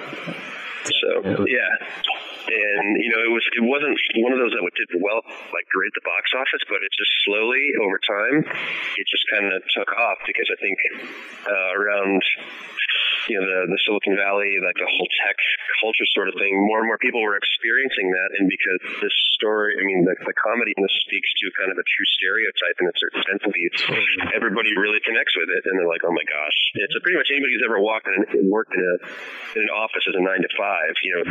so 0.84 1.10
yeah, 1.48 1.72
and 2.48 2.88
you 3.00 3.12
know, 3.12 3.20
it 3.24 3.32
was 3.32 3.44
it 3.52 3.64
wasn't 3.64 4.00
one 4.20 4.32
of 4.32 4.40
those 4.40 4.56
that 4.56 4.64
did 4.76 4.96
well, 4.96 5.24
like 5.52 5.68
great 5.72 5.92
at 5.92 5.98
the 6.00 6.08
box 6.08 6.32
office, 6.36 6.64
but 6.72 6.84
it 6.84 6.92
just 6.96 7.12
slowly 7.28 7.64
over 7.84 8.00
time, 8.00 8.48
it 8.48 9.06
just 9.08 9.28
kind 9.32 9.52
of 9.52 9.60
took 9.72 9.92
off 9.92 10.20
because 10.28 10.48
I 10.52 10.58
think 10.60 10.80
uh, 11.48 11.72
around 11.76 12.24
you 13.30 13.36
know 13.40 13.46
the 13.46 13.60
the 13.72 13.80
Silicon 13.88 14.16
Valley, 14.18 14.58
like 14.64 14.76
the 14.80 14.88
whole 14.90 15.10
tech 15.26 15.38
culture 15.82 16.08
sort 16.16 16.28
of 16.30 16.36
thing, 16.40 16.54
more 16.68 16.80
and 16.84 16.88
more 16.88 16.98
people 17.00 17.22
were 17.22 17.36
experiencing 17.40 18.08
that, 18.12 18.30
and 18.40 18.46
because 18.50 18.80
this 19.02 19.16
story, 19.38 19.76
I 19.80 19.84
mean, 19.84 20.06
the, 20.08 20.16
the 20.24 20.36
comedy 20.38 20.72
in 20.78 20.82
this 20.84 20.94
speaks 21.04 21.28
to 21.44 21.46
kind 21.60 21.72
of 21.72 21.78
a 21.78 21.86
true 21.86 22.08
stereotype 22.16 22.78
in 22.80 22.86
a 22.88 22.96
certain 22.96 23.22
sense 23.28 23.44
of 23.44 23.52
these, 23.56 23.74
everybody 24.36 24.72
really 24.78 25.00
connects 25.04 25.36
with 25.36 25.50
it, 25.52 25.62
and 25.68 25.74
they're 25.80 25.90
like, 25.90 26.02
oh 26.08 26.14
my 26.16 26.24
gosh, 26.24 26.58
it's 26.80 26.96
a, 26.96 27.02
pretty 27.04 27.18
much 27.20 27.28
anybody 27.32 27.52
who's 27.56 27.66
ever 27.68 27.80
walked 27.80 28.08
in 28.08 28.20
and 28.40 28.48
worked 28.52 28.72
in 28.76 28.82
a 28.84 28.96
in 29.58 29.62
an 29.68 29.72
office 29.76 30.04
as 30.08 30.16
a 30.16 30.24
nine 30.24 30.42
to 30.42 30.52
five, 30.58 30.94
you 31.04 31.12
know, 31.14 31.24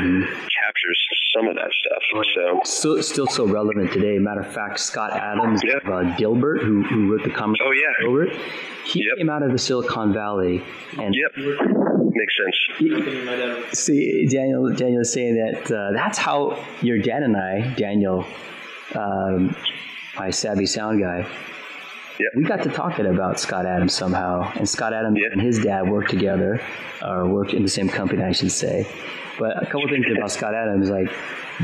captures 0.52 1.00
some 1.34 1.48
of 1.48 1.54
that 1.56 1.70
stuff. 1.72 2.02
So 2.34 2.44
Still, 2.64 3.02
still 3.02 3.26
so 3.26 3.46
relevant 3.46 3.92
today. 3.92 4.18
Matter 4.18 4.40
of 4.40 4.52
fact, 4.52 4.78
Scott 4.80 5.12
Adams 5.12 5.62
Yeah. 5.64 5.78
of 5.78 5.86
uh, 5.86 6.16
Dilbert, 6.16 6.60
who, 6.62 6.82
who 6.84 7.12
wrote 7.12 7.24
the 7.24 7.30
comic 7.30 7.60
Oh, 7.64 7.72
yeah. 7.72 8.06
Dilbert, 8.06 8.32
he 8.84 9.04
Yep. 9.06 9.16
came 9.18 9.30
out 9.30 9.42
of 9.42 9.52
the 9.52 9.58
Silicon 9.58 10.12
Valley, 10.12 10.62
and 10.98 11.14
yep, 11.14 11.32
makes 12.14 12.34
sense. 12.36 13.78
See, 13.78 14.26
Daniel, 14.26 14.72
Daniel 14.74 15.00
is 15.02 15.12
saying 15.12 15.36
that 15.36 15.70
uh, 15.70 15.92
that's 15.94 16.18
how 16.18 16.62
your 16.80 16.98
dad 16.98 17.22
and 17.22 17.36
I, 17.36 17.74
Daniel, 17.74 18.24
um, 18.94 19.54
my 20.18 20.30
savvy 20.30 20.66
sound 20.66 21.00
guy, 21.00 21.26
Yeah. 22.18 22.26
we 22.36 22.44
got 22.44 22.62
to 22.64 22.68
talking 22.70 23.06
about 23.06 23.40
Scott 23.40 23.66
Adams 23.66 23.94
somehow. 23.94 24.50
And 24.56 24.68
Scott 24.68 24.92
Adams 24.92 25.18
Yeah. 25.20 25.28
and 25.32 25.40
his 25.40 25.62
dad 25.62 25.88
worked 25.88 26.10
together, 26.10 26.60
or 27.04 27.26
worked 27.28 27.54
in 27.54 27.62
the 27.62 27.68
same 27.70 27.88
company, 27.88 28.22
I 28.22 28.32
should 28.32 28.52
say. 28.52 28.86
But 29.38 29.62
a 29.62 29.66
couple 29.66 29.88
things 29.88 30.06
about 30.14 30.30
Scott 30.30 30.54
Adams, 30.54 30.90
like 30.90 31.10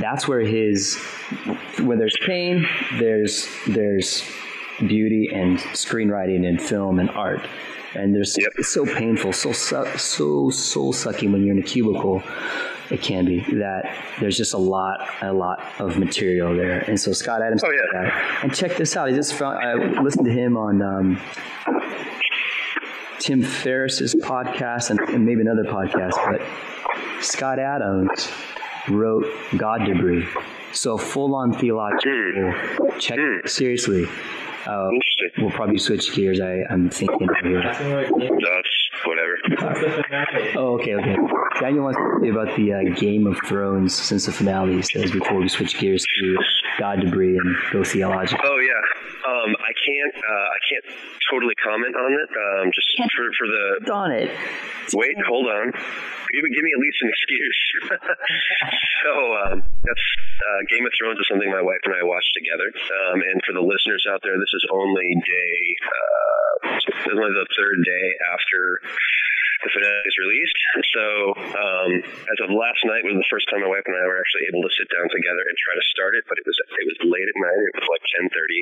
that's 0.00 0.26
where 0.26 0.40
his, 0.40 0.96
when 1.82 1.98
there's 1.98 2.16
pain, 2.26 2.66
there's 2.98 3.46
there's 3.68 4.24
beauty 4.78 5.28
and 5.34 5.58
screenwriting 5.58 6.46
and 6.46 6.60
film 6.62 6.98
and 6.98 7.10
art. 7.10 7.40
And 7.94 8.14
there's 8.14 8.36
Yep. 8.38 8.52
it's 8.58 8.68
so 8.68 8.84
painful, 8.84 9.32
so 9.32 9.52
su- 9.52 9.86
so 9.96 10.50
soul 10.50 10.92
sucking 10.92 11.32
when 11.32 11.42
you're 11.44 11.56
in 11.56 11.62
a 11.62 11.66
cubicle. 11.66 12.22
It 12.90 13.02
can 13.02 13.24
be 13.26 13.40
that 13.58 13.94
there's 14.20 14.36
just 14.36 14.54
a 14.54 14.58
lot, 14.58 15.06
a 15.20 15.32
lot 15.32 15.60
of 15.78 15.98
material 15.98 16.56
there. 16.56 16.78
And 16.80 16.98
so 16.98 17.12
Scott 17.12 17.42
Adams, 17.42 17.62
Oh, 17.64 17.70
yeah. 17.70 17.80
that. 18.00 18.40
and 18.44 18.54
check 18.54 18.76
this 18.76 18.96
out. 18.96 19.08
I 19.08 19.12
just 19.12 19.34
found 19.34 19.58
I 19.58 20.00
listened 20.02 20.24
to 20.26 20.32
him 20.32 20.56
on 20.56 20.80
um, 20.80 21.20
Tim 23.18 23.42
Ferriss's 23.42 24.14
podcast 24.14 24.90
and, 24.90 25.00
and 25.00 25.26
maybe 25.26 25.40
another 25.40 25.64
podcast, 25.64 26.12
but 26.30 26.40
Scott 27.22 27.58
Adams 27.58 28.30
wrote 28.88 29.26
God 29.56 29.84
Debris. 29.84 30.26
So 30.72 30.96
full 30.96 31.34
on 31.34 31.52
theological. 31.52 32.54
Check 32.98 33.18
seriously. 33.48 34.06
Uh, 34.66 34.88
Interesting. 34.92 35.44
we'll 35.44 35.50
probably 35.50 35.78
switch 35.78 36.12
gears. 36.14 36.40
I, 36.40 36.62
I'm 36.70 36.90
thinking 36.90 37.28
here. 37.42 37.62
That's 37.62 37.80
whatever. 39.04 39.38
Oh, 40.56 40.74
okay, 40.74 40.94
okay. 40.94 41.16
Daniel 41.60 41.84
wants 41.84 41.98
to 41.98 42.18
say 42.22 42.28
about 42.30 42.56
the 42.56 42.72
uh, 42.72 42.82
Game 42.98 43.26
of 43.26 43.38
Thrones 43.46 43.94
since 43.94 44.26
the 44.26 44.32
finale. 44.32 44.76
He 44.76 44.82
says 44.82 45.10
before 45.12 45.36
we 45.38 45.48
switch 45.48 45.78
gears 45.78 46.04
to 46.20 46.36
God 46.78 47.00
Debris 47.00 47.36
and 47.36 47.56
go 47.72 47.84
theological. 47.84 48.44
Oh 48.44 48.58
yeah. 48.58 48.72
Um, 49.28 49.56
I 49.57 49.57
can't. 49.88 50.14
Uh, 50.20 50.46
I 50.52 50.58
can't 50.68 50.86
totally 51.32 51.56
comment 51.56 51.96
on 51.96 52.12
it. 52.12 52.28
Um, 52.28 52.68
just 52.76 52.92
for 53.16 53.24
for 53.40 53.46
the 53.48 53.64
Darn 53.88 54.12
it. 54.12 54.30
Wait, 54.92 55.16
hold 55.24 55.48
on. 55.48 55.72
Give, 55.72 56.42
me- 56.44 56.52
give 56.52 56.64
me 56.64 56.72
at 56.76 56.80
least 56.80 56.98
an 57.00 57.08
excuse. 57.08 57.60
so 59.04 59.12
um, 59.48 59.56
that's 59.64 60.06
uh, 60.44 60.60
Game 60.68 60.84
of 60.84 60.92
Thrones 61.00 61.16
is 61.20 61.26
something 61.28 61.48
my 61.48 61.64
wife 61.64 61.80
and 61.88 61.96
I 61.96 62.04
watch 62.04 62.24
together. 62.36 62.68
Um, 62.68 63.20
and 63.24 63.40
for 63.48 63.52
the 63.56 63.64
listeners 63.64 64.04
out 64.12 64.20
there, 64.20 64.36
this 64.36 64.52
is 64.52 64.64
only 64.72 65.08
day. 65.24 65.56
Uh, 65.80 66.76
this 66.76 66.84
is 66.84 67.16
only 67.16 67.32
the 67.32 67.48
third 67.56 67.78
day 67.80 68.06
after 68.32 68.60
the 69.64 69.70
finale 69.74 70.06
is 70.06 70.16
released. 70.18 70.58
So 70.94 71.04
um, 71.38 71.90
as 72.02 72.38
of 72.46 72.48
last 72.54 72.82
night 72.86 73.02
was 73.02 73.18
the 73.18 73.28
first 73.30 73.46
time 73.50 73.62
my 73.64 73.70
wife 73.70 73.84
and 73.86 73.96
I 73.96 74.04
were 74.06 74.18
actually 74.20 74.46
able 74.50 74.62
to 74.62 74.72
sit 74.74 74.88
down 74.90 75.06
together 75.10 75.42
and 75.42 75.54
try 75.58 75.74
to 75.74 75.86
start 75.90 76.12
it. 76.18 76.24
But 76.30 76.38
it 76.38 76.46
was 76.46 76.56
it 76.58 76.86
was 76.86 76.98
late 77.08 77.26
at 77.28 77.38
night. 77.38 77.60
It 77.60 77.74
was 77.82 77.88
like 77.90 78.04
ten 78.14 78.24
thirty, 78.30 78.60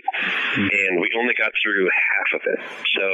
and 0.73 1.01
we 1.01 1.09
only 1.19 1.35
got 1.37 1.53
through 1.61 1.89
half 1.91 2.31
of 2.41 2.43
it. 2.49 2.61
So 2.97 3.07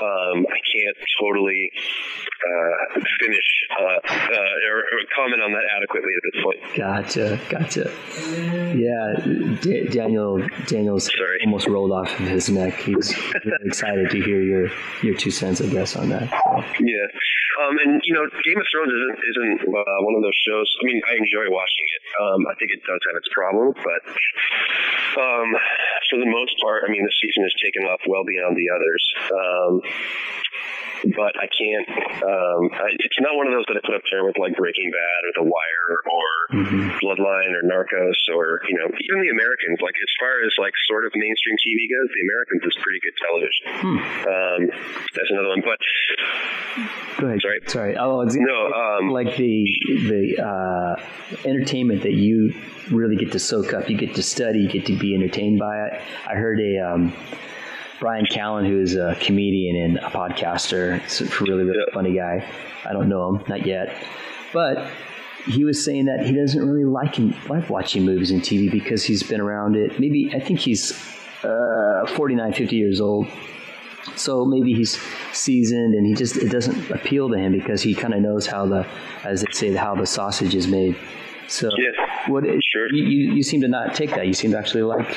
um, 0.00 0.38
I 0.46 0.60
can't 0.64 0.98
totally 1.20 1.70
uh, 1.74 3.00
finish 3.20 3.48
uh, 3.74 4.00
uh, 4.06 4.70
or, 4.70 4.78
or 4.78 4.98
comment 5.14 5.42
on 5.42 5.52
that 5.52 5.66
adequately 5.76 6.14
at 6.16 6.22
this 6.24 6.38
point. 6.42 6.60
Gotcha, 6.76 7.26
gotcha. 7.50 7.90
Yeah, 8.76 9.58
D- 9.60 9.88
Daniel. 9.88 10.40
Daniel's 10.66 11.04
Sorry. 11.04 11.38
almost 11.44 11.66
rolled 11.66 11.92
off 11.92 12.08
of 12.20 12.26
his 12.26 12.48
neck. 12.48 12.74
He 12.74 12.94
was 12.94 13.14
really 13.44 13.66
excited 13.66 14.10
to 14.10 14.20
hear 14.20 14.40
your 14.42 14.70
your 15.02 15.14
two 15.14 15.30
cents, 15.30 15.60
I 15.60 15.66
guess, 15.66 15.96
on 15.96 16.08
that. 16.10 16.28
So. 16.30 16.64
Yeah, 16.80 16.99
um, 17.64 17.74
and 17.78 18.00
you 18.04 18.14
know, 18.14 18.24
Game 18.44 18.58
of 18.58 18.66
Thrones 18.70 18.92
isn't 18.92 19.18
isn't 19.18 19.58
uh, 19.68 19.98
one 20.04 20.14
of 20.16 20.22
those 20.22 20.36
shows. 20.46 20.68
I 20.80 20.86
mean, 20.86 21.00
I 21.06 21.14
enjoy 21.16 21.46
watching 21.50 21.86
it. 21.96 22.02
Um, 22.20 22.40
I 22.46 22.54
think 22.58 22.72
it 22.72 22.82
does 22.84 23.00
have 23.08 23.16
its 23.16 23.28
problems, 23.32 23.76
but 23.80 24.00
um, 25.20 25.48
for 26.08 26.18
the 26.18 26.30
most 26.30 26.54
part, 26.60 26.84
I 26.86 26.90
mean, 26.90 27.04
the 27.04 27.14
season 27.20 27.44
has 27.44 27.54
taken 27.62 27.84
off 27.86 28.00
well 28.06 28.24
beyond 28.24 28.56
the 28.56 28.68
others. 28.72 29.02
Um, 29.30 29.74
but 31.16 31.32
I 31.40 31.48
can't. 31.48 31.88
Um, 32.20 32.62
I, 32.76 32.92
it's 33.00 33.20
not 33.20 33.32
one 33.36 33.48
of 33.48 33.56
those 33.56 33.64
that 33.72 33.80
I 33.80 33.82
put 33.84 33.96
up 33.96 34.04
there 34.12 34.24
with 34.24 34.36
like 34.36 34.52
Breaking 34.56 34.92
Bad 34.92 35.20
or 35.24 35.32
The 35.40 35.48
Wire 35.48 35.90
or 36.04 36.28
Bloodline 37.00 37.56
or 37.56 37.64
Narcos 37.64 38.20
or 38.28 38.60
you 38.68 38.76
know 38.76 38.84
even 38.84 39.24
the 39.24 39.32
Americans. 39.32 39.80
Like 39.80 39.96
as 39.96 40.12
far 40.20 40.44
as 40.44 40.52
like 40.60 40.74
sort 40.84 41.08
of 41.08 41.12
mainstream 41.16 41.56
TV 41.56 41.88
goes, 41.88 42.08
the 42.12 42.24
Americans 42.28 42.62
is 42.68 42.76
pretty 42.84 43.00
good 43.00 43.16
television. 43.16 43.64
Um, 44.28 44.60
that's 45.16 45.30
another 45.32 45.48
one. 45.56 45.62
But 45.64 45.80
Go 47.18 47.26
ahead. 47.26 47.40
Sorry. 47.42 47.60
Sorry. 47.66 47.96
Oh, 47.98 48.20
it's 48.22 48.34
no, 48.34 48.66
um, 48.72 49.10
like 49.10 49.36
the 49.36 49.64
the 50.08 50.42
uh, 50.42 51.02
entertainment 51.44 52.02
that 52.02 52.12
you 52.14 52.54
really 52.90 53.16
get 53.16 53.32
to 53.32 53.38
soak 53.38 53.74
up. 53.74 53.90
You 53.90 53.96
get 53.96 54.14
to 54.14 54.22
study. 54.22 54.60
You 54.60 54.68
get 54.68 54.86
to 54.86 54.96
be 54.98 55.14
entertained 55.14 55.58
by 55.58 55.86
it. 55.86 56.00
I 56.26 56.34
heard 56.34 56.58
a 56.60 56.78
um, 56.78 57.12
Bryan 58.00 58.24
Callen, 58.24 58.66
who 58.66 58.80
is 58.80 58.94
a 58.96 59.16
comedian 59.20 59.76
and 59.76 59.98
a 59.98 60.08
podcaster, 60.10 61.02
it's 61.04 61.20
a 61.20 61.24
really 61.44 61.64
really 61.64 61.78
Yeah. 61.86 61.92
funny 61.94 62.14
guy. 62.14 62.46
I 62.88 62.92
don't 62.94 63.08
know 63.10 63.28
him, 63.36 63.44
not 63.48 63.66
yet, 63.66 63.94
but 64.54 64.90
he 65.44 65.64
was 65.64 65.84
saying 65.84 66.06
that 66.06 66.24
he 66.24 66.32
doesn't 66.34 66.66
really 66.66 66.84
like 66.86 67.16
him, 67.16 67.34
like 67.48 67.68
watching 67.68 68.04
movies 68.06 68.30
and 68.30 68.40
TV 68.42 68.70
because 68.70 69.02
he's 69.04 69.22
been 69.22 69.40
around 69.40 69.76
it. 69.76 70.00
Maybe 70.00 70.32
I 70.34 70.40
think 70.40 70.60
he's 70.60 70.92
uh, 71.44 72.06
49, 72.14 72.52
50 72.54 72.76
years 72.76 73.00
old. 73.00 73.26
So 74.16 74.44
maybe 74.44 74.72
he's 74.74 74.98
seasoned, 75.32 75.94
and 75.94 76.06
he 76.06 76.14
just 76.14 76.36
it 76.36 76.48
doesn't 76.50 76.90
appeal 76.90 77.28
to 77.28 77.36
him 77.36 77.52
because 77.52 77.82
he 77.82 77.94
kind 77.94 78.14
of 78.14 78.20
knows 78.20 78.46
how 78.46 78.66
the, 78.66 78.86
as 79.24 79.42
they 79.42 79.52
say, 79.52 79.74
how 79.74 79.94
the 79.94 80.06
sausage 80.06 80.54
is 80.54 80.66
made. 80.66 80.96
So 81.48 81.68
Yeah, 81.76 81.90
what 82.30 82.46
is, 82.46 82.62
sure. 82.72 82.88
you, 82.92 83.04
you 83.04 83.34
you 83.34 83.42
seem 83.42 83.60
to 83.62 83.68
not 83.68 83.94
take 83.94 84.10
that. 84.10 84.26
You 84.26 84.34
seem 84.34 84.52
to 84.52 84.58
actually 84.58 84.82
like. 84.84 85.08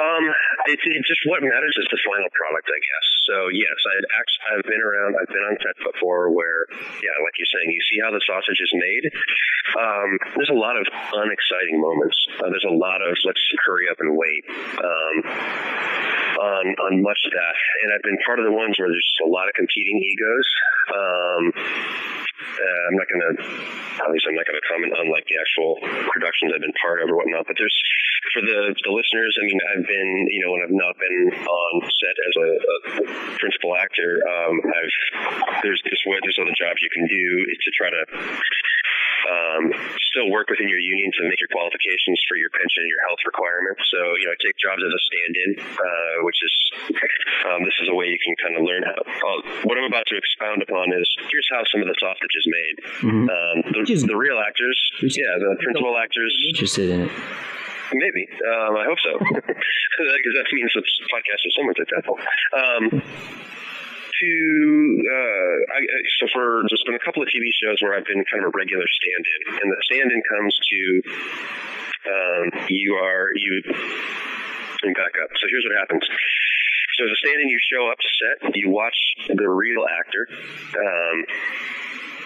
Um, 0.00 0.24
it's 0.70 0.82
it 0.86 1.02
just 1.04 1.20
what 1.26 1.42
matters 1.42 1.74
is 1.76 1.86
the 1.90 1.98
final 2.06 2.30
product, 2.30 2.70
I 2.70 2.78
guess. 2.78 3.06
So 3.26 3.34
yes, 3.52 3.74
I'd 3.74 4.06
actually 4.16 4.44
I've 4.56 4.64
been 4.70 4.80
around. 4.80 5.16
I've 5.20 5.28
been 5.28 5.44
on 5.44 5.56
set 5.60 5.76
before 5.92 6.30
where, 6.30 6.66
yeah, 7.02 7.14
like 7.20 7.34
you're 7.36 7.50
saying, 7.52 7.68
you 7.74 7.82
see 7.90 7.98
how 8.00 8.14
the 8.14 8.22
sausage 8.24 8.62
is 8.62 8.72
made. 8.72 9.04
Um, 9.76 10.08
there's 10.38 10.48
a 10.54 10.56
lot 10.56 10.78
of 10.78 10.86
unexciting 10.88 11.82
moments. 11.82 12.16
Uh, 12.38 12.48
there's 12.48 12.64
a 12.64 12.72
lot 12.72 13.02
of 13.02 13.18
let's 13.26 13.42
hurry 13.66 13.90
up 13.90 13.98
and 14.00 14.16
wait. 14.16 14.44
Um, 14.78 15.14
on 16.40 16.64
on 16.80 16.92
much 17.04 17.20
of 17.28 17.32
that, 17.36 17.56
and 17.84 17.92
I've 17.92 18.02
been 18.02 18.18
part 18.24 18.40
of 18.40 18.48
the 18.48 18.56
ones 18.56 18.80
where 18.80 18.88
there's 18.88 19.12
a 19.24 19.28
lot 19.28 19.46
of 19.46 19.54
competing 19.54 20.00
egos. 20.00 20.48
Um, 20.88 21.42
uh, 22.40 22.80
I'm 22.88 22.96
not 22.96 23.08
going 23.08 23.20
to, 23.20 23.32
obviously, 24.00 24.32
I'm 24.32 24.38
not 24.40 24.48
going 24.48 24.56
to 24.56 24.66
comment 24.68 24.92
on 24.96 25.12
like 25.12 25.28
the 25.28 25.36
actual 25.36 25.76
productions 26.08 26.52
I've 26.56 26.64
been 26.64 26.76
part 26.80 27.04
of 27.04 27.12
or 27.12 27.16
whatnot. 27.20 27.44
But 27.44 27.60
there's 27.60 27.76
for 28.32 28.40
the 28.40 28.72
the 28.72 28.92
listeners. 28.92 29.36
I 29.36 29.44
mean, 29.44 29.60
I've 29.76 29.86
been, 29.86 30.10
you 30.32 30.40
know, 30.44 30.50
when 30.56 30.62
I've 30.64 30.76
not 30.76 30.96
been 30.96 31.20
on 31.36 31.72
set 31.84 32.16
as 32.16 32.34
a, 32.36 32.48
a 32.48 33.36
principal 33.36 33.76
actor, 33.76 34.20
um, 34.24 34.54
I've 34.64 34.94
there's 35.62 35.80
there's 35.84 36.02
way 36.08 36.16
there's 36.24 36.40
other 36.40 36.56
jobs 36.56 36.80
you 36.80 36.92
can 36.92 37.06
do 37.06 37.24
is 37.52 37.58
to 37.60 37.70
try 37.76 37.88
to 37.92 38.02
um, 39.28 39.64
still 40.12 40.28
work 40.30 40.48
within 40.48 40.68
your 40.68 40.80
union 40.80 41.10
to 41.18 41.22
make 41.28 41.38
your 41.40 41.50
qualifications 41.52 42.18
for 42.28 42.36
your 42.40 42.50
pension 42.54 42.80
and 42.86 42.90
your 42.90 43.02
health 43.08 43.20
requirements. 43.26 43.82
So, 43.92 43.98
you 44.18 44.24
know, 44.28 44.32
I 44.34 44.38
take 44.40 44.56
jobs 44.56 44.80
as 44.80 44.92
a 44.92 45.02
stand-in, 45.08 45.50
uh, 45.60 46.16
which 46.24 46.40
is 46.40 46.54
um, 47.50 47.60
this 47.66 47.76
is 47.82 47.88
a 47.90 47.94
way 47.96 48.08
you 48.08 48.20
can 48.20 48.34
kind 48.40 48.54
of 48.56 48.62
learn 48.64 48.82
how. 48.86 48.98
Uh, 49.04 49.38
what 49.68 49.76
I'm 49.76 49.86
about 49.90 50.06
to 50.08 50.16
expound 50.16 50.62
upon 50.64 50.92
is 50.96 51.06
here's 51.28 51.48
how 51.52 51.62
some 51.68 51.82
of 51.84 51.88
the 51.88 51.96
sausage 51.98 52.34
is 52.34 52.46
made. 52.48 52.76
Um, 53.04 53.56
the, 53.74 53.80
is- 53.90 54.06
the 54.06 54.16
real 54.16 54.38
actors, 54.40 54.78
yeah, 55.02 55.36
the 55.38 55.56
principal 55.62 55.96
actors. 55.98 56.32
Interested 56.48 56.90
in 56.90 57.00
it. 57.08 57.12
Maybe. 57.92 58.28
Um, 58.30 58.76
I 58.76 58.84
hope 58.86 58.98
so. 59.02 59.12
Because 60.00 60.32
that 60.32 60.48
means 60.54 60.70
the 60.72 60.80
podcast 61.12 61.44
is 61.44 61.52
somewhat 61.54 61.76
successful. 61.76 62.16
Um, 62.56 63.02
to 64.20 64.30
uh, 65.00 65.54
I, 65.72 65.80
so 66.20 66.28
for 66.32 66.62
there's 66.68 66.84
been 66.84 66.94
a 66.94 67.04
couple 67.04 67.22
of 67.22 67.28
TV 67.28 67.48
shows 67.56 67.80
where 67.80 67.96
I've 67.96 68.04
been 68.04 68.22
kind 68.28 68.44
of 68.44 68.52
a 68.52 68.56
regular 68.56 68.84
stand-in, 68.84 69.40
and 69.60 69.66
the 69.72 69.80
stand-in 69.88 70.22
comes 70.28 70.52
to 70.60 70.80
um, 72.06 72.44
you 72.68 72.94
are 72.94 73.32
you. 73.34 73.62
Me 74.82 74.94
back 74.96 75.12
up. 75.20 75.28
So 75.36 75.44
here's 75.50 75.64
what 75.68 75.76
happens. 75.76 76.08
So 76.96 77.04
as 77.04 77.12
a 77.12 77.20
stand-in, 77.20 77.48
you 77.48 77.60
show 77.60 77.88
up 77.92 77.98
to 78.00 78.08
set, 78.16 78.56
you 78.56 78.70
watch 78.70 78.96
the 79.28 79.48
real 79.48 79.84
actor. 79.84 80.28
Um, 80.72 81.24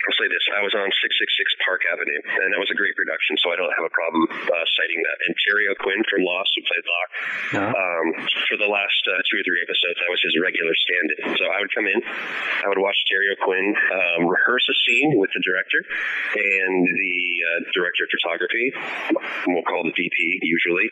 I'll 0.04 0.18
say 0.20 0.28
this: 0.28 0.44
I 0.52 0.60
was 0.60 0.76
on 0.76 0.88
666 0.88 1.64
Park 1.64 1.80
Avenue, 1.88 2.20
and 2.44 2.52
that 2.52 2.60
was 2.60 2.68
a 2.68 2.76
great 2.76 2.92
production, 2.92 3.40
so 3.40 3.48
I 3.48 3.56
don't 3.56 3.72
have 3.72 3.88
a 3.88 3.94
problem 3.94 4.28
uh, 4.28 4.66
citing 4.76 5.00
that. 5.00 5.18
And 5.24 5.32
Terry 5.40 5.64
O'Quinn 5.72 6.04
from 6.04 6.20
Lost, 6.28 6.52
who 6.52 6.62
played 6.64 6.84
Locke, 6.84 7.12
um, 7.72 8.06
for 8.48 8.56
the 8.60 8.68
last 8.68 9.00
uh, 9.08 9.20
two 9.24 9.40
or 9.40 9.44
three 9.44 9.64
episodes, 9.64 9.96
I 9.96 10.08
was 10.12 10.20
his 10.20 10.36
regular 10.36 10.74
stand-in. 10.76 11.24
So 11.40 11.44
I 11.48 11.58
would 11.64 11.72
come 11.72 11.88
in, 11.88 11.98
I 12.04 12.66
would 12.68 12.80
watch 12.80 12.96
Terry 13.08 13.32
O'Quinn 13.32 13.72
um, 13.72 14.28
rehearse 14.28 14.68
a 14.68 14.76
scene 14.84 15.16
with 15.16 15.32
the 15.32 15.40
director 15.40 15.80
and 15.80 16.74
the 16.84 17.16
uh, 17.48 17.58
director 17.72 18.04
of 18.04 18.10
photography. 18.12 18.66
We'll 19.48 19.64
call 19.64 19.88
the 19.88 19.96
DP 19.96 20.18
usually, 20.44 20.88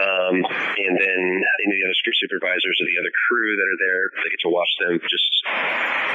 um, 0.00 0.36
and 0.40 0.94
then 0.96 1.20
any 1.36 1.72
of 1.72 1.76
the 1.76 1.84
other 1.84 1.98
script 2.00 2.16
supervisors 2.20 2.76
or 2.80 2.86
the 2.88 2.98
other 3.00 3.12
crew 3.28 3.52
that 3.60 3.68
are 3.68 3.80
there, 3.80 4.02
they 4.24 4.30
get 4.32 4.40
to 4.48 4.52
watch 4.52 4.72
them 4.80 4.96
just 5.04 5.28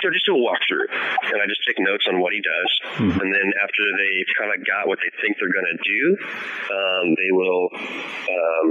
so 0.01 0.11
just 0.11 0.27
do 0.27 0.35
a 0.35 0.43
walkthrough, 0.43 0.89
and 0.91 1.39
I 1.39 1.47
just 1.47 1.63
take 1.63 1.79
notes 1.79 2.03
on 2.11 2.19
what 2.23 2.31
he 2.31 2.39
does. 2.39 2.71
Mm-hmm. 3.03 3.19
And 3.19 3.29
then 3.29 3.47
after 3.59 3.83
they've 3.83 4.31
kind 4.39 4.51
of 4.55 4.63
got 4.63 4.87
what 4.87 5.03
they 5.03 5.11
think 5.19 5.35
they're 5.35 5.51
going 5.51 5.67
to 5.67 5.81
do, 5.83 6.03
um, 6.71 7.05
they 7.19 7.31
will 7.35 7.67
um, 7.75 8.65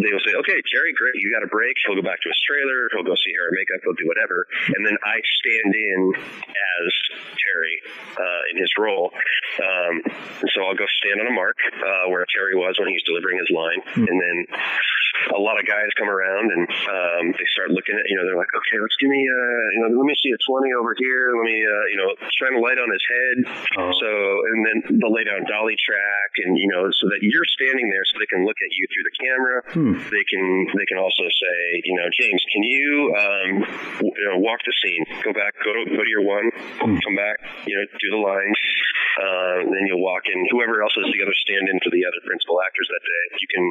they 0.00 0.08
will 0.08 0.24
say, 0.24 0.32
"Okay, 0.40 0.58
Terry, 0.72 0.96
great, 0.96 1.20
you 1.20 1.28
got 1.28 1.44
a 1.44 1.52
break." 1.52 1.76
He'll 1.84 2.00
go 2.00 2.06
back 2.06 2.24
to 2.24 2.28
his 2.32 2.40
trailer. 2.48 2.88
He'll 2.96 3.04
go 3.04 3.14
see 3.20 3.32
hair 3.36 3.52
and 3.52 3.56
makeup. 3.60 3.84
He'll 3.84 4.00
do 4.00 4.08
whatever, 4.08 4.48
and 4.72 4.80
then 4.82 4.96
I 5.04 5.20
stand 5.20 5.70
in 5.76 6.00
as 6.16 6.90
Terry 7.36 7.76
uh, 8.16 8.42
in 8.50 8.56
his 8.56 8.72
role. 8.80 9.12
Um, 9.60 9.94
and 10.40 10.48
so 10.56 10.64
I'll 10.64 10.78
go 10.78 10.88
stand 11.04 11.20
on 11.20 11.28
a 11.28 11.34
mark 11.34 11.60
uh, 11.76 12.08
where 12.08 12.24
Terry 12.32 12.56
was 12.56 12.80
when 12.80 12.88
he 12.88 12.96
was 12.96 13.04
delivering 13.04 13.38
his 13.38 13.50
line, 13.52 13.80
mm-hmm. 13.84 14.08
and 14.08 14.16
then 14.16 14.36
a 15.34 15.40
lot 15.40 15.58
of 15.58 15.64
guys 15.66 15.88
come 15.98 16.08
around 16.08 16.50
and 16.52 16.64
um, 16.68 17.24
they 17.36 17.46
start 17.52 17.70
looking 17.70 17.96
at 17.96 18.04
you 18.08 18.16
know 18.16 18.24
they're 18.24 18.38
like, 18.38 18.52
"Okay, 18.52 18.78
let's 18.80 18.96
give 19.00 19.10
me 19.10 19.22
uh, 19.22 19.64
you 19.74 19.80
know 19.84 19.90
let 19.98 20.06
me 20.06 20.16
see 20.20 20.32
a 20.32 20.40
20 20.40 20.72
over 20.78 20.92
here. 20.98 21.34
Let 21.36 21.46
me 21.46 21.58
uh, 21.62 21.84
you 21.92 21.98
know 21.98 22.10
shine 22.36 22.54
a 22.56 22.60
light 22.62 22.78
on 22.78 22.88
his 22.90 23.04
head. 23.04 23.36
Oh. 23.78 23.92
So, 23.98 24.08
and 24.08 24.58
then 24.66 24.76
they'll 24.98 25.14
lay 25.14 25.24
down 25.24 25.44
dolly 25.48 25.76
track, 25.78 26.30
and 26.44 26.56
you 26.56 26.68
know, 26.70 26.88
so 26.92 27.10
that 27.10 27.20
you're 27.22 27.48
standing 27.58 27.88
there, 27.90 28.04
so 28.08 28.20
they 28.20 28.30
can 28.30 28.44
look 28.44 28.58
at 28.60 28.70
you 28.72 28.84
through 28.90 29.06
the 29.06 29.16
camera. 29.18 29.56
Hmm. 29.74 29.94
They 30.10 30.24
can 30.26 30.44
they 30.76 30.86
can 30.86 30.98
also 30.98 31.24
say, 31.26 31.56
you 31.84 31.96
know, 31.96 32.08
James, 32.14 32.42
can 32.50 32.62
you 32.62 32.86
um, 33.14 33.50
you 34.04 34.26
know 34.28 34.38
walk 34.38 34.60
the 34.64 34.74
scene, 34.82 35.04
go 35.24 35.32
back, 35.32 35.54
go 35.64 35.72
to 35.72 35.82
go 35.88 36.02
to 36.02 36.10
your 36.10 36.24
one, 36.24 36.50
hmm. 36.80 36.98
come 37.02 37.16
back, 37.16 37.38
you 37.66 37.74
know, 37.76 37.84
do 37.98 38.08
the 38.10 38.22
lines. 38.22 38.58
Uh, 39.18 39.66
then 39.66 39.82
you'll 39.90 40.02
walk 40.02 40.22
in. 40.30 40.38
Whoever 40.54 40.78
else 40.78 40.94
is 40.94 41.10
the 41.10 41.18
other 41.26 41.34
stand-in 41.42 41.82
for 41.82 41.90
the 41.90 42.06
other 42.06 42.22
principal 42.22 42.62
actors 42.62 42.86
that 42.86 43.02
day, 43.02 43.24
you 43.42 43.48
can. 43.50 43.64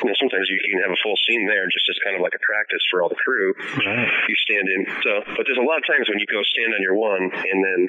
You 0.00 0.06
know, 0.08 0.16
sometimes 0.16 0.48
you 0.48 0.56
can 0.56 0.75
have 0.82 0.92
a 0.92 1.00
full 1.00 1.16
scene 1.28 1.46
there, 1.46 1.64
just 1.72 1.86
as 1.88 1.98
kind 2.04 2.16
of 2.16 2.22
like 2.22 2.34
a 2.34 2.42
practice 2.42 2.82
for 2.90 3.02
all 3.02 3.08
the 3.08 3.18
crew. 3.20 3.54
Right. 3.80 4.08
You 4.28 4.36
stand 4.44 4.66
in. 4.68 4.82
So, 5.02 5.12
but 5.36 5.44
there's 5.46 5.60
a 5.60 5.66
lot 5.66 5.78
of 5.80 5.86
times 5.86 6.08
when 6.08 6.18
you 6.18 6.28
go 6.28 6.42
stand 6.44 6.74
on 6.74 6.82
your 6.82 6.96
one, 6.96 7.30
and 7.30 7.58
then 7.62 7.80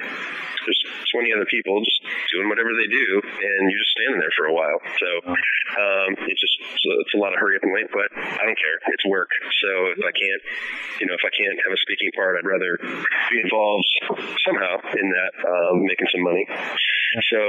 there's 0.66 0.82
20 1.14 1.32
other 1.34 1.48
people 1.48 1.80
just 1.84 2.04
doing 2.34 2.52
whatever 2.52 2.72
they 2.76 2.88
do, 2.88 3.08
and 3.24 3.62
you're 3.72 3.82
just 3.82 3.96
standing 3.96 4.20
there 4.20 4.34
for 4.36 4.52
a 4.52 4.56
while. 4.56 4.80
So 5.00 5.10
um, 5.32 6.10
it's 6.28 6.42
just 6.42 6.56
so 6.84 6.90
it's 7.04 7.16
a 7.16 7.22
lot 7.22 7.34
of 7.34 7.40
hurry 7.40 7.56
up 7.56 7.64
and 7.64 7.72
wait, 7.72 7.88
but 7.92 8.12
I 8.16 8.44
don't 8.44 8.60
care. 8.60 8.78
It's 8.92 9.06
work. 9.08 9.32
So 9.64 9.70
if 9.96 10.02
I 10.04 10.14
can't, 10.14 10.42
you 11.02 11.06
know, 11.08 11.16
if 11.16 11.24
I 11.24 11.32
can't 11.32 11.58
have 11.64 11.74
a 11.74 11.80
speaking 11.84 12.12
part, 12.16 12.36
I'd 12.38 12.48
rather 12.48 12.78
be 13.32 13.38
involved 13.40 13.88
somehow 14.44 14.80
in 14.96 15.08
that, 15.12 15.32
um, 15.44 15.84
making 15.88 16.08
some 16.12 16.24
money. 16.24 16.46
So, 17.32 17.40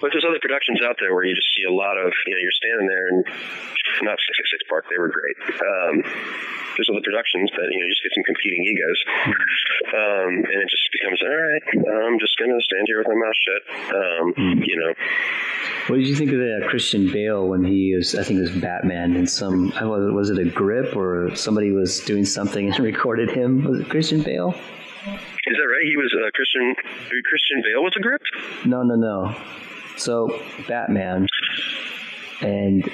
but 0.00 0.14
there's 0.14 0.24
other 0.26 0.40
productions 0.40 0.80
out 0.82 0.96
there 1.00 1.14
where 1.14 1.24
you 1.24 1.34
just 1.34 1.50
see 1.56 1.66
a 1.66 1.72
lot 1.74 1.98
of, 1.98 2.12
you 2.26 2.32
know, 2.32 2.40
you're 2.40 2.58
standing 2.58 2.88
there 2.88 3.06
and 3.10 3.20
not 4.06 4.15
666 4.18 4.68
Park, 4.68 4.84
they 4.88 4.98
were 4.98 5.12
great. 5.12 5.36
Um, 5.60 5.94
there's 6.76 6.90
other 6.92 7.04
productions 7.04 7.48
that, 7.56 7.66
you 7.72 7.78
know, 7.80 7.86
you 7.86 7.92
just 7.92 8.04
get 8.04 8.12
some 8.12 8.26
competing 8.28 8.62
egos. 8.68 9.00
Um, 9.86 10.32
and 10.44 10.58
it 10.60 10.68
just 10.68 10.88
becomes, 10.92 11.18
all 11.24 11.32
right, 11.32 11.64
I'm 12.04 12.18
just 12.20 12.36
going 12.36 12.52
to 12.52 12.60
stand 12.60 12.84
here 12.86 12.98
with 13.00 13.08
my 13.08 13.16
mouth 13.16 13.38
shut. 13.40 13.62
Um, 13.96 14.26
mm. 14.34 14.66
You 14.66 14.76
know. 14.76 14.92
What 15.88 15.96
did 15.96 16.08
you 16.08 16.16
think 16.16 16.32
of 16.32 16.38
the 16.38 16.60
uh, 16.62 16.68
Christian 16.68 17.10
Bale 17.12 17.46
when 17.46 17.64
he 17.64 17.94
was, 17.94 18.14
I 18.14 18.24
think 18.24 18.38
it 18.38 18.42
was 18.42 18.56
Batman 18.60 19.16
and 19.16 19.28
some, 19.28 19.72
was 19.80 20.30
it 20.30 20.38
a 20.38 20.44
grip 20.44 20.96
or 20.96 21.34
somebody 21.34 21.72
was 21.72 22.00
doing 22.00 22.24
something 22.24 22.66
and 22.72 22.78
recorded 22.80 23.30
him? 23.30 23.64
Was 23.64 23.80
it 23.80 23.88
Christian 23.88 24.22
Bale? 24.22 24.50
Is 25.06 25.54
that 25.54 25.62
right? 25.62 25.86
He 25.86 25.96
was 25.96 26.12
uh, 26.12 26.30
Christian. 26.34 26.74
Christian 27.24 27.62
Bale 27.62 27.82
was 27.82 27.92
a 27.96 28.00
grip. 28.00 28.22
No, 28.64 28.82
no, 28.82 28.96
no. 28.96 29.36
So 29.96 30.42
Batman 30.66 31.28
and 32.40 32.90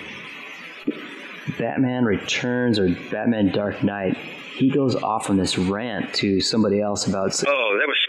Batman 1.58 2.04
Returns 2.04 2.78
or 2.78 2.88
Batman 3.10 3.52
Dark 3.52 3.82
Knight, 3.82 4.16
he 4.56 4.70
goes 4.70 4.94
off 4.96 5.30
on 5.30 5.36
this 5.36 5.58
rant 5.58 6.14
to 6.14 6.40
somebody 6.40 6.80
else 6.80 7.06
about. 7.06 7.32
Oh, 7.46 7.78
that 7.78 7.86
was 7.86 8.06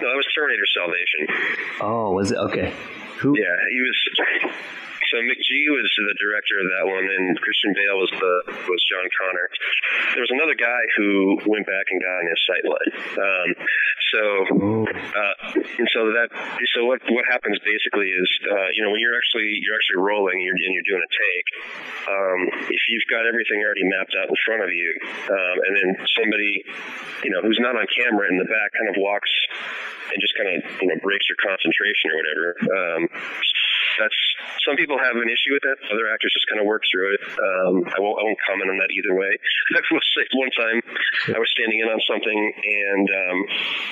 no, 0.00 0.08
that 0.08 0.16
was 0.16 0.26
Terminator 0.34 0.64
Salvation. 0.74 1.76
Oh, 1.80 2.12
was 2.12 2.32
it 2.32 2.38
okay? 2.38 2.72
Who? 3.18 3.34
Yeah, 3.38 3.56
he 3.70 3.80
was. 3.80 3.96
So 5.10 5.18
McG 5.18 5.50
was 5.74 5.90
the 5.90 6.14
director 6.22 6.56
of 6.62 6.66
that 6.70 6.84
one, 6.86 7.06
and 7.10 7.34
Christian 7.42 7.74
Bale 7.74 7.98
was 7.98 8.12
the 8.14 8.34
was 8.70 8.82
John 8.86 9.06
Connor. 9.10 9.46
There 10.14 10.22
was 10.22 10.30
another 10.30 10.54
guy 10.54 10.82
who 10.94 11.42
went 11.50 11.66
back 11.66 11.90
and 11.90 11.98
got 11.98 12.14
on 12.14 12.26
his 12.30 12.40
sight 12.46 12.64
line. 12.64 12.92
Um, 13.18 13.48
so, 14.14 14.22
uh, 14.86 15.34
and 15.82 15.88
so 15.90 16.14
that 16.14 16.30
so 16.74 16.86
what 16.86 17.02
what 17.10 17.26
happens 17.26 17.58
basically 17.66 18.06
is 18.06 18.28
uh, 18.46 18.70
you 18.70 18.86
know 18.86 18.94
when 18.94 19.02
you're 19.02 19.18
actually 19.18 19.50
you're 19.58 19.74
actually 19.74 19.98
rolling 19.98 20.38
and 20.38 20.46
you're, 20.46 20.54
and 20.54 20.72
you're 20.78 20.86
doing 20.86 21.02
a 21.02 21.10
take, 21.10 21.46
um, 22.06 22.40
if 22.70 22.82
you've 22.86 23.08
got 23.10 23.26
everything 23.26 23.58
already 23.66 23.86
mapped 23.90 24.14
out 24.14 24.30
in 24.30 24.38
front 24.46 24.62
of 24.62 24.70
you, 24.70 24.90
um, 25.26 25.56
and 25.66 25.72
then 25.74 25.88
somebody 26.14 26.62
you 27.26 27.34
know 27.34 27.42
who's 27.42 27.58
not 27.58 27.74
on 27.74 27.86
camera 27.90 28.30
in 28.30 28.38
the 28.38 28.46
back 28.46 28.70
kind 28.78 28.94
of 28.94 28.96
walks 28.98 29.30
and 30.10 30.18
just 30.18 30.34
kind 30.34 30.50
of 30.54 30.58
you 30.82 30.88
know 30.90 30.98
breaks 31.02 31.26
your 31.30 31.38
concentration 31.38 32.10
or 32.10 32.16
whatever. 32.18 32.46
Um, 32.62 33.02
that's 33.98 34.20
some 34.66 34.76
people 34.76 34.98
have 34.98 35.16
an 35.16 35.28
issue 35.28 35.52
with 35.56 35.64
that. 35.64 35.78
Other 35.90 36.08
actors 36.12 36.32
just 36.32 36.48
kind 36.48 36.60
of 36.60 36.66
work 36.66 36.82
through 36.88 37.14
it. 37.16 37.22
Um, 37.24 37.74
I 37.88 37.98
won't 38.00 38.16
I 38.20 38.22
won't 38.24 38.40
comment 38.44 38.68
on 38.70 38.78
that 38.78 38.90
either 38.92 39.14
way. 39.16 39.32
I 39.76 39.80
one 40.34 40.52
time 40.54 40.78
I 41.34 41.38
was 41.38 41.50
standing 41.52 41.80
in 41.80 41.88
on 41.88 42.00
something, 42.06 42.38
and 42.38 43.06
um, 43.08 43.38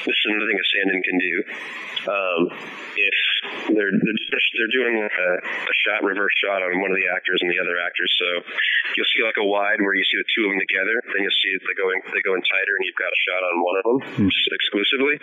this 0.07 0.17
is 0.17 0.25
another 0.29 0.47
thing 0.49 0.59
a 0.59 0.67
stand-in 0.67 1.01
can 1.03 1.19
do. 1.19 1.35
Um, 2.09 2.41
if 2.97 3.19
they're 3.75 3.95
they're 3.95 4.75
doing 4.75 4.95
a, 5.03 5.31
a 5.45 5.75
shot 5.87 6.03
reverse 6.05 6.35
shot 6.43 6.63
on 6.63 6.81
one 6.81 6.91
of 6.91 6.99
the 6.99 7.09
actors 7.11 7.39
and 7.43 7.51
the 7.51 7.59
other 7.59 7.77
actors, 7.79 8.11
so 8.19 8.29
you'll 8.97 9.13
see 9.13 9.23
like 9.25 9.41
a 9.41 9.45
wide 9.45 9.81
where 9.83 9.97
you 9.97 10.07
see 10.07 10.17
the 10.17 10.29
two 10.33 10.49
of 10.49 10.51
them 10.55 10.61
together. 10.63 10.97
Then 11.13 11.27
you'll 11.27 11.41
see 11.43 11.53
they 11.61 11.77
go 11.77 11.89
in 11.93 11.99
they 12.15 12.23
go 12.25 12.33
in 12.37 12.43
tighter, 12.45 12.75
and 12.79 12.85
you've 12.87 12.99
got 12.99 13.11
a 13.11 13.21
shot 13.27 13.43
on 13.43 13.55
one 13.61 13.77
of 13.77 13.85
them 13.85 13.99
hmm. 14.25 14.31
exclusively. 14.31 15.17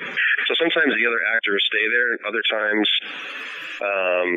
So 0.46 0.54
sometimes 0.60 0.94
the 0.94 1.06
other 1.08 1.22
actors 1.34 1.64
stay 1.66 1.86
there, 1.90 2.08
and 2.16 2.20
other 2.26 2.44
times. 2.46 2.88
Um, 3.76 4.30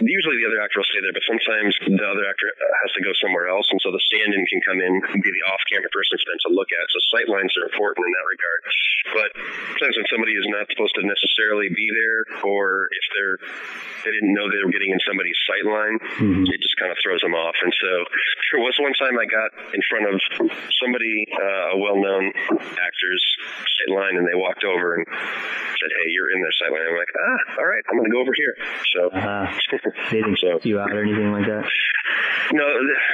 usually 0.00 0.40
the 0.40 0.48
other 0.48 0.60
actor 0.64 0.80
will 0.80 0.88
stay 0.88 1.00
there, 1.04 1.12
but 1.12 1.24
sometimes 1.28 1.76
the 1.84 2.06
other 2.08 2.24
actor 2.24 2.48
has 2.56 2.90
to 2.96 3.02
go 3.04 3.12
somewhere 3.20 3.52
else, 3.52 3.68
and 3.68 3.80
so 3.84 3.92
the 3.92 4.00
stand-in 4.00 4.44
can 4.48 4.60
come 4.64 4.80
in 4.80 4.92
and 5.12 5.20
be 5.20 5.30
the 5.30 5.44
off-camera 5.52 5.92
person 5.92 6.16
for 6.16 6.26
them 6.32 6.40
to 6.48 6.50
look 6.56 6.72
at. 6.72 6.84
So 6.88 6.98
sight 7.12 7.28
lines 7.28 7.52
are 7.60 7.68
important 7.68 8.08
in 8.08 8.12
that 8.16 8.28
regard. 8.28 8.60
But 9.12 9.30
sometimes 9.76 9.96
when 9.96 10.08
somebody 10.12 10.34
is 10.36 10.46
not 10.48 10.68
supposed 10.72 10.94
to 11.00 11.04
necessarily 11.04 11.68
be 11.72 11.88
there, 11.92 12.44
or 12.44 12.88
if 12.92 13.04
they're 13.16 13.38
they 14.04 14.12
didn't 14.16 14.32
know 14.32 14.48
they 14.48 14.64
were 14.64 14.72
getting 14.72 14.96
in 14.96 15.00
somebody's 15.04 15.36
sight 15.44 15.66
line, 15.68 15.96
mm-hmm. 16.00 16.48
it 16.48 16.60
just 16.64 16.76
kind 16.80 16.88
of 16.88 16.96
throws 17.04 17.20
them 17.20 17.36
off. 17.36 17.52
And 17.60 17.72
so 17.76 17.90
there 18.52 18.64
was 18.64 18.72
one 18.80 18.96
time 18.96 19.20
I 19.20 19.28
got 19.28 19.52
in 19.76 19.82
front 19.84 20.08
of 20.08 20.16
somebody, 20.80 21.28
uh, 21.28 21.76
a 21.76 21.78
well-known 21.78 22.32
actor's 22.80 23.24
sight 23.76 23.92
line, 23.92 24.16
and 24.16 24.24
they 24.24 24.36
walked 24.36 24.64
over 24.64 24.96
and 24.96 25.04
said, 25.04 25.90
"Hey, 25.92 26.08
you're 26.16 26.32
in 26.32 26.40
their 26.40 26.54
sight 26.56 26.72
line." 26.72 26.86
I'm 26.88 26.96
like, 26.96 27.12
"Ah, 27.12 27.60
all 27.60 27.68
right, 27.68 27.84
I'm 27.88 27.96
going 28.00 28.08
to 28.08 28.14
go 28.14 28.20
over 28.20 28.32
here." 28.32 28.56
So. 28.96 29.00
Uh-huh. 29.12 29.46
They 30.10 30.20
didn't 30.22 30.38
so, 30.38 30.58
you 30.62 30.78
out 30.78 30.92
or 30.92 31.02
anything 31.02 31.30
like 31.32 31.46
that? 31.46 31.64
No, 32.52 32.66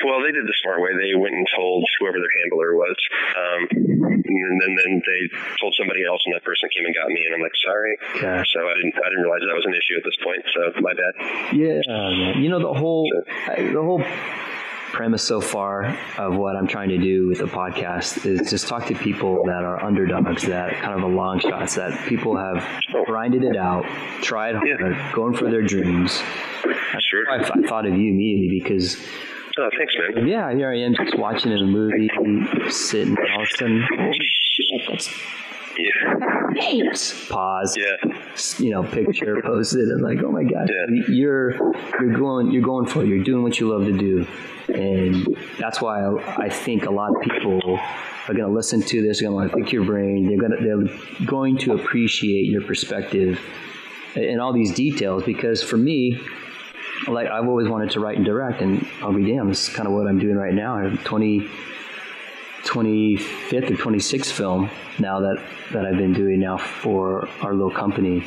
well, 0.05 0.25
they 0.25 0.33
did 0.33 0.49
the 0.49 0.57
smart 0.63 0.81
way. 0.81 0.97
They 0.97 1.13
went 1.13 1.35
and 1.35 1.47
told 1.55 1.85
whoever 2.01 2.17
their 2.17 2.33
handler 2.41 2.73
was, 2.73 2.97
um, 3.37 3.61
and 4.17 4.55
then, 4.61 4.73
then 4.73 4.93
they 5.05 5.21
told 5.61 5.77
somebody 5.77 6.05
else, 6.09 6.23
and 6.25 6.35
that 6.35 6.45
person 6.45 6.69
came 6.73 6.87
and 6.89 6.95
got 6.95 7.09
me, 7.09 7.21
and 7.21 7.37
I'm 7.37 7.45
like, 7.45 7.57
sorry. 7.61 7.99
Yeah. 8.17 8.43
So 8.49 8.65
I 8.65 8.75
didn't, 8.81 8.97
I 8.97 9.09
didn't 9.13 9.25
realize 9.29 9.45
that 9.45 9.57
was 9.61 9.69
an 9.69 9.77
issue 9.77 9.97
at 10.01 10.05
this 10.09 10.17
point. 10.25 10.43
So 10.57 10.61
my 10.81 10.95
bad. 10.97 11.15
Yeah, 11.53 11.85
you 12.41 12.49
know 12.49 12.61
the 12.61 12.73
whole, 12.73 13.05
so, 13.13 13.61
the 13.61 13.83
whole 13.83 14.01
premise 14.93 15.23
so 15.23 15.41
far 15.41 15.97
of 16.19 16.37
what 16.37 16.57
I'm 16.57 16.67
trying 16.67 16.89
to 16.91 16.99
do 16.99 17.27
with 17.29 17.39
the 17.39 17.45
podcast 17.47 18.25
is 18.25 18.49
just 18.51 18.69
talk 18.69 18.87
to 18.87 18.95
people 18.95 19.45
that 19.47 19.63
are 19.65 19.83
underdogs, 19.85 20.43
that 20.45 20.75
kind 20.75 20.95
of 20.95 21.03
a 21.03 21.07
long 21.15 21.39
shots, 21.41 21.75
that 21.75 22.07
people 22.09 22.37
have 22.37 22.65
grinded 23.07 23.45
it 23.45 23.57
out, 23.57 23.85
tried 24.23 24.55
hard, 24.57 24.97
going 25.15 25.35
for 25.35 25.51
their 25.51 25.63
dreams, 25.63 26.21
Sure. 27.11 27.31
I, 27.31 27.37
I 27.41 27.69
thought 27.69 27.87
of 27.87 27.95
you 27.97 28.11
immediately 28.11 28.59
because 28.61 28.97
Oh, 29.59 29.69
thanks, 29.77 29.95
man. 30.15 30.27
yeah, 30.27 30.53
here 30.55 30.71
I 30.71 30.79
am 30.81 30.95
just 30.95 31.19
watching 31.19 31.53
a 31.53 31.63
movie, 31.65 32.11
sitting, 32.71 33.17
and 33.19 33.31
all 33.35 33.43
of 33.43 33.49
a 33.53 33.57
sudden, 33.57 33.87
shit, 34.13 35.09
Yeah. 35.79 36.91
Pause. 37.29 37.77
Yeah. 37.77 38.16
You 38.59 38.71
know, 38.71 38.83
picture 38.83 39.41
posted, 39.45 39.89
and 39.89 40.03
like, 40.03 40.19
oh 40.25 40.31
my 40.31 40.45
god, 40.45 40.69
Yeah. 40.69 41.05
you're 41.09 41.53
you're 42.01 42.15
going 42.17 42.51
you're 42.51 42.63
going 42.63 42.87
for 42.87 43.03
it. 43.03 43.09
You're 43.09 43.25
doing 43.25 43.43
what 43.43 43.59
you 43.61 43.69
love 43.69 43.87
to 43.87 43.97
do, 43.97 44.27
and 44.69 45.37
that's 45.59 45.81
why 45.81 46.05
I, 46.05 46.45
I 46.45 46.49
think 46.49 46.87
a 46.87 46.91
lot 46.91 47.15
of 47.15 47.23
people 47.23 47.79
are 48.29 48.35
going 48.35 48.49
to 48.49 48.55
listen 48.55 48.81
to 48.83 49.03
this. 49.03 49.21
They're 49.21 49.31
Going 49.31 49.49
to 49.49 49.57
pick 49.57 49.73
your 49.73 49.85
brain. 49.85 50.27
They're 50.29 50.39
going 50.39 50.53
to 50.53 50.63
they're 50.65 51.27
going 51.27 51.59
to 51.59 51.73
appreciate 51.75 52.47
your 52.51 52.63
perspective 52.63 53.41
and 54.15 54.41
all 54.41 54.53
these 54.53 54.73
details 54.75 55.23
because 55.25 55.63
for 55.63 55.77
me 55.77 56.19
like 57.09 57.29
I've 57.29 57.47
always 57.47 57.69
wanted 57.69 57.91
to 57.91 58.01
write 58.01 58.17
and 58.17 58.25
direct, 58.25 58.63
and 58.63 58.87
I'll 59.03 59.13
be 59.13 59.25
damned, 59.25 59.51
this 59.51 59.69
is 59.69 59.75
kind 59.75 59.87
of 59.87 59.93
what 59.95 60.07
I'm 60.09 60.19
doing 60.19 60.37
right 60.37 60.55
now. 60.55 60.77
I 60.79 60.85
have 60.89 61.05
20, 61.05 61.49
25th 62.67 63.71
or 63.71 63.77
26th 63.77 64.31
film 64.33 64.71
now 64.99 65.21
that, 65.21 65.43
that 65.73 65.87
I've 65.87 65.97
been 65.97 66.13
doing 66.13 66.41
now 66.41 66.57
for 66.59 67.29
our 67.41 67.55
little 67.55 67.71
company. 67.71 68.27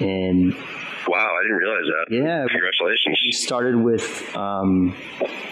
And 0.00 0.54
Wow, 1.06 1.18
I 1.18 1.42
didn't 1.42 1.56
realize 1.58 1.84
that. 1.84 2.06
yeah, 2.14 2.46
Congratulations. 2.50 3.20
we 3.26 3.32
started 3.32 3.76
with 3.76 4.34
um, 4.34 4.94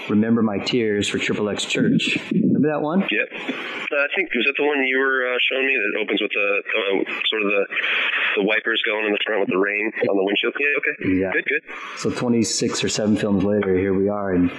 Remember 0.09 0.41
My 0.43 0.57
Tears 0.59 1.09
for 1.09 1.19
Triple 1.19 1.51
X 1.51 1.67
Church. 1.67 2.17
Remember 2.33 2.69
that 2.73 2.81
one? 2.81 3.01
Yep. 3.11 3.29
Uh, 3.33 3.97
I 3.97 4.07
think 4.17 4.33
was 4.35 4.47
that 4.47 4.55
the 4.57 4.65
one 4.65 4.83
you 4.85 4.99
were 4.99 5.29
uh, 5.29 5.37
showing 5.53 5.67
me 5.67 5.75
that 5.77 6.01
opens 6.01 6.23
with 6.23 6.31
the, 6.31 6.63
the 6.65 7.13
sort 7.29 7.43
of 7.43 7.49
the 7.49 7.67
the 8.37 8.43
wipers 8.45 8.83
going 8.87 9.07
in 9.07 9.13
the 9.13 9.19
front 9.27 9.41
with 9.41 9.49
the 9.51 9.59
rain 9.59 9.93
on 10.09 10.17
the 10.17 10.25
windshield. 10.25 10.55
Yeah. 10.59 10.79
Okay. 10.79 11.21
Yeah. 11.21 11.33
Good. 11.33 11.45
Good. 11.47 11.63
So 11.99 12.11
26 12.11 12.85
or 12.85 12.89
7 12.89 13.17
films 13.17 13.45
later, 13.45 13.77
here 13.79 13.95
we 13.95 14.09
are. 14.09 14.33
And 14.33 14.51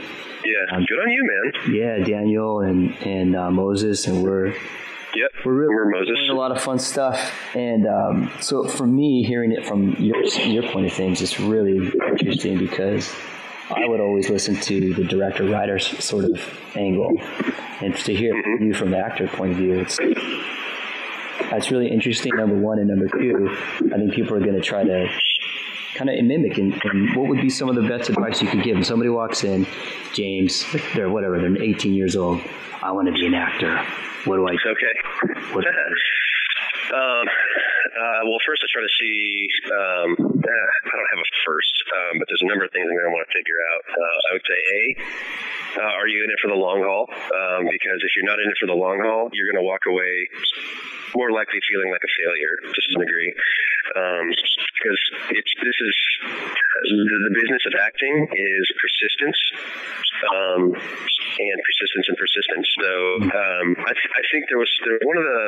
Yeah. 0.46 0.80
good 0.88 1.00
on 1.00 1.10
you, 1.10 1.24
man. 1.34 1.74
yeah, 1.74 1.98
Daniel 2.06 2.62
and, 2.62 2.94
and 3.06 3.36
uh, 3.36 3.52
Moses, 3.52 4.08
and 4.08 4.24
we're 4.24 4.54
Yep. 5.16 5.32
we're 5.46 5.54
really 5.54 5.76
We're 5.76 5.92
Moses. 5.92 6.18
doing 6.18 6.30
a 6.32 6.34
lot 6.34 6.52
of 6.52 6.60
fun 6.60 6.80
stuff. 6.80 7.32
And 7.56 7.86
um, 7.88 8.32
so 8.42 8.68
for 8.68 8.88
me, 8.88 9.24
hearing 9.24 9.52
it 9.52 9.64
from 9.66 9.92
your 10.00 10.24
your 10.26 10.64
point 10.64 10.88
of 10.88 10.94
things 10.94 11.22
is 11.22 11.40
really 11.40 11.92
interesting 12.18 12.58
because 12.58 13.14
I 13.70 13.86
would 13.88 14.00
always 14.00 14.30
listen 14.32 14.56
to 14.56 14.94
the 14.96 15.04
director 15.04 15.44
writer 15.46 15.78
sort 15.78 16.26
of 16.26 16.42
angle, 16.76 17.14
and 17.82 17.96
to 17.96 18.14
hear 18.16 18.34
Mm-hmm. 18.34 18.64
you 18.66 18.74
from 18.74 18.90
the 18.90 18.98
actor 18.98 19.28
point 19.28 19.52
of 19.52 19.58
view, 19.58 19.80
it's 19.82 20.00
that's 21.40 21.72
really 21.72 21.90
interesting. 21.90 22.36
Number 22.36 22.56
one 22.56 22.80
and 22.80 22.88
number 22.88 23.08
two, 23.08 23.50
I 23.94 23.98
think 23.98 24.14
people 24.14 24.36
are 24.36 24.40
going 24.40 24.56
to 24.56 24.62
try 24.62 24.84
to 24.84 25.08
kind 25.96 26.10
of 26.10 26.26
mimic 26.26 26.58
and, 26.58 26.74
and 26.84 27.16
what 27.16 27.30
would 27.30 27.42
be 27.42 27.50
some 27.50 27.70
of 27.70 27.76
the 27.76 27.88
best 27.88 28.10
advice 28.10 28.42
you 28.42 28.48
could 28.48 28.64
give 28.64 28.84
somebody 28.84 29.12
walks 29.12 29.44
in 29.44 29.68
james 30.12 30.66
they're 30.96 31.08
whatever 31.08 31.40
they're 31.40 31.62
18 31.62 31.94
years 31.94 32.16
old 32.16 32.42
i 32.82 32.92
want 32.92 33.08
to 33.08 33.14
be 33.14 33.28
an 33.28 33.36
actor 33.36 33.78
what 34.26 34.38
do 34.38 34.48
i 34.48 34.54
It's 34.54 34.66
okay. 34.66 35.54
what, 35.54 35.66
Um, 36.94 37.26
uh, 37.26 38.22
well, 38.30 38.38
first 38.46 38.62
I 38.62 38.68
try 38.70 38.84
to 38.84 38.96
see. 39.02 39.48
Um, 39.72 40.10
eh, 40.46 40.68
I 40.86 40.94
don't 40.94 41.12
have 41.16 41.22
a 41.24 41.30
first, 41.42 41.74
um, 41.90 42.20
but 42.20 42.28
there's 42.30 42.44
a 42.44 42.50
number 42.50 42.66
of 42.68 42.72
things 42.76 42.86
I'm 42.86 42.94
going 42.94 43.10
to 43.10 43.16
want 43.16 43.26
to 43.26 43.34
figure 43.34 43.60
out. 43.74 43.82
Would 44.34 44.46
say, 44.50 44.58
a, 44.58 44.82
uh, 45.78 45.94
are 45.98 46.08
you 46.08 46.26
in 46.26 46.30
it 46.30 46.40
for 46.42 46.50
the 46.50 46.58
long 46.58 46.82
haul? 46.82 47.06
Um, 47.10 47.70
because 47.70 48.02
if 48.02 48.12
you're 48.18 48.30
not 48.30 48.42
in 48.42 48.50
it 48.50 48.58
for 48.58 48.66
the 48.66 48.78
long 48.78 49.02
haul, 49.02 49.30
you're 49.34 49.50
going 49.50 49.62
to 49.62 49.66
walk 49.66 49.86
away 49.86 50.30
more 51.14 51.30
likely 51.32 51.62
feeling 51.70 51.94
like 51.94 52.02
a 52.02 52.12
failure 52.18 52.54
to 52.74 52.80
some 52.90 53.02
degree. 53.02 53.34
Um, 53.94 54.26
because 54.30 55.02
it's 55.38 55.54
this 55.62 55.78
is 55.78 55.96
the, 56.84 57.18
the 57.30 57.34
business 57.38 57.64
of 57.70 57.74
acting 57.78 58.28
is 58.32 58.66
persistence. 58.80 59.40
Um, 60.34 60.74
and 61.38 61.60
persistence 61.64 62.06
and 62.10 62.18
persistence. 62.18 62.68
So 62.78 62.92
um, 63.30 63.68
I, 63.82 63.94
th- 63.94 64.14
I 64.14 64.24
think 64.30 64.50
there 64.50 64.62
was 64.62 64.72
there, 64.86 65.00
one 65.04 65.18
of 65.18 65.26
the 65.26 65.42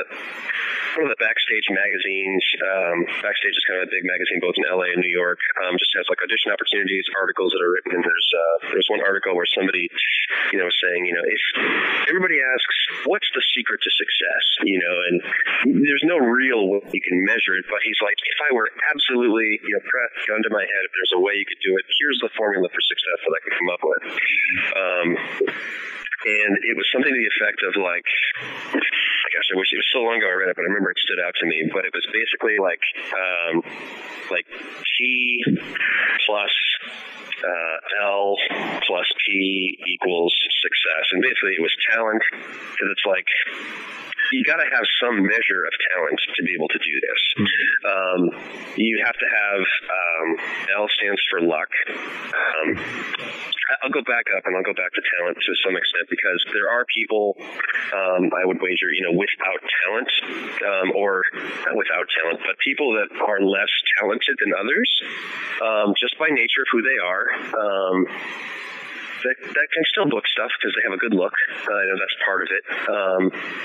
one 0.98 1.04
of 1.08 1.12
the 1.12 1.22
backstage 1.22 1.68
magazines. 1.70 2.44
Um, 2.62 2.98
backstage 3.22 3.56
is 3.56 3.66
kind 3.68 3.84
of 3.84 3.88
a 3.88 3.92
big 3.92 4.06
magazine 4.08 4.40
both 4.42 4.56
in 4.58 4.64
LA 4.66 4.96
and 4.96 5.02
New 5.04 5.12
York. 5.12 5.40
Um, 5.66 5.76
just 5.78 5.92
has 6.00 6.08
like 6.08 6.22
audition 6.24 6.56
opportunities, 6.56 7.06
articles 7.14 7.52
that 7.54 7.62
are 7.62 7.72
written. 7.72 8.00
And 8.00 8.04
there's 8.04 8.30
uh, 8.32 8.58
there's 8.74 8.90
one 8.90 9.04
article 9.04 9.36
where 9.36 9.48
somebody 9.50 9.92
you 10.52 10.58
know 10.58 10.68
was 10.68 10.78
saying 10.82 11.06
you 11.06 11.14
know 11.14 11.26
if 11.26 11.44
everybody 12.10 12.42
asks 12.42 12.78
what's 13.06 13.30
the 13.34 13.44
secret 13.54 13.82
to 13.82 13.92
success 13.94 14.46
you 14.66 14.78
know 14.82 14.96
and 15.10 15.16
there's 15.86 16.06
no 16.06 16.18
real 16.18 16.70
way 16.70 16.82
you 16.94 17.02
can 17.02 17.18
measure 17.26 17.58
it 17.58 17.66
but 17.70 17.80
he's 17.86 17.98
like 18.02 18.18
if 18.18 18.40
I 18.42 18.54
were 18.54 18.70
absolutely 18.94 19.62
you 19.62 19.74
know 19.78 19.84
press 19.86 20.12
gun 20.26 20.42
to 20.44 20.52
my 20.52 20.66
head 20.66 20.84
if 20.86 20.94
there's 20.94 21.14
a 21.16 21.22
way 21.22 21.38
you 21.38 21.46
could 21.46 21.62
do 21.62 21.78
it 21.78 21.86
here's 22.02 22.20
the 22.22 22.32
formula 22.38 22.68
for 22.70 22.82
success 22.82 23.20
that 23.26 23.34
I 23.34 23.40
could 23.42 23.56
come 23.58 23.70
up 23.70 23.84
with. 23.86 24.04
Um, 24.76 25.08
and 26.26 26.58
it 26.66 26.76
was 26.76 26.88
something 26.90 27.14
to 27.14 27.20
the 27.22 27.30
effect 27.38 27.62
of 27.62 27.78
like, 27.78 28.08
gosh, 28.74 29.50
I 29.54 29.56
wish 29.58 29.70
it 29.70 29.78
was 29.78 29.90
so 29.94 30.02
long 30.02 30.18
ago 30.18 30.26
I 30.26 30.38
read 30.42 30.50
it, 30.50 30.56
but 30.58 30.66
I 30.66 30.70
remember 30.74 30.90
it 30.90 30.98
stood 30.98 31.22
out 31.22 31.36
to 31.38 31.46
me. 31.46 31.70
But 31.70 31.86
it 31.86 31.94
was 31.94 32.06
basically 32.10 32.58
like, 32.58 32.82
um, 33.14 33.62
like 34.34 34.48
T 34.50 35.44
plus 36.26 36.54
uh, 37.46 37.78
L 38.02 38.38
plus 38.88 39.06
P 39.22 39.78
equals 39.86 40.34
success, 40.66 41.06
and 41.14 41.22
basically 41.22 41.54
it 41.58 41.62
was 41.62 41.74
talent 41.94 42.24
because 42.32 42.90
it's 42.90 43.06
like 43.06 43.30
you 44.36 44.44
got 44.44 44.60
to 44.60 44.68
have 44.68 44.84
some 45.00 45.24
measure 45.24 45.64
of 45.64 45.74
talent 45.96 46.20
to 46.36 46.44
be 46.44 46.52
able 46.60 46.68
to 46.68 46.80
do 46.84 46.96
this. 47.00 47.22
Um, 47.88 48.22
you 48.76 49.00
have 49.06 49.16
to 49.16 49.28
have 49.32 49.62
um, 49.64 50.28
L 50.76 50.88
stands 50.92 51.24
for 51.32 51.40
luck. 51.40 51.72
Um, 51.88 52.76
I'll 53.82 53.96
go 53.96 54.04
back 54.04 54.28
up 54.36 54.44
and 54.46 54.54
I'll 54.56 54.68
go 54.68 54.76
back 54.76 54.92
to 54.94 55.02
talent 55.18 55.40
to 55.40 55.54
some 55.64 55.80
extent 55.80 56.06
because 56.12 56.44
there 56.52 56.70
are 56.70 56.86
people 56.86 57.38
um, 57.40 58.30
I 58.36 58.46
would 58.46 58.62
wager 58.62 58.92
you 58.94 59.08
know 59.08 59.16
without 59.16 59.62
talent 59.88 60.12
um, 60.62 60.88
or 60.94 61.24
without 61.74 62.06
talent 62.22 62.46
but 62.46 62.60
people 62.62 62.94
that 62.94 63.10
are 63.26 63.42
less 63.42 63.72
talented 63.98 64.38
than 64.38 64.54
others 64.54 64.90
um, 65.64 65.94
just 65.98 66.18
by 66.20 66.30
nature 66.30 66.62
of 66.62 66.70
who 66.72 66.82
they 66.84 67.00
are. 67.02 67.26
That, 69.26 69.38
that 69.42 69.68
can 69.74 69.84
still 69.90 70.06
book 70.06 70.30
stuff 70.30 70.54
because 70.56 70.74
they 70.78 70.86
have 70.86 70.94
a 70.94 71.02
good 71.02 71.18
look. 71.18 71.34
Uh, 71.66 71.74
I 71.74 71.84
know 71.90 71.98
that's 71.98 72.18
part 72.22 72.46
of 72.46 72.50
it. 72.54 72.64
Um, 72.86 73.24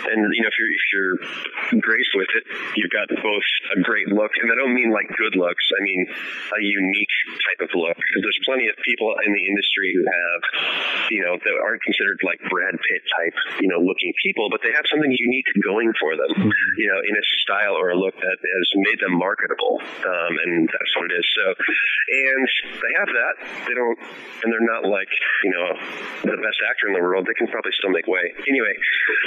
and 0.09 0.19
you 0.33 0.41
know, 0.41 0.49
if 0.49 0.57
you're 0.57 0.73
if 0.73 0.87
you're 0.89 1.17
graced 1.85 2.17
with 2.17 2.33
it, 2.33 2.45
you've 2.81 2.91
got 2.91 3.13
both 3.13 3.49
a 3.77 3.79
great 3.85 4.09
look, 4.09 4.33
and 4.41 4.49
I 4.49 4.57
don't 4.57 4.73
mean 4.73 4.89
like 4.89 5.13
good 5.21 5.37
looks. 5.37 5.69
I 5.77 5.81
mean 5.85 6.09
a 6.09 6.61
unique 6.65 7.15
type 7.45 7.69
of 7.69 7.71
look. 7.77 7.97
Because 8.01 8.23
there's 8.25 8.41
plenty 8.49 8.73
of 8.73 8.77
people 8.81 9.13
in 9.21 9.33
the 9.37 9.45
industry 9.45 9.93
who 9.93 10.05
have, 10.09 10.41
you 11.13 11.21
know, 11.23 11.37
that 11.37 11.55
aren't 11.61 11.85
considered 11.85 12.19
like 12.25 12.41
Brad 12.49 12.75
Pitt 12.81 13.03
type, 13.05 13.37
you 13.61 13.69
know, 13.69 13.79
looking 13.85 14.17
people, 14.25 14.49
but 14.49 14.65
they 14.65 14.73
have 14.73 14.89
something 14.89 15.13
unique 15.13 15.47
going 15.61 15.93
for 16.01 16.17
them. 16.17 16.33
You 16.81 16.89
know, 16.89 17.01
in 17.05 17.15
a 17.15 17.25
style 17.45 17.77
or 17.77 17.91
a 17.91 17.99
look 17.99 18.17
that 18.17 18.39
has 18.41 18.67
made 18.81 19.01
them 19.01 19.19
marketable, 19.19 19.83
um, 19.83 20.33
and 20.41 20.69
that's 20.69 20.93
what 20.97 21.11
it 21.11 21.15
is. 21.19 21.27
So, 21.37 21.45
and 21.53 22.47
they 22.81 22.93
have 22.97 23.11
that. 23.11 23.35
They 23.69 23.75
don't, 23.75 23.99
and 24.43 24.49
they're 24.49 24.71
not 24.71 24.89
like 24.89 25.11
you 25.45 25.50
know 25.51 25.69
the 26.25 26.39
best 26.39 26.61
actor 26.71 26.89
in 26.89 26.95
the 26.95 27.03
world. 27.03 27.27
They 27.27 27.37
can 27.37 27.51
probably 27.51 27.75
still 27.77 27.91
make 27.91 28.07
way. 28.07 28.33
Anyway, 28.47 28.75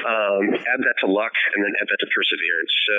um, 0.07 0.43
add 0.55 0.81
that 0.81 0.97
to 1.03 1.07
luck, 1.11 1.35
and 1.55 1.59
then 1.61 1.73
add 1.77 1.87
that 1.87 1.99
to 1.99 2.07
perseverance. 2.09 2.73
So, 2.87 2.97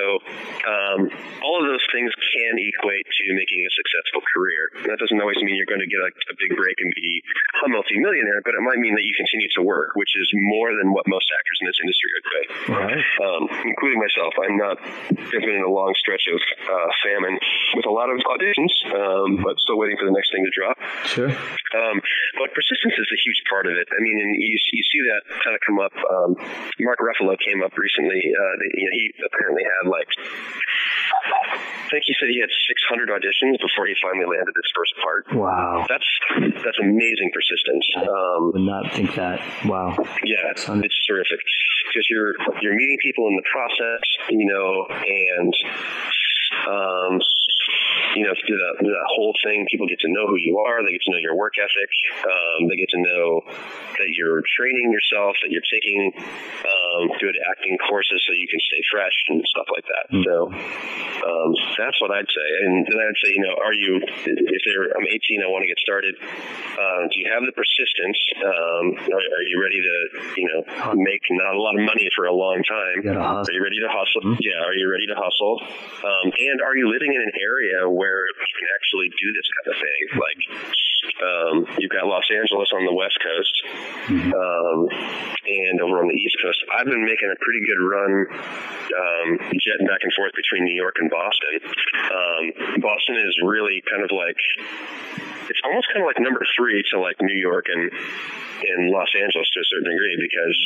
um, 0.69 1.01
all 1.41 1.57
of 1.61 1.67
those 1.67 1.85
things 1.91 2.13
can 2.15 2.55
equate 2.61 3.09
to 3.09 3.25
making 3.35 3.61
a 3.65 3.73
successful 3.73 4.23
career. 4.29 4.63
And 4.85 4.89
that 4.93 5.01
doesn't 5.01 5.19
always 5.19 5.41
mean 5.41 5.57
you're 5.57 5.69
going 5.69 5.85
to 5.85 5.91
get 5.91 6.01
a, 6.01 6.11
a 6.31 6.37
big 6.37 6.53
break 6.57 6.77
and 6.79 6.93
be 6.95 7.25
a 7.65 7.69
multimillionaire, 7.69 8.45
but 8.45 8.55
it 8.55 8.63
might 8.63 8.79
mean 8.79 8.95
that 8.95 9.07
you 9.07 9.15
continue 9.17 9.49
to 9.57 9.63
work, 9.65 9.97
which 9.97 10.13
is 10.17 10.29
more 10.35 10.77
than 10.77 10.93
what 10.93 11.09
most 11.09 11.29
actors 11.33 11.59
in 11.61 11.67
this 11.69 11.81
industry 11.81 12.11
are 12.13 12.25
doing 12.25 12.45
right. 12.69 13.03
um, 13.23 13.49
including 13.65 13.99
myself. 14.01 14.35
I'm 14.41 14.57
not. 14.57 14.77
I've 14.83 15.45
been 15.45 15.59
in 15.59 15.67
a 15.67 15.71
long 15.71 15.95
stretch 15.99 16.27
of 16.33 16.41
uh, 16.41 16.89
famine 17.05 17.39
with 17.75 17.87
a 17.87 17.91
lot 17.91 18.11
of 18.11 18.19
auditions, 18.25 18.73
um, 18.93 19.43
but 19.43 19.59
still 19.61 19.79
waiting 19.79 19.97
for 19.99 20.07
the 20.07 20.15
next 20.15 20.33
thing 20.33 20.45
to 20.45 20.53
drop. 20.55 20.77
Sure. 21.07 21.31
Um, 21.31 21.97
but 22.39 22.55
persistence 22.55 22.95
is 22.99 23.09
a 23.15 23.21
huge 23.23 23.41
part 23.47 23.71
of 23.71 23.79
it. 23.79 23.87
I 23.87 23.99
mean, 24.03 24.19
and 24.19 24.35
you, 24.35 24.59
you 24.59 24.85
see 24.91 25.01
that 25.15 25.23
kind 25.47 25.55
of 25.55 25.63
come 25.63 25.79
up. 25.79 25.95
Um, 25.95 26.35
Mark 26.83 26.99
Ruffalo 26.99 27.39
came 27.39 27.63
up 27.63 27.79
recently. 27.79 28.19
Uh, 28.19 28.55
that, 28.59 28.71
you 28.75 28.85
know, 28.91 28.95
he 28.99 29.05
apparently 29.23 29.63
had 29.63 29.87
like, 29.87 30.11
I 31.55 31.89
think 31.95 32.05
he 32.11 32.15
said 32.19 32.35
he 32.35 32.43
had 32.43 32.51
600 32.51 33.15
auditions 33.15 33.63
before 33.63 33.87
he 33.87 33.95
finally 34.03 34.27
landed 34.27 34.55
his 34.59 34.71
first 34.75 34.95
part. 34.99 35.23
Wow. 35.31 35.87
That's 35.87 36.11
that's 36.67 36.81
amazing 36.83 37.31
persistence. 37.31 37.87
Um, 38.03 38.51
Would 38.53 38.67
not 38.67 38.91
think 38.93 39.15
that. 39.15 39.39
Wow. 39.65 39.95
yeah, 40.27 40.51
it's, 40.51 40.67
it's 40.67 41.01
terrific 41.07 41.39
because 41.87 42.07
you're 42.11 42.35
you're 42.61 42.75
meeting 42.75 42.99
people 43.01 43.29
in 43.29 43.37
the 43.37 43.47
process, 43.47 44.03
you 44.31 44.47
know, 44.49 44.87
and 44.91 45.55
um, 46.67 47.21
you 48.17 48.25
know, 48.25 48.35
through 48.47 48.59
that, 48.59 48.73
through 48.81 48.95
that 48.95 49.09
whole 49.17 49.35
thing, 49.45 49.67
people 49.71 49.87
get 49.87 50.01
to 50.01 50.11
know 50.11 50.27
who 50.27 50.37
you 50.39 50.59
are. 50.59 50.83
They 50.85 50.93
get 50.93 51.03
to 51.07 51.13
know 51.13 51.23
your 51.23 51.37
work 51.37 51.55
ethic. 51.59 51.91
Um, 52.25 52.69
they 52.69 52.77
get 52.77 52.91
to 52.95 53.01
know 53.01 53.27
that 53.99 54.11
you're 54.15 54.43
training 54.57 54.91
yourself, 54.93 55.37
that 55.43 55.51
you're 55.51 55.67
taking 55.67 56.13
um, 56.15 57.03
good 57.21 57.37
acting 57.51 57.79
courses 57.89 58.23
so 58.27 58.33
you 58.35 58.49
can 58.51 58.61
stay 58.61 58.83
fresh 58.91 59.17
and 59.29 59.43
stuff 59.47 59.69
like 59.71 59.87
that. 59.87 60.07
So, 60.25 60.35
Um, 61.25 61.51
that's 61.81 61.97
what 62.05 62.13
I'd 62.13 62.29
say. 62.29 62.49
And 62.69 62.85
then 62.85 63.01
I'd 63.01 63.17
say, 63.17 63.31
you 63.33 63.43
know, 63.49 63.57
are 63.57 63.73
you, 63.73 63.97
if 64.05 64.61
they're, 64.69 64.93
I'm 64.93 65.09
18, 65.09 65.41
I 65.41 65.49
want 65.49 65.65
to 65.65 65.71
get 65.71 65.81
started. 65.81 66.15
Uh, 66.21 67.01
do 67.09 67.17
you 67.17 67.33
have 67.33 67.41
the 67.49 67.55
persistence? 67.57 68.19
Um, 68.45 68.85
are, 69.09 69.25
are, 69.25 69.45
you 69.49 69.57
ready 69.57 69.81
to, 69.81 69.97
you 70.37 70.47
know, 70.53 70.61
make 71.01 71.25
not 71.33 71.57
a 71.57 71.61
lot 71.61 71.81
of 71.81 71.83
money 71.87 72.13
for 72.13 72.29
a 72.29 72.35
long 72.35 72.61
time? 72.67 73.09
Are 73.49 73.55
you 73.57 73.63
ready 73.65 73.81
to 73.81 73.89
hustle? 73.89 74.37
Mm-hmm. 74.37 74.45
Yeah. 74.45 74.69
Are 74.69 74.77
you 74.77 74.87
ready 74.91 75.07
to 75.09 75.17
hustle? 75.17 75.65
Um, 76.05 76.27
and 76.29 76.61
are 76.61 76.77
you 76.77 76.93
living 76.93 77.15
in 77.15 77.23
an 77.25 77.33
area 77.41 77.84
where 77.89 78.27
you 78.27 78.55
can 78.59 78.69
actually 78.77 79.09
do 79.11 79.29
this 79.33 79.49
kind 79.53 79.67
of 79.71 79.77
thing? 79.81 80.03
Like, 80.21 80.41
um, 81.21 81.55
you've 81.79 81.91
got 81.91 82.07
Los 82.07 82.29
Angeles 82.31 82.73
on 82.73 82.85
the 82.85 82.95
west 82.95 83.19
coast, 83.21 83.57
mm-hmm. 84.09 84.33
um, 84.33 84.89
and 85.47 85.81
over 85.81 86.01
on 86.01 86.09
the 86.09 86.19
east 86.19 86.37
coast. 86.43 86.61
I've 86.73 86.87
been 86.87 87.05
making 87.05 87.31
a 87.31 87.39
pretty 87.39 87.63
good 87.65 87.81
run 87.81 88.13
um, 88.29 89.29
jetting 89.61 89.87
back 89.87 90.03
and 90.03 90.13
forth 90.17 90.33
between 90.35 90.65
New 90.65 90.77
York 90.77 90.97
and 90.99 91.11
Boston. 91.11 91.55
Um, 92.05 92.43
Boston 92.81 93.17
is 93.21 93.37
really 93.45 93.83
kind 93.85 94.03
of 94.03 94.11
like 94.11 94.41
it's 95.49 95.61
almost 95.65 95.89
kind 95.93 96.01
of 96.01 96.09
like 96.09 96.21
number 96.21 96.41
three 96.57 96.83
to 96.93 97.01
like 97.01 97.21
New 97.21 97.37
York 97.37 97.67
and 97.69 97.93
in 98.65 98.89
Los 98.89 99.13
Angeles 99.13 99.45
to 99.53 99.61
a 99.61 99.69
certain 99.69 99.93
degree 99.93 100.17
because 100.17 100.59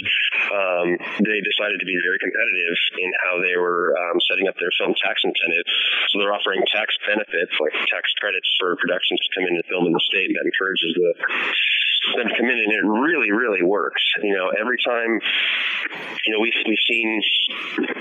um, 0.54 0.88
they 1.24 1.40
decided 1.42 1.82
to 1.82 1.88
be 1.88 1.98
very 1.98 2.20
competitive 2.22 2.78
in 3.00 3.10
how 3.26 3.42
they 3.42 3.56
were 3.58 3.96
um, 3.96 4.22
setting 4.30 4.46
up 4.46 4.54
their 4.62 4.70
film 4.78 4.94
tax 5.02 5.24
incentives. 5.26 5.72
So 6.12 6.22
they're 6.22 6.34
offering 6.34 6.62
tax 6.70 6.94
benefits, 7.02 7.52
like 7.58 7.74
tax 7.90 8.12
credits 8.22 8.46
for 8.60 8.78
productions 8.78 9.18
to 9.18 9.28
come 9.34 9.50
in 9.50 9.58
and 9.58 9.66
film 9.66 9.90
in 9.90 9.94
the 9.94 10.04
state, 10.04 10.30
and 10.30 10.36
that 10.38 10.46
encourages 10.46 10.94
the 10.94 11.10
come 12.14 12.48
in, 12.48 12.58
and 12.58 12.72
it 12.72 12.84
really, 12.84 13.30
really 13.30 13.62
works. 13.62 14.02
You 14.22 14.34
know, 14.34 14.50
every 14.54 14.78
time, 14.84 15.20
you 16.24 16.30
know, 16.32 16.40
we've 16.40 16.56
we've 16.66 16.84
seen 16.88 17.22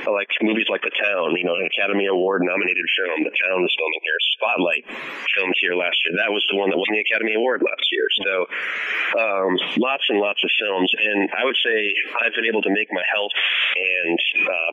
like 0.08 0.30
movies 0.42 0.68
like 0.70 0.82
The 0.82 0.94
Town, 0.94 1.36
you 1.36 1.44
know, 1.44 1.56
an 1.56 1.68
Academy 1.68 2.08
Award 2.08 2.42
nominated 2.44 2.86
film. 2.96 3.24
The 3.24 3.36
Town 3.36 3.60
is 3.64 3.74
filming 3.76 4.04
here. 4.04 4.20
Spotlight 4.38 4.84
filmed 5.36 5.58
here 5.60 5.76
last 5.76 5.98
year. 6.06 6.16
That 6.18 6.32
was 6.32 6.46
the 6.50 6.58
one 6.58 6.70
that 6.70 6.78
won 6.78 6.90
the 6.92 7.04
Academy 7.04 7.34
Award 7.36 7.62
last 7.66 7.86
year. 7.92 8.08
So, 8.24 8.34
um, 9.20 9.52
lots 9.78 10.06
and 10.10 10.20
lots 10.20 10.44
of 10.44 10.52
films, 10.60 10.90
and 10.94 11.30
I 11.34 11.46
would 11.46 11.58
say 11.64 11.94
I've 12.22 12.34
been 12.34 12.46
able 12.46 12.62
to 12.64 12.72
make 12.72 12.90
my 12.92 13.04
health 13.08 13.34
and 13.78 14.20
uh, 14.48 14.72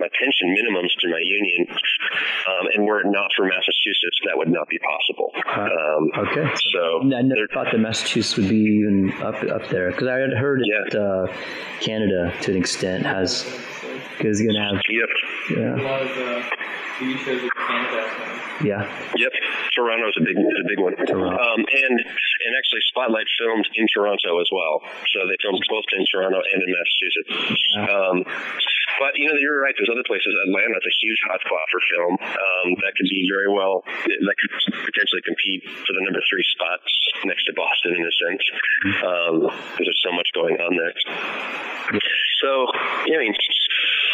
my 0.00 0.08
pension 0.16 0.54
minimums 0.54 0.90
through 1.00 1.10
my 1.10 1.22
union, 1.22 1.66
um, 1.70 2.64
and 2.74 2.86
were 2.86 3.00
it 3.00 3.06
not 3.06 3.30
for 3.36 3.44
Massachusetts, 3.44 4.18
that 4.26 4.36
would 4.36 4.48
not 4.48 4.68
be 4.68 4.78
possible. 4.78 5.32
Uh, 5.46 5.68
um, 5.68 6.10
okay. 6.26 6.46
So 6.72 7.02
I 7.14 7.22
never 7.22 7.46
thought 7.52 7.68
that 7.72 7.78
Massachusetts 7.78 8.36
would 8.40 8.48
be 8.48 8.56
even 8.56 9.12
up 9.22 9.42
up 9.44 9.68
there 9.68 9.90
because 9.90 10.08
I 10.08 10.18
had 10.18 10.32
heard 10.32 10.60
yeah. 10.64 10.80
that 10.90 11.00
uh, 11.00 11.32
Canada, 11.80 12.32
to 12.42 12.50
an 12.52 12.56
extent, 12.56 13.04
has 13.04 13.44
is 14.20 14.40
going 14.40 14.54
to 14.54 14.60
have. 14.60 14.80
Yep. 14.88 15.10
Yeah. 15.50 15.74
A 15.74 15.82
lot 15.82 16.02
of 16.02 16.10
uh, 16.10 16.42
TV 16.98 17.16
shows 17.18 17.42
in 17.42 17.50
Canada. 17.50 18.30
Yeah. 18.64 18.84
Yep. 19.16 19.32
Toronto's 19.74 20.16
a 20.20 20.24
big, 20.24 20.36
a 20.36 20.64
big 20.68 20.78
one. 20.78 20.96
Toronto. 20.96 21.32
Um, 21.32 21.60
and 21.60 21.96
and 22.00 22.52
actually, 22.58 22.80
Spotlight 22.88 23.26
filmed 23.38 23.68
in 23.74 23.86
Toronto 23.92 24.40
as 24.40 24.48
well. 24.52 24.82
So 25.12 25.24
they 25.28 25.36
filmed 25.40 25.64
both 25.68 25.84
in 25.96 26.04
Toronto 26.12 26.40
and 26.40 26.60
in 26.62 26.68
Massachusetts. 26.68 27.62
Yeah. 27.72 27.86
Um, 27.88 28.24
but 28.98 29.14
you 29.14 29.28
know, 29.28 29.38
you're 29.38 29.60
right. 29.60 29.74
There's 29.76 29.92
other 29.92 30.06
places. 30.06 30.32
Atlanta's 30.48 30.82
a 30.82 30.94
huge 30.98 31.20
hotspot 31.28 31.66
for 31.70 31.80
film. 31.94 32.14
Um, 32.18 32.66
that 32.82 32.96
could 32.96 33.08
be 33.08 33.28
very 33.30 33.52
well. 33.52 33.84
That 33.86 34.36
could 34.40 34.52
potentially 34.90 35.22
compete 35.22 35.68
for 35.86 35.92
the 35.94 36.02
number 36.02 36.20
three 36.26 36.44
spot 36.56 36.80
next 37.24 37.44
to 37.46 37.52
Boston 37.52 37.94
in 37.94 38.04
a 38.04 38.14
sense, 38.16 38.42
um, 39.04 39.34
there's 39.78 40.00
so 40.04 40.12
much 40.12 40.28
going 40.34 40.56
on 40.56 40.76
there. 40.76 40.92
So, 42.40 42.66
yeah, 43.06 43.16
I 43.16 43.20
mean, 43.20 43.34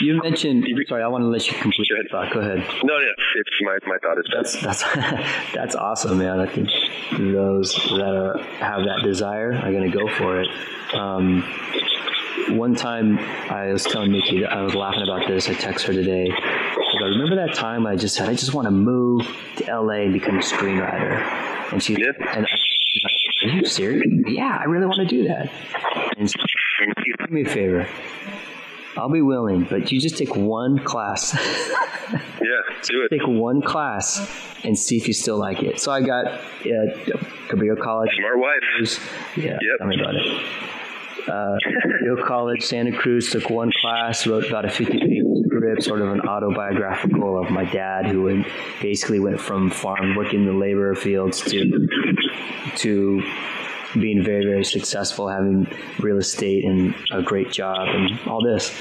you 0.00 0.20
mentioned. 0.22 0.66
Sorry, 0.88 1.02
I 1.02 1.08
want 1.08 1.22
to 1.22 1.28
let 1.28 1.46
you 1.46 1.56
complete 1.58 1.88
your 1.88 2.02
thought. 2.08 2.32
Go 2.32 2.40
ahead. 2.40 2.58
No, 2.84 2.98
no, 2.98 3.12
it's 3.36 3.50
my, 3.60 3.78
my 3.86 3.98
thought 3.98 4.18
is 4.18 4.26
that's 4.32 4.60
that's 4.60 4.82
that's 5.54 5.74
awesome, 5.74 6.18
man. 6.18 6.40
I 6.40 6.46
think 6.46 6.70
those 7.18 7.74
that 7.74 8.14
are 8.14 8.38
have 8.58 8.80
that 8.84 9.00
desire 9.04 9.52
are 9.52 9.72
going 9.72 9.90
to 9.90 9.96
go 9.96 10.08
for 10.08 10.40
it. 10.40 10.48
Um, 10.94 11.44
one 12.50 12.74
time, 12.74 13.18
I 13.18 13.72
was 13.72 13.84
telling 13.84 14.12
Nikki, 14.12 14.44
I 14.44 14.62
was 14.62 14.74
laughing 14.74 15.02
about 15.02 15.26
this. 15.26 15.48
I 15.48 15.54
texted 15.54 15.86
her 15.88 15.92
today. 15.92 16.30
I 16.30 16.98
go, 16.98 17.06
remember 17.06 17.36
that 17.36 17.54
time 17.54 17.86
I 17.86 17.96
just 17.96 18.14
said 18.14 18.28
I 18.28 18.34
just 18.34 18.54
want 18.54 18.66
to 18.66 18.70
move 18.70 19.26
to 19.56 19.64
LA 19.64 20.02
and 20.04 20.12
become 20.12 20.36
a 20.36 20.42
screenwriter, 20.42 21.20
and 21.72 21.82
she 21.82 21.94
yeah. 21.94 22.12
and 22.34 22.46
I, 22.46 23.46
are 23.46 23.48
you 23.50 23.64
serious? 23.64 24.06
Yeah, 24.26 24.56
I 24.58 24.64
really 24.64 24.86
want 24.86 25.08
to 25.08 25.16
do 25.16 25.28
that. 25.28 25.50
And 26.16 26.30
she, 26.30 26.36
do 27.26 27.34
me 27.34 27.42
a 27.42 27.44
favor. 27.44 27.88
I'll 28.96 29.10
be 29.10 29.20
willing, 29.20 29.64
but 29.64 29.92
you 29.92 30.00
just 30.00 30.16
take 30.16 30.34
one 30.34 30.78
class. 30.78 31.34
yeah, 32.10 32.20
do 32.82 33.02
it. 33.02 33.10
Take 33.10 33.26
one 33.26 33.60
class 33.60 34.26
and 34.64 34.78
see 34.78 34.96
if 34.96 35.06
you 35.06 35.12
still 35.12 35.38
like 35.38 35.62
it. 35.62 35.80
So 35.80 35.92
I 35.92 36.00
got 36.00 36.26
uh, 36.26 36.40
Cabrillo 37.48 37.80
College. 37.80 38.10
Smart 38.18 38.38
wife. 38.38 39.36
Yeah, 39.36 39.44
yep. 39.44 39.60
tell 39.78 39.86
me 39.86 40.00
about 40.00 40.14
it. 40.14 40.75
Uh, 41.28 41.56
Cabrillo 41.66 42.24
College, 42.24 42.62
Santa 42.62 42.92
Cruz, 42.96 43.30
took 43.30 43.50
one 43.50 43.72
class, 43.80 44.26
wrote 44.26 44.46
about 44.46 44.64
a 44.64 44.70
50 44.70 44.98
page 44.98 45.22
script, 45.46 45.82
sort 45.82 46.00
of 46.00 46.12
an 46.12 46.20
autobiographical 46.20 47.42
of 47.42 47.50
my 47.50 47.64
dad, 47.64 48.06
who 48.06 48.24
went, 48.24 48.46
basically 48.80 49.18
went 49.18 49.40
from 49.40 49.70
farm, 49.70 50.14
working 50.14 50.44
the 50.44 50.52
labor 50.52 50.94
fields 50.94 51.40
to 51.40 51.88
to 52.76 53.22
being 53.94 54.22
very, 54.22 54.44
very 54.44 54.64
successful, 54.64 55.28
having 55.28 55.66
real 56.00 56.18
estate 56.18 56.64
and 56.64 56.94
a 57.12 57.22
great 57.22 57.50
job 57.50 57.88
and 57.88 58.20
all 58.26 58.44
this. 58.44 58.72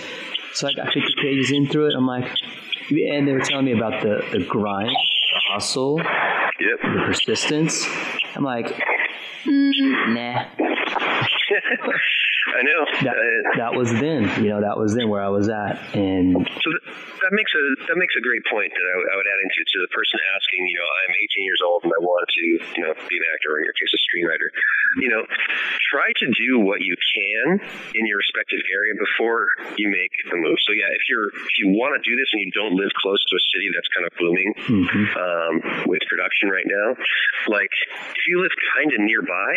So 0.54 0.68
I 0.68 0.74
got 0.74 0.88
50 0.88 1.02
pages 1.22 1.52
in 1.52 1.68
through 1.68 1.88
it. 1.88 1.94
I'm 1.98 2.08
like, 2.08 2.30
and 2.90 3.28
they 3.28 3.32
were 3.34 3.42
telling 3.42 3.66
me 3.66 3.74
about 3.74 4.04
the, 4.04 4.22
the 4.32 4.44
grind, 4.46 4.90
the 4.90 5.42
hustle, 5.54 5.98
yep. 5.98 6.82
the 6.82 7.04
persistence. 7.06 7.86
I'm 8.36 8.44
like, 8.44 8.68
mm, 9.46 10.14
nah. 10.14 10.46
I 12.56 12.64
know. 12.64 12.82
That, 13.04 13.20
that 13.60 13.74
was 13.76 13.92
then, 13.92 14.32
you 14.40 14.50
know, 14.56 14.64
that 14.64 14.80
was 14.80 14.96
then 14.96 15.12
where 15.12 15.20
I 15.20 15.28
was 15.28 15.52
at. 15.52 15.76
And 15.92 16.32
so 16.64 16.68
that, 16.72 16.84
that 17.28 17.34
makes 17.36 17.52
a 17.52 17.64
that 17.92 17.98
makes 18.00 18.16
a 18.16 18.24
great 18.24 18.48
point 18.48 18.72
that 18.72 18.86
I, 18.86 18.96
I 18.96 19.14
would 19.20 19.28
add 19.28 19.42
into 19.44 19.60
to 19.60 19.78
the 19.84 19.92
person 19.92 20.16
asking, 20.40 20.64
you 20.64 20.78
know, 20.80 20.88
I'm 20.88 21.14
18 21.20 21.44
years 21.44 21.62
old 21.68 21.84
and 21.84 21.92
I 21.92 22.00
want 22.00 22.24
to, 22.32 22.46
you 22.80 22.82
know, 22.88 22.96
be 23.12 23.16
an 23.20 23.26
actor 23.36 23.52
or 23.52 23.60
in 23.60 23.68
your 23.68 23.76
case 23.76 23.92
a 23.92 24.00
screenwriter. 24.08 24.48
You 25.04 25.10
know, 25.12 25.24
try 25.92 26.08
to 26.24 26.28
do 26.32 26.64
what 26.64 26.80
you 26.80 26.96
can 26.96 27.60
in 27.92 28.08
your 28.08 28.24
respective 28.24 28.64
area 28.72 28.96
before 28.96 29.52
you 29.76 29.92
make 29.92 30.16
the 30.32 30.40
move. 30.40 30.56
So 30.64 30.72
yeah, 30.72 30.88
if 30.96 31.04
you're 31.12 31.36
if 31.36 31.56
you 31.60 31.76
want 31.76 32.00
to 32.00 32.02
do 32.08 32.16
this 32.16 32.32
and 32.32 32.40
you 32.40 32.52
don't 32.56 32.80
live 32.80 32.96
close 32.96 33.20
to 33.20 33.34
a 33.36 33.44
city 33.52 33.68
that's 33.76 33.92
kind 33.92 34.06
of 34.08 34.12
booming 34.16 34.50
mm-hmm. 34.56 35.06
um, 35.20 35.54
with 35.92 36.00
production 36.08 36.48
right 36.48 36.68
now, 36.68 36.96
like 37.52 37.74
if 38.16 38.24
you 38.32 38.40
live 38.40 38.56
kind 38.80 38.96
of 38.96 39.00
nearby, 39.04 39.52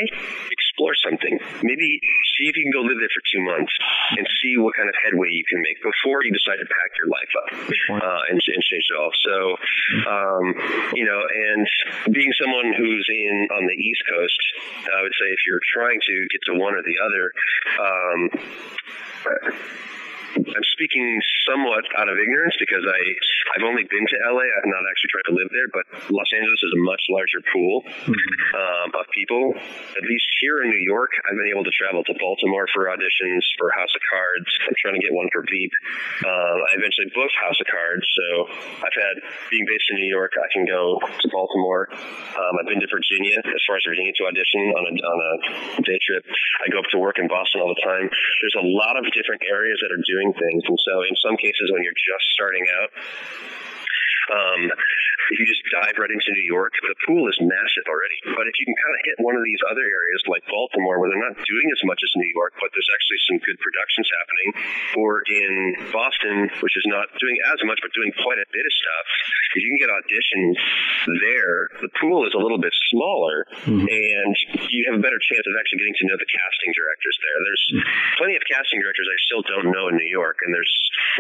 explore 0.79 0.95
something. 1.03 1.39
Maybe 1.63 1.99
see 2.39 2.47
if 2.47 2.55
you 2.57 2.63
can 2.63 2.73
go 2.73 2.87
live 2.87 2.99
there 3.03 3.11
for 3.11 3.23
two 3.27 3.43
months 3.43 3.73
and 4.15 4.23
see 4.39 4.55
what 4.57 4.79
kind 4.79 4.89
of 4.89 4.95
headway 5.03 5.29
you 5.35 5.43
can 5.43 5.59
make 5.63 5.83
before 5.83 6.23
you 6.23 6.31
decide 6.31 6.63
to 6.63 6.69
pack 6.71 6.95
your 6.95 7.11
life 7.11 7.33
up 7.35 7.51
uh, 7.99 8.23
and, 8.31 8.39
and 8.39 8.63
change 8.63 8.87
it 8.87 8.97
all. 8.97 9.11
So, 9.27 9.35
um, 10.07 10.45
you 10.95 11.05
know, 11.05 11.19
and 11.19 11.67
being 12.15 12.31
someone 12.39 12.71
who's 12.79 13.07
in 13.11 13.49
on 13.51 13.67
the 13.67 13.75
East 13.75 14.03
Coast, 14.07 14.39
I 14.87 15.03
would 15.03 15.15
say 15.19 15.27
if 15.35 15.43
you're 15.47 15.63
trying 15.67 15.99
to 15.99 16.15
get 16.31 16.41
to 16.47 16.55
one 16.55 16.75
or 16.79 16.83
the 16.87 16.99
other, 17.03 17.25
um, 17.83 18.31
I'm 20.37 20.67
speaking 20.73 21.21
somewhat 21.49 21.85
out 21.97 22.09
of 22.09 22.17
ignorance 22.19 22.57
because 22.61 22.85
I 22.85 23.01
I've 23.57 23.65
only 23.65 23.85
been 23.89 24.05
to 24.05 24.17
LA. 24.29 24.45
I've 24.45 24.69
not 24.69 24.85
actually 24.91 25.13
tried 25.13 25.27
to 25.33 25.35
live 25.37 25.49
there, 25.49 25.69
but 25.73 25.85
Los 26.13 26.31
Angeles 26.37 26.61
is 26.61 26.73
a 26.77 26.83
much 26.85 27.03
larger 27.09 27.41
pool 27.49 27.85
mm-hmm. 28.05 28.35
um, 28.59 28.89
of 28.93 29.09
people. 29.17 29.57
At 29.57 30.05
least 30.05 30.29
here 30.41 30.61
in 30.65 30.69
New 30.69 30.85
York, 30.85 31.11
I've 31.25 31.39
been 31.39 31.53
able 31.53 31.65
to 31.65 31.73
travel 31.73 32.05
to 32.05 32.15
Baltimore 32.21 32.69
for 32.75 32.93
auditions 32.93 33.45
for 33.57 33.73
House 33.73 33.93
of 33.97 34.03
Cards. 34.05 34.51
I'm 34.69 34.77
trying 34.77 34.97
to 35.01 35.03
get 35.05 35.15
one 35.17 35.33
for 35.33 35.45
Veep. 35.49 35.73
Um, 36.25 36.59
I 36.69 36.71
eventually 36.77 37.09
booked 37.15 37.37
House 37.41 37.59
of 37.61 37.69
Cards, 37.71 38.05
so 38.05 38.27
I've 38.85 38.97
had 38.97 39.15
being 39.49 39.65
based 39.65 39.89
in 39.89 39.97
New 39.97 40.11
York, 40.11 40.37
I 40.37 40.49
can 40.53 40.69
go 40.69 41.01
to 41.01 41.27
Baltimore. 41.33 41.89
Um, 41.89 42.53
I've 42.61 42.69
been 42.69 42.83
to 42.85 42.91
Virginia 42.91 43.41
as 43.41 43.63
far 43.65 43.81
as 43.81 43.85
Virginia 43.87 44.13
to 44.21 44.23
audition 44.29 44.63
on 44.77 44.85
a 44.85 44.93
on 44.93 45.19
a 45.79 45.83
day 45.87 45.99
trip. 46.05 46.25
I 46.27 46.69
go 46.69 46.83
up 46.83 46.91
to 46.93 46.99
work 46.99 47.17
in 47.19 47.29
Boston 47.31 47.63
all 47.63 47.73
the 47.73 47.83
time. 47.83 48.07
There's 48.09 48.59
a 48.59 48.67
lot 48.67 48.99
of 48.99 49.07
different 49.15 49.43
areas 49.47 49.79
that 49.81 49.91
are 49.95 50.03
doing 50.05 50.18
things. 50.35 50.63
And 50.67 50.79
so 50.83 51.03
in 51.07 51.15
some 51.23 51.37
cases 51.37 51.71
when 51.71 51.83
you're 51.83 51.97
just 51.97 52.27
starting 52.35 52.65
out, 52.83 52.91
um, 54.29 54.61
if 54.69 55.37
you 55.37 55.47
just 55.49 55.65
dive 55.69 55.97
right 56.01 56.11
into 56.13 56.31
New 56.33 56.49
York, 56.49 56.73
the 56.81 56.97
pool 57.05 57.29
is 57.29 57.37
massive 57.41 57.87
already. 57.89 58.19
But 58.33 58.49
if 58.49 58.57
you 58.57 58.65
can 58.65 58.77
kind 58.77 58.95
of 58.97 59.01
hit 59.05 59.17
one 59.21 59.37
of 59.37 59.45
these 59.45 59.61
other 59.69 59.85
areas 59.85 60.21
like 60.29 60.45
Baltimore, 60.49 61.01
where 61.01 61.13
they're 61.13 61.27
not 61.29 61.37
doing 61.37 61.67
as 61.73 61.83
much 61.85 62.01
as 62.01 62.11
New 62.17 62.31
York, 62.33 62.57
but 62.61 62.73
there's 62.73 62.91
actually 62.93 63.21
some 63.29 63.39
good 63.45 63.59
productions 63.61 64.09
happening, 64.09 64.49
or 65.01 65.21
in 65.29 65.53
Boston, 65.93 66.49
which 66.61 66.77
is 66.77 66.87
not 66.89 67.13
doing 67.21 67.37
as 67.53 67.61
much 67.69 67.81
but 67.85 67.93
doing 67.93 68.13
quite 68.25 68.41
a 68.41 68.49
bit 68.49 68.65
of 68.65 68.73
stuff, 68.73 69.07
if 69.57 69.61
you 69.65 69.71
can 69.73 69.81
get 69.81 69.91
auditions 69.93 70.57
there, 71.25 71.57
the 71.81 71.93
pool 72.01 72.29
is 72.29 72.33
a 72.37 72.41
little 72.41 72.61
bit 72.61 72.73
smaller, 72.93 73.49
and 73.89 74.35
you 74.69 74.81
have 74.93 75.01
a 75.01 75.03
better 75.05 75.21
chance 75.21 75.45
of 75.49 75.57
actually 75.57 75.81
getting 75.81 75.99
to 76.05 76.07
know 76.09 76.17
the 76.21 76.29
casting 76.29 76.73
directors 76.77 77.17
there. 77.21 77.39
There's 77.49 77.65
plenty 78.21 78.37
of 78.37 78.45
casting 78.45 78.81
directors 78.85 79.09
I 79.09 79.19
still 79.25 79.45
don't 79.45 79.73
know 79.73 79.89
in 79.89 79.97
New 79.97 80.09
York, 80.09 80.45
and 80.45 80.53
there's 80.53 80.75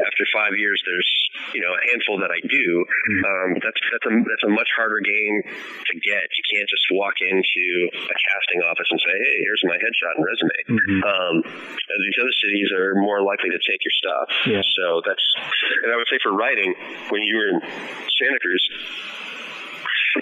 after 0.05 0.25
five 0.33 0.53
years, 0.61 0.77
there's 0.85 1.11
you 1.57 1.61
know 1.65 1.73
a 1.73 1.83
handful 1.89 2.21
that 2.21 2.31
I 2.31 2.41
do. 2.45 2.85
Um, 3.09 3.49
that's 3.63 3.81
that's 3.93 4.07
a 4.07 4.15
that's 4.27 4.45
a 4.45 4.53
much 4.53 4.69
harder 4.77 5.01
game 5.01 5.43
to 5.43 5.95
get. 6.01 6.25
You 6.35 6.45
can't 6.51 6.69
just 6.69 6.87
walk 6.93 7.17
into 7.23 7.65
a 7.95 8.17
casting 8.17 8.61
office 8.67 8.89
and 8.91 9.01
say, 9.01 9.15
"Hey, 9.15 9.37
here's 9.45 9.63
my 9.65 9.79
headshot 9.79 10.15
and 10.19 10.25
resume." 10.25 10.61
Um, 11.05 11.35
and 11.45 11.99
these 12.05 12.19
other 12.21 12.37
cities 12.43 12.69
are 12.75 12.95
more 12.99 13.23
likely 13.23 13.51
to 13.51 13.61
take 13.63 13.81
your 13.83 13.95
stuff. 13.97 14.29
Yeah. 14.47 14.63
So 14.77 15.03
that's 15.07 15.25
and 15.85 15.93
I 15.93 15.97
would 15.97 16.09
say 16.11 16.19
for 16.23 16.33
writing, 16.33 16.75
when 17.11 17.23
you 17.23 17.37
were 17.37 17.49
in 17.57 17.59
Santa 18.19 18.39
Cruz, 18.41 18.65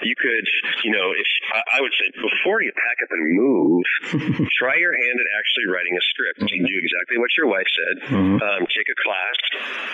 you 0.03 0.15
could, 0.17 0.45
you 0.83 0.91
know, 0.91 1.11
if 1.13 1.29
I, 1.53 1.81
would 1.81 1.93
say 1.95 2.11
before 2.13 2.61
you 2.61 2.71
pack 2.73 2.97
up 3.03 3.11
and 3.11 3.23
move, 3.33 3.85
try 4.59 4.75
your 4.77 4.93
hand 4.93 5.17
at 5.17 5.27
actually 5.37 5.67
writing 5.71 5.93
a 5.95 6.03
script. 6.11 6.51
You 6.51 6.61
do 6.65 6.77
exactly 6.77 7.17
what 7.17 7.31
your 7.37 7.47
wife 7.47 7.69
said. 7.69 7.95
Um, 8.41 8.61
take 8.69 8.89
a 8.89 8.97
class. 9.01 9.37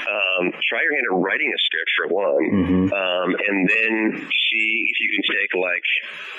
Um, 0.04 0.44
try 0.68 0.82
your 0.84 0.94
hand 0.96 1.08
at 1.08 1.16
writing 1.20 1.52
a 1.54 1.60
script 1.60 1.92
for 1.96 2.06
one, 2.12 2.46
um, 2.92 3.30
and 3.36 3.58
then 3.70 3.94
see 4.28 4.70
if 4.90 4.98
you 5.00 5.10
can 5.14 5.24
take 5.26 5.52
like 5.58 5.88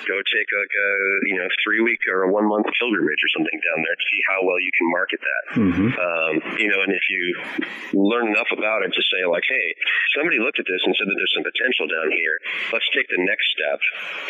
go 0.07 0.17
take 0.21 0.49
like 0.53 0.73
a 0.73 0.91
you 1.31 1.37
know 1.39 1.49
three 1.65 1.81
week 1.81 2.01
or 2.11 2.25
a 2.25 2.31
one 2.31 2.47
month 2.49 2.67
pilgrimage 2.79 3.21
or 3.21 3.31
something 3.37 3.59
down 3.59 3.79
there 3.85 3.97
to 3.97 4.07
see 4.11 4.21
how 4.29 4.39
well 4.45 4.61
you 4.61 4.73
can 4.75 4.87
market 4.91 5.21
that. 5.21 5.45
Um, 5.95 6.35
you 6.59 6.69
know, 6.69 6.81
and 6.83 6.93
if 6.93 7.05
you 7.09 7.23
learn 7.95 8.29
enough 8.29 8.51
about 8.53 8.83
it 8.85 8.93
to 8.93 9.03
say 9.03 9.25
like, 9.29 9.45
hey, 9.49 9.69
somebody 10.17 10.39
looked 10.39 10.59
at 10.59 10.67
this 10.67 10.83
and 10.85 10.95
said 10.99 11.07
that 11.09 11.17
there's 11.17 11.35
some 11.35 11.47
potential 11.47 11.87
down 11.89 12.11
here. 12.13 12.37
Let's 12.73 12.89
take 12.95 13.09
the 13.09 13.21
next 13.23 13.54
step, 13.55 13.79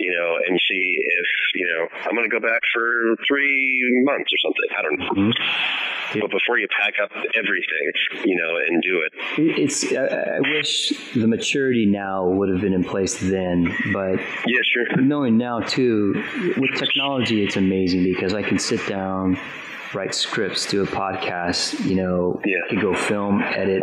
you 0.01 0.13
know, 0.13 0.37
and 0.47 0.61
see 0.69 0.85
if 1.01 1.27
you 1.55 1.67
know 1.67 1.89
I'm 2.05 2.15
going 2.15 2.29
to 2.29 2.35
go 2.35 2.41
back 2.41 2.61
for 2.73 3.17
three 3.27 4.03
months 4.05 4.31
or 4.33 4.39
something. 4.45 4.69
I 4.77 4.83
don't 4.83 4.99
know. 5.01 5.33
Mm-hmm. 5.33 6.21
But 6.21 6.31
before 6.31 6.59
you 6.59 6.69
pack 6.81 6.95
up 7.03 7.11
everything, 7.35 8.23
you 8.25 8.37
know, 8.37 8.57
and 8.69 8.83
do 8.83 9.03
it, 9.03 9.13
It's. 9.59 9.93
I, 9.93 10.37
I 10.37 10.41
wish 10.41 10.93
the 11.15 11.27
maturity 11.27 11.87
now 11.87 12.29
would 12.29 12.49
have 12.51 12.61
been 12.61 12.73
in 12.75 12.85
place 12.85 13.19
then, 13.19 13.75
but 13.93 14.21
yeah, 14.47 14.61
sure. 14.73 15.03
knowing 15.03 15.37
now 15.39 15.61
too, 15.61 16.15
with 16.57 16.71
technology, 16.77 17.43
it's 17.43 17.57
amazing 17.57 18.05
because 18.05 18.33
I 18.35 18.43
can 18.43 18.59
sit 18.61 18.87
down, 18.87 19.39
write 19.93 20.15
scripts, 20.15 20.67
do 20.71 20.83
a 20.83 20.87
podcast. 20.87 21.85
You 21.85 21.97
know, 21.97 22.41
Yeah. 22.45 22.59
could 22.69 22.81
go 22.81 22.95
film, 22.95 23.43
edit, 23.43 23.83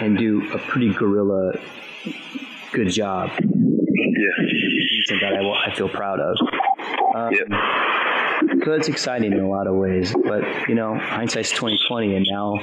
and 0.00 0.16
do 0.16 0.52
a 0.52 0.58
pretty 0.58 0.92
guerrilla 0.94 1.54
good 2.72 2.88
job. 2.90 3.30
Yeah, 3.38 4.46
Something 5.06 5.20
that 5.20 5.34
I, 5.40 5.70
I 5.70 5.74
feel 5.74 5.88
proud 5.88 6.20
of. 6.20 6.36
Um, 7.14 7.32
yeah. 7.32 8.64
So 8.64 8.72
it's 8.72 8.88
exciting 8.88 9.32
in 9.32 9.40
a 9.40 9.48
lot 9.48 9.66
of 9.66 9.74
ways, 9.76 10.14
but 10.24 10.42
you 10.68 10.74
know, 10.74 10.94
hindsight's 10.96 11.50
twenty 11.50 11.78
twenty, 11.88 12.14
and 12.16 12.26
now 12.28 12.56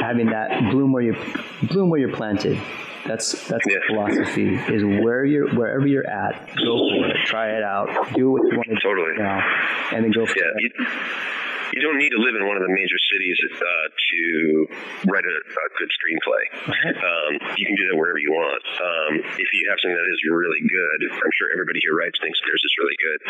having 0.00 0.26
that 0.26 0.70
bloom 0.70 0.92
where 0.92 1.02
you 1.02 1.16
bloom 1.64 1.90
where 1.90 2.00
you're 2.00 2.12
planted. 2.14 2.58
That's 3.06 3.32
that's 3.48 3.64
Yeah. 3.68 3.76
the 3.76 3.94
philosophy. 3.94 4.54
Is 4.54 4.82
where 4.84 5.24
you're 5.24 5.48
wherever 5.54 5.86
you're 5.86 6.08
at, 6.08 6.46
go 6.56 6.78
for 6.88 7.06
it, 7.10 7.16
try 7.26 7.50
it 7.56 7.62
out, 7.62 7.88
do 8.14 8.30
what 8.30 8.42
you 8.50 8.56
want 8.56 8.68
to 8.68 8.76
Totally. 8.82 9.16
do 9.16 9.22
now, 9.22 9.40
and 9.92 10.04
then 10.04 10.10
go 10.10 10.24
for 10.26 10.38
Yeah, 10.38 10.44
it. 10.56 10.72
You, 11.74 11.82
don't 11.82 11.98
need 11.98 12.14
to 12.14 12.22
live 12.22 12.38
in 12.38 12.46
one 12.46 12.56
of 12.56 12.62
the 12.62 12.72
major 12.72 12.98
cities 13.10 13.38
uh, 13.58 13.86
to 13.90 14.20
write 15.10 15.26
a, 15.26 15.36
a 15.42 15.66
good 15.76 15.90
screenplay. 15.90 16.44
Um, 16.94 17.32
you 17.58 17.66
can 17.66 17.76
do 17.76 17.84
that 17.90 17.96
wherever 17.98 18.18
you 18.18 18.32
want. 18.32 18.62
Um, 18.64 19.12
if 19.36 19.48
you 19.52 19.62
have 19.68 19.78
something 19.82 19.98
that 19.98 20.10
is 20.14 20.20
really 20.30 20.62
good, 20.62 20.98
I'm 21.12 21.34
sure 21.36 21.50
everybody 21.52 21.82
who 21.84 21.92
writes 21.96 22.16
thinks 22.22 22.38
theirs 22.40 22.62
is 22.62 22.74
really 22.80 22.98
good. 22.98 23.20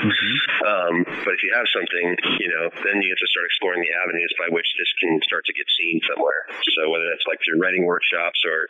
Um, 0.65 0.95
but 1.25 1.33
if 1.35 1.41
you 1.43 1.53
have 1.57 1.69
something, 1.73 2.07
you 2.41 2.49
know, 2.53 2.71
then 2.85 3.03
you 3.03 3.11
have 3.11 3.23
to 3.23 3.31
start 3.31 3.47
exploring 3.49 3.83
the 3.83 3.93
avenues 4.05 4.33
by 4.39 4.49
which 4.53 4.69
this 4.79 4.91
can 5.01 5.21
start 5.25 5.45
to 5.47 5.55
get 5.55 5.67
seen 5.77 6.01
somewhere. 6.09 6.47
So 6.77 6.91
whether 6.91 7.09
that's 7.11 7.27
like 7.27 7.41
through 7.43 7.61
writing 7.61 7.85
workshops 7.85 8.41
or 8.47 8.69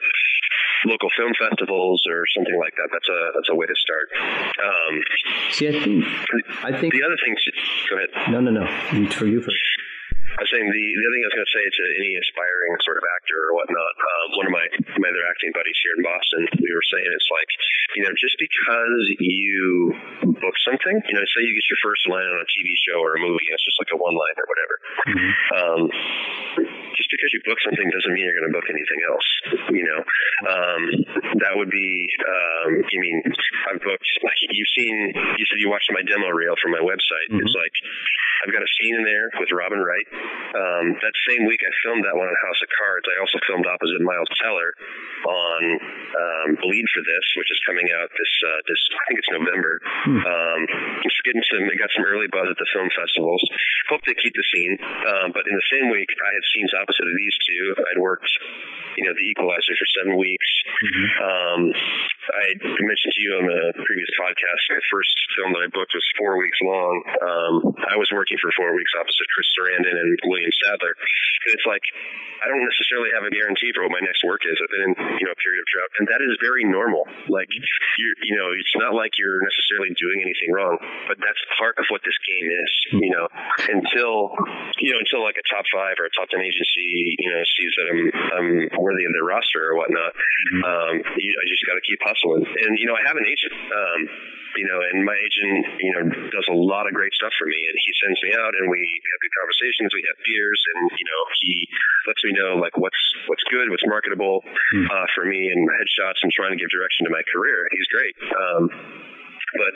local 0.87 1.09
film 1.16 1.32
festivals 1.39 2.03
or 2.09 2.24
something 2.37 2.59
like 2.59 2.74
that, 2.76 2.89
that's 2.93 3.09
a 3.09 3.18
that's 3.35 3.49
a 3.51 3.55
way 3.55 3.66
to 3.66 3.74
start. 3.74 4.09
Um, 4.14 4.95
See, 5.51 5.68
I 5.68 5.72
think 5.72 6.05
I 6.62 6.70
think 6.78 6.93
the 6.93 7.03
other 7.05 7.16
thing, 7.24 7.35
go 7.91 7.97
ahead. 7.97 8.32
no, 8.32 8.41
no, 8.41 8.51
no. 8.51 8.66
For 9.11 9.26
you 9.26 9.41
first. 9.41 9.57
I 10.35 10.43
was 10.43 10.51
saying 10.51 10.66
the, 10.66 10.87
the 10.99 11.05
other 11.07 11.14
thing 11.14 11.24
I 11.24 11.30
was 11.30 11.37
going 11.39 11.47
to 11.47 11.57
say 11.57 11.64
to 11.64 11.85
any 12.03 12.11
aspiring 12.18 12.74
sort 12.82 12.99
of 12.99 13.07
actor 13.07 13.39
or 13.39 13.51
whatnot, 13.55 13.95
um, 13.95 14.26
one 14.35 14.47
of 14.51 14.55
my, 14.55 14.66
my 14.99 15.07
other 15.07 15.24
acting 15.30 15.55
buddies 15.55 15.78
here 15.78 15.95
in 15.95 16.03
Boston, 16.03 16.43
we 16.59 16.70
were 16.74 16.87
saying 16.91 17.07
it's 17.07 17.30
like, 17.30 17.51
you 17.95 18.03
know, 18.03 18.12
just 18.18 18.35
because 18.43 19.03
you 19.22 19.95
book 20.43 20.57
something, 20.66 20.97
you 21.07 21.14
know, 21.14 21.22
say 21.22 21.47
you 21.47 21.55
get 21.55 21.70
your 21.70 21.82
first 21.87 22.03
line 22.11 22.26
on 22.26 22.43
a 22.43 22.49
TV 22.51 22.66
show 22.82 22.99
or 22.99 23.14
a 23.14 23.20
movie, 23.22 23.47
it's 23.47 23.62
just 23.62 23.78
like 23.78 23.95
a 23.95 23.99
one 23.99 24.18
line 24.18 24.35
or 24.35 24.47
whatever. 24.51 24.74
Um, 25.55 25.80
just 26.99 27.11
because 27.11 27.30
you 27.35 27.43
book 27.47 27.59
something 27.62 27.87
doesn't 27.91 28.14
mean 28.14 28.26
you're 28.26 28.39
going 28.39 28.51
to 28.51 28.57
book 28.59 28.68
anything 28.70 29.01
else. 29.07 29.28
You 29.70 29.85
know, 29.87 30.01
um, 30.51 30.82
that 31.43 31.55
would 31.59 31.70
be. 31.70 32.07
Um, 32.22 32.70
I 32.82 32.97
mean, 32.99 33.18
I've 33.70 33.82
booked 33.82 34.11
like 34.22 34.39
you've 34.51 34.72
seen. 34.74 35.14
You 35.39 35.45
said 35.47 35.59
you 35.59 35.70
watched 35.70 35.91
my 35.91 36.03
demo 36.07 36.30
reel 36.30 36.55
from 36.62 36.72
my 36.72 36.82
website. 36.82 37.28
It's 37.35 37.55
like 37.55 37.74
I've 38.47 38.53
got 38.53 38.62
a 38.62 38.70
scene 38.78 38.95
in 38.95 39.05
there 39.05 39.30
with 39.41 39.51
Robin 39.51 39.80
Wright. 39.80 40.07
Um, 40.55 40.85
that 41.03 41.14
same 41.27 41.45
week 41.51 41.61
I 41.66 41.72
filmed 41.83 42.05
that 42.07 42.14
one 42.14 42.31
on 42.31 42.37
House 42.47 42.61
of 42.62 42.70
Cards. 42.70 43.07
I 43.11 43.16
also 43.18 43.39
filmed 43.47 43.66
opposite 43.66 44.01
Miles 44.01 44.31
Teller 44.39 44.70
on 45.27 45.62
um, 46.14 46.49
Bleed 46.62 46.87
for 46.95 47.03
This, 47.03 47.27
which 47.41 47.51
is 47.51 47.61
coming 47.66 47.89
out 47.97 48.12
this 48.14 48.33
uh, 48.45 48.61
this 48.68 48.81
I 48.95 49.03
think 49.09 49.18
it's 49.18 49.33
November. 49.35 49.83
Um, 50.07 50.61
it's 51.03 51.18
getting 51.25 51.43
some. 51.49 51.64
It 51.66 51.81
got 51.81 51.91
some 51.97 52.07
early 52.07 52.29
buzz 52.31 52.47
at 52.47 52.59
the 52.61 52.68
film 52.70 52.89
festivals. 52.95 53.43
Hope 53.91 54.05
they 54.07 54.14
keep 54.14 54.37
the 54.37 54.47
scene. 54.53 54.79
Um, 54.81 55.33
but 55.35 55.49
in 55.49 55.55
the 55.57 55.68
same 55.72 55.91
week, 55.91 56.09
I 56.12 56.31
had 56.33 56.45
scenes 56.55 56.72
opposite 56.77 57.09
of 57.09 57.16
these 57.16 57.37
two. 57.45 57.64
I'd 57.91 58.01
worked, 58.01 58.31
you 58.97 59.05
know, 59.09 59.14
The 59.16 59.27
Equalizer 59.33 59.75
for 59.75 59.89
seven 59.97 60.14
weeks. 60.20 60.49
Um, 61.25 61.61
I 62.25 62.57
mentioned 62.61 63.12
to 63.16 63.20
you 63.20 63.33
on 63.41 63.47
the 63.49 63.62
previous 63.85 64.11
podcast, 64.16 64.62
my 64.72 64.81
first 64.89 65.12
film 65.37 65.53
that 65.53 65.64
I 65.64 65.68
booked 65.72 65.93
was 65.93 66.07
four 66.16 66.37
weeks 66.41 66.57
long. 66.64 66.95
Um, 67.20 67.55
I 67.91 67.97
was 67.97 68.09
working 68.12 68.39
for 68.41 68.53
four 68.57 68.72
weeks 68.72 68.93
opposite 68.97 69.29
Chris 69.35 69.49
Sarandon 69.57 69.97
and 69.97 70.13
William 70.22 70.52
Sadler. 70.62 70.94
And 70.94 71.50
it's 71.52 71.66
like, 71.66 71.84
I 72.44 72.52
don't 72.52 72.60
necessarily 72.60 73.08
have 73.16 73.24
a 73.24 73.32
guarantee 73.32 73.72
for 73.72 73.88
what 73.88 73.96
my 73.96 74.04
next 74.04 74.20
work 74.20 74.44
is. 74.44 74.52
I've 74.60 74.68
been 74.68 74.84
in, 74.92 74.94
you 75.16 75.24
know, 75.24 75.32
a 75.32 75.40
period 75.40 75.60
of 75.64 75.68
drought. 75.72 75.90
And 75.96 76.04
that 76.12 76.20
is 76.20 76.36
very 76.44 76.68
normal. 76.68 77.08
Like, 77.32 77.48
you're, 77.96 78.16
you 78.20 78.36
know, 78.36 78.52
it's 78.52 78.76
not 78.76 78.92
like 78.92 79.16
you're 79.16 79.40
necessarily 79.40 79.96
doing 79.96 80.20
anything 80.20 80.52
wrong, 80.52 80.76
but 81.08 81.16
that's 81.24 81.40
part 81.56 81.80
of 81.80 81.88
what 81.88 82.04
this 82.04 82.16
game 82.20 82.48
is, 82.52 82.72
you 83.00 83.10
know, 83.16 83.26
until, 83.72 84.36
you 84.76 84.92
know, 84.92 85.00
until 85.00 85.24
like 85.24 85.40
a 85.40 85.46
top 85.48 85.64
five 85.72 85.96
or 85.96 86.04
a 86.04 86.12
top 86.12 86.28
10 86.28 86.36
agency, 86.36 87.16
you 87.16 87.28
know, 87.32 87.40
sees 87.48 87.72
that 87.80 87.86
I'm, 87.88 88.02
I'm 88.12 88.50
worthy 88.76 89.08
of 89.08 89.16
their 89.16 89.24
roster 89.24 89.72
or 89.72 89.80
whatnot. 89.80 90.12
Um, 90.68 90.94
you, 91.16 91.30
I 91.32 91.44
just 91.48 91.64
got 91.64 91.80
to 91.80 91.84
keep 91.86 92.00
hustling. 92.04 92.44
And, 92.44 92.76
you 92.76 92.84
know, 92.84 92.96
I 92.98 93.02
have 93.08 93.16
an 93.16 93.24
agent, 93.24 93.54
um, 93.72 94.00
you 94.57 94.66
know, 94.66 94.80
and 94.80 95.05
my 95.05 95.16
agent, 95.16 95.66
you 95.80 95.92
know, 95.94 96.02
does 96.30 96.48
a 96.50 96.57
lot 96.57 96.86
of 96.86 96.94
great 96.94 97.12
stuff 97.14 97.32
for 97.38 97.46
me, 97.46 97.59
and 97.59 97.76
he 97.78 97.90
sends 98.02 98.18
me 98.22 98.30
out, 98.34 98.52
and 98.55 98.70
we 98.70 98.80
have 98.80 99.18
good 99.20 99.34
conversations, 99.38 99.90
we 99.94 100.05
have 100.07 100.18
beers, 100.22 100.61
and 100.74 100.90
you 100.94 101.07
know, 101.07 101.22
he 101.42 101.52
lets 102.07 102.22
me 102.24 102.32
know 102.34 102.61
like 102.61 102.76
what's 102.76 103.02
what's 103.26 103.44
good, 103.50 103.70
what's 103.70 103.86
marketable 103.86 104.44
uh, 104.46 105.07
for 105.14 105.24
me, 105.24 105.50
and 105.50 105.66
headshots, 105.80 106.20
and 106.22 106.30
trying 106.32 106.52
to 106.52 106.61
give 106.61 106.70
direction 106.70 107.05
to 107.07 107.12
my 107.12 107.22
career. 107.30 107.66
He's 107.72 107.88
great. 107.90 108.14
Um, 108.34 108.62
but 109.59 109.74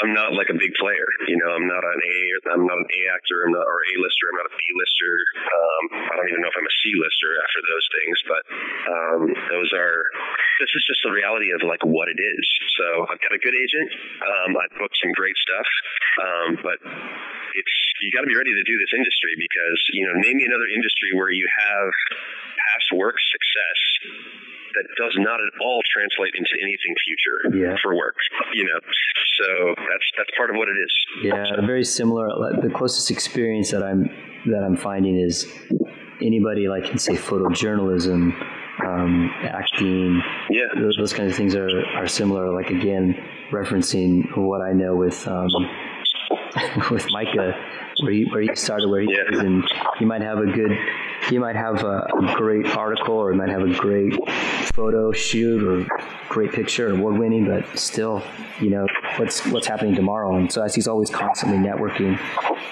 I'm 0.00 0.16
not 0.16 0.32
like 0.32 0.48
a 0.48 0.56
big 0.56 0.72
player. 0.80 1.06
You 1.28 1.36
know, 1.36 1.52
I'm 1.52 1.68
not 1.68 1.84
an 1.84 2.00
A. 2.00 2.18
I'm 2.56 2.64
not 2.64 2.80
an 2.80 2.88
A 2.88 3.00
actor. 3.12 3.44
I'm 3.44 3.52
not 3.52 3.68
or 3.68 3.78
A 3.84 3.94
lister. 4.00 4.24
I'm 4.32 4.38
not 4.40 4.48
a 4.48 4.54
B 4.56 4.62
lister. 4.72 5.12
Um, 5.36 5.84
I 6.08 6.12
don't 6.16 6.28
even 6.32 6.40
know 6.40 6.48
if 6.48 6.56
I'm 6.56 6.64
a 6.64 6.76
C 6.80 6.96
lister 6.96 7.30
after 7.44 7.60
those 7.60 7.86
things. 7.92 8.16
But 8.24 8.42
um, 8.88 9.20
those 9.52 9.70
are. 9.76 10.00
This 10.64 10.72
is 10.72 10.82
just 10.88 11.04
the 11.04 11.12
reality 11.12 11.52
of 11.52 11.60
like 11.68 11.84
what 11.84 12.08
it 12.08 12.16
is. 12.16 12.44
So 12.80 13.04
I've 13.12 13.20
got 13.20 13.36
a 13.36 13.40
good 13.40 13.54
agent. 13.54 13.88
Um, 14.24 14.50
I've 14.56 14.74
booked 14.80 14.96
some 14.96 15.12
great 15.12 15.36
stuff. 15.36 15.68
Um, 16.24 16.48
but 16.64 16.78
it's 16.82 17.76
you 18.00 18.10
got 18.10 18.24
to 18.24 18.30
be 18.30 18.38
ready 18.38 18.52
to 18.56 18.64
do 18.64 18.76
this 18.80 18.92
industry 18.96 19.36
because 19.36 19.80
you 19.92 20.08
know, 20.08 20.16
name 20.18 20.40
me 20.40 20.44
another 20.48 20.66
industry 20.72 21.12
where 21.14 21.30
you 21.30 21.44
have 21.46 21.92
past 22.58 22.88
work 22.96 23.16
success 23.20 23.78
that 24.74 24.86
does 24.96 25.14
not 25.18 25.38
at 25.40 25.52
all 25.60 25.80
translate 25.92 26.34
into 26.34 26.54
anything 26.62 26.94
future 27.04 27.38
Yeah. 27.66 27.76
for 27.82 27.94
work. 27.94 28.16
You 28.54 28.64
know, 28.64 28.80
so 29.40 29.74
that's 29.76 30.06
that's 30.16 30.30
part 30.36 30.50
of 30.50 30.56
what 30.56 30.68
it 30.68 30.78
is. 30.80 30.92
Yeah, 31.22 31.66
very 31.66 31.84
similar. 31.84 32.28
The 32.60 32.70
closest 32.74 33.10
experience 33.10 33.70
that 33.70 33.82
I'm 33.82 34.08
that 34.46 34.62
I'm 34.64 34.76
finding 34.76 35.18
is 35.20 35.46
anybody 36.20 36.68
like 36.68 36.88
in 36.90 36.98
say 36.98 37.14
photojournalism 37.16 38.32
um, 38.86 39.30
acting. 39.42 40.20
Yeah. 40.50 40.66
Those, 40.80 40.96
those 40.96 41.12
kinds 41.12 41.30
of 41.32 41.36
things 41.36 41.54
are, 41.54 41.68
are 41.94 42.08
similar. 42.08 42.52
Like 42.52 42.70
again, 42.70 43.14
referencing 43.52 44.36
what 44.36 44.60
I 44.60 44.72
know 44.72 44.96
with 44.96 45.26
um, 45.28 45.48
with 46.90 47.06
Micah, 47.10 47.54
where 48.02 48.12
he 48.12 48.24
where 48.30 48.40
he 48.42 48.54
started, 48.54 48.88
where 48.88 49.00
he 49.00 49.08
Yeah. 49.12 49.32
is, 49.32 49.38
and 49.40 49.64
he 49.98 50.04
might 50.04 50.22
have 50.22 50.38
a 50.38 50.46
good, 50.46 50.72
he 51.28 51.38
might 51.38 51.56
have 51.56 51.82
a, 51.84 52.06
a 52.22 52.34
great 52.36 52.66
article, 52.76 53.14
or 53.14 53.32
he 53.32 53.38
might 53.38 53.48
have 53.50 53.62
a 53.62 53.72
great 53.74 54.14
photo 54.74 55.12
shoot, 55.12 55.62
or 55.62 55.86
great 56.28 56.52
picture, 56.52 56.90
award 56.90 57.18
winning, 57.18 57.44
but 57.46 57.78
still, 57.78 58.22
you 58.60 58.70
know, 58.70 58.86
what's 59.16 59.44
what's 59.46 59.66
happening 59.66 59.94
tomorrow. 59.94 60.36
And 60.36 60.50
so 60.52 60.62
as 60.62 60.74
he's 60.74 60.88
always 60.88 61.10
constantly 61.10 61.58
networking, 61.58 62.18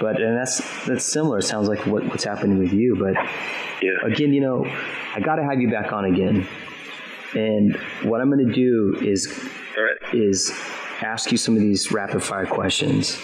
but 0.00 0.20
and 0.20 0.36
that's 0.36 0.58
that's 0.86 1.04
similar. 1.04 1.38
It 1.38 1.42
sounds 1.44 1.68
like 1.68 1.86
what, 1.86 2.04
what's 2.06 2.24
happening 2.24 2.58
with 2.58 2.72
you, 2.72 2.96
but 2.96 3.14
Yeah. 3.82 3.96
again, 4.04 4.32
you 4.32 4.40
know, 4.40 4.64
I 5.14 5.20
got 5.20 5.36
to 5.36 5.44
have 5.44 5.60
you 5.60 5.70
back 5.70 5.92
on 5.92 6.04
again. 6.06 6.46
And 7.34 7.76
what 8.02 8.20
I'm 8.20 8.28
going 8.30 8.44
to 8.46 8.52
do 8.52 8.96
is 9.00 9.28
right. 9.78 10.14
is 10.14 10.50
ask 11.00 11.30
you 11.30 11.38
some 11.38 11.54
of 11.54 11.60
these 11.62 11.92
rapid 11.92 12.22
fire 12.22 12.44
questions 12.46 13.16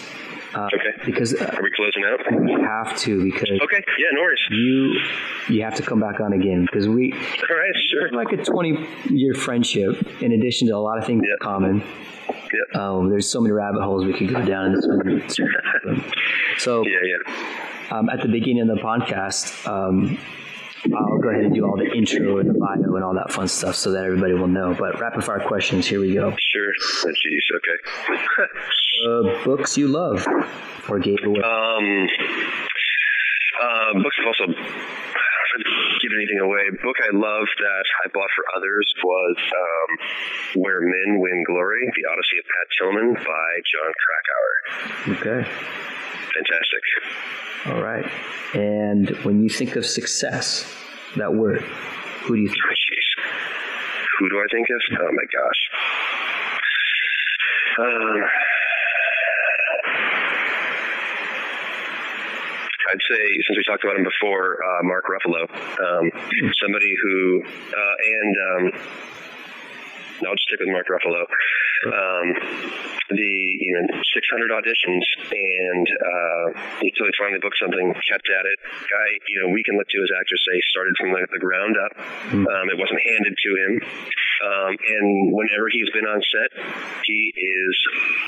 uh, 0.57 0.67
Okay. 0.75 1.05
because 1.05 1.35
uh, 1.35 1.55
Are 1.57 1.63
we 1.63 1.71
closing 1.71 2.03
out? 2.05 2.21
you 2.49 2.61
have 2.65 2.97
to 2.99 3.23
because 3.25 3.51
Okay. 3.51 3.85
Yeah, 3.99 4.07
no 4.13 4.21
worries. 4.23 4.41
you 4.51 5.01
you 5.49 5.63
have 5.65 5.75
to 5.77 5.83
come 5.83 6.01
back 6.01 6.21
on 6.21 6.33
again 6.33 6.63
because 6.65 6.89
we 6.89 7.13
All 7.13 7.57
right, 7.57 7.75
sure. 7.91 8.11
like 8.13 8.33
a 8.33 8.43
20 8.43 8.87
year 9.11 9.35
friendship 9.35 10.23
in 10.23 10.33
addition 10.33 10.69
to 10.69 10.75
a 10.75 10.79
lot 10.79 10.99
of 10.99 11.05
things 11.07 11.23
in 11.23 11.29
Yep. 11.31 11.39
common. 11.41 11.83
Yep. 12.29 12.81
Um, 12.81 13.11
there's 13.11 13.29
so 13.29 13.41
many 13.41 13.53
rabbit 13.53 13.83
holes 13.83 14.05
we 14.05 14.13
could 14.15 14.29
go 14.33 14.45
down 14.45 14.67
in 14.67 14.73
this 14.75 14.87
one. 14.87 16.05
So 16.59 16.85
Yeah, 16.87 16.99
yeah. 17.05 17.97
um, 17.99 18.09
at 18.09 18.23
the 18.23 18.29
beginning 18.29 18.63
of 18.63 18.69
the 18.77 18.83
podcast, 18.83 19.69
um, 19.69 20.17
I'll 20.85 21.19
go 21.19 21.31
ahead 21.31 21.45
and 21.45 21.55
do 21.55 21.65
all 21.65 21.77
the 21.77 21.91
intro 21.97 22.39
and 22.39 22.51
the 22.51 22.55
bio 22.55 22.95
and 22.95 23.05
all 23.05 23.15
that 23.15 23.33
fun 23.33 23.49
stuff 23.49 23.75
so 23.75 23.93
that 23.93 24.05
everybody 24.05 24.35
will 24.35 24.47
know. 24.49 24.75
But 24.79 25.01
rapid 25.01 25.25
fire 25.25 25.41
questions, 25.41 25.87
here 25.87 26.01
we 26.01 26.15
go. 26.15 26.31
Sure. 26.53 26.73
Oh, 27.07 27.09
Jeez. 27.09 27.57
Okay. 27.57 28.49
Uh, 29.09 29.45
books 29.45 29.77
you 29.77 29.89
love 29.89 30.27
or 30.89 30.99
gave 30.99 31.19
away. 31.25 31.41
um, 31.41 32.09
uh, 33.63 33.93
books 34.03 34.17
have 34.19 34.27
also 34.27 34.61
give 36.03 36.13
anything 36.17 36.41
away. 36.41 36.71
Book 36.83 36.97
I 37.03 37.13
love 37.15 37.47
that 37.47 37.87
I 38.05 38.09
bought 38.13 38.31
for 38.35 38.45
others 38.57 38.87
was 39.03 39.37
um, 39.39 39.91
"Where 40.63 40.81
Men 40.81 41.21
Win 41.21 41.45
Glory: 41.47 41.83
The 41.95 42.05
Odyssey 42.11 42.39
of 42.39 42.47
Pat 42.51 42.67
Tillman" 42.79 43.15
by 43.15 43.49
Jon 43.71 43.93
Krakauer. 44.03 44.55
Okay. 45.21 45.41
Fantastic. 46.37 46.83
All 47.67 47.83
right. 47.83 48.07
And 48.55 49.11
when 49.25 49.43
you 49.43 49.49
think 49.49 49.77
of 49.77 49.87
success, 49.87 50.67
that 51.17 51.35
word, 51.35 51.63
who 52.25 52.37
do 52.37 52.43
you 52.43 52.49
think? 52.49 52.61
Oh. 52.63 52.77
Who 54.19 54.31
do 54.31 54.39
I 54.39 54.47
think 54.51 54.67
of? 54.71 54.81
Oh 55.01 55.13
my 55.13 55.25
gosh. 55.25 55.61
Um, 57.79 58.23
I'd 62.87 63.03
say, 63.03 63.23
since 63.47 63.57
we 63.59 63.65
talked 63.67 63.83
about 63.85 63.97
him 63.97 64.05
before, 64.07 64.63
uh, 64.63 64.83
Mark 64.83 65.07
Ruffalo, 65.11 65.43
um, 65.51 66.11
somebody 66.63 66.95
who, 66.95 67.43
uh, 67.43 67.97
and 67.99 68.35
um, 68.47 68.63
I'll 70.25 70.35
just 70.39 70.47
stick 70.49 70.61
with 70.61 70.71
Mark 70.71 70.87
Ruffalo. 70.87 71.27
Um, 71.87 72.27
the 73.11 73.35
you 73.61 73.73
know 73.77 74.01
600 74.15 74.51
auditions, 74.51 75.05
and 75.31 75.87
uh, 75.87 76.47
until 76.81 77.07
he 77.07 77.13
finally 77.21 77.39
booked 77.39 77.61
something, 77.61 77.95
kept 78.09 78.27
at 78.33 78.45
it. 78.49 78.59
Guy, 78.89 79.09
you 79.29 79.43
know, 79.43 79.53
we 79.53 79.63
can 79.63 79.77
look 79.77 79.87
to 79.91 80.01
his 80.01 80.11
actors 80.19 80.41
say 80.43 80.57
started 80.73 80.95
from 80.99 81.11
the, 81.13 81.23
the 81.31 81.39
ground 81.39 81.77
up. 81.77 81.93
Um, 82.33 82.67
it 82.73 82.79
wasn't 82.81 82.99
handed 83.05 83.35
to 83.37 83.51
him, 83.61 83.73
um, 84.45 84.73
and 84.77 85.33
whenever 85.33 85.69
he's 85.71 85.89
been 85.91 86.05
on 86.07 86.21
set, 86.21 86.51
he 87.05 87.33
is 87.37 87.75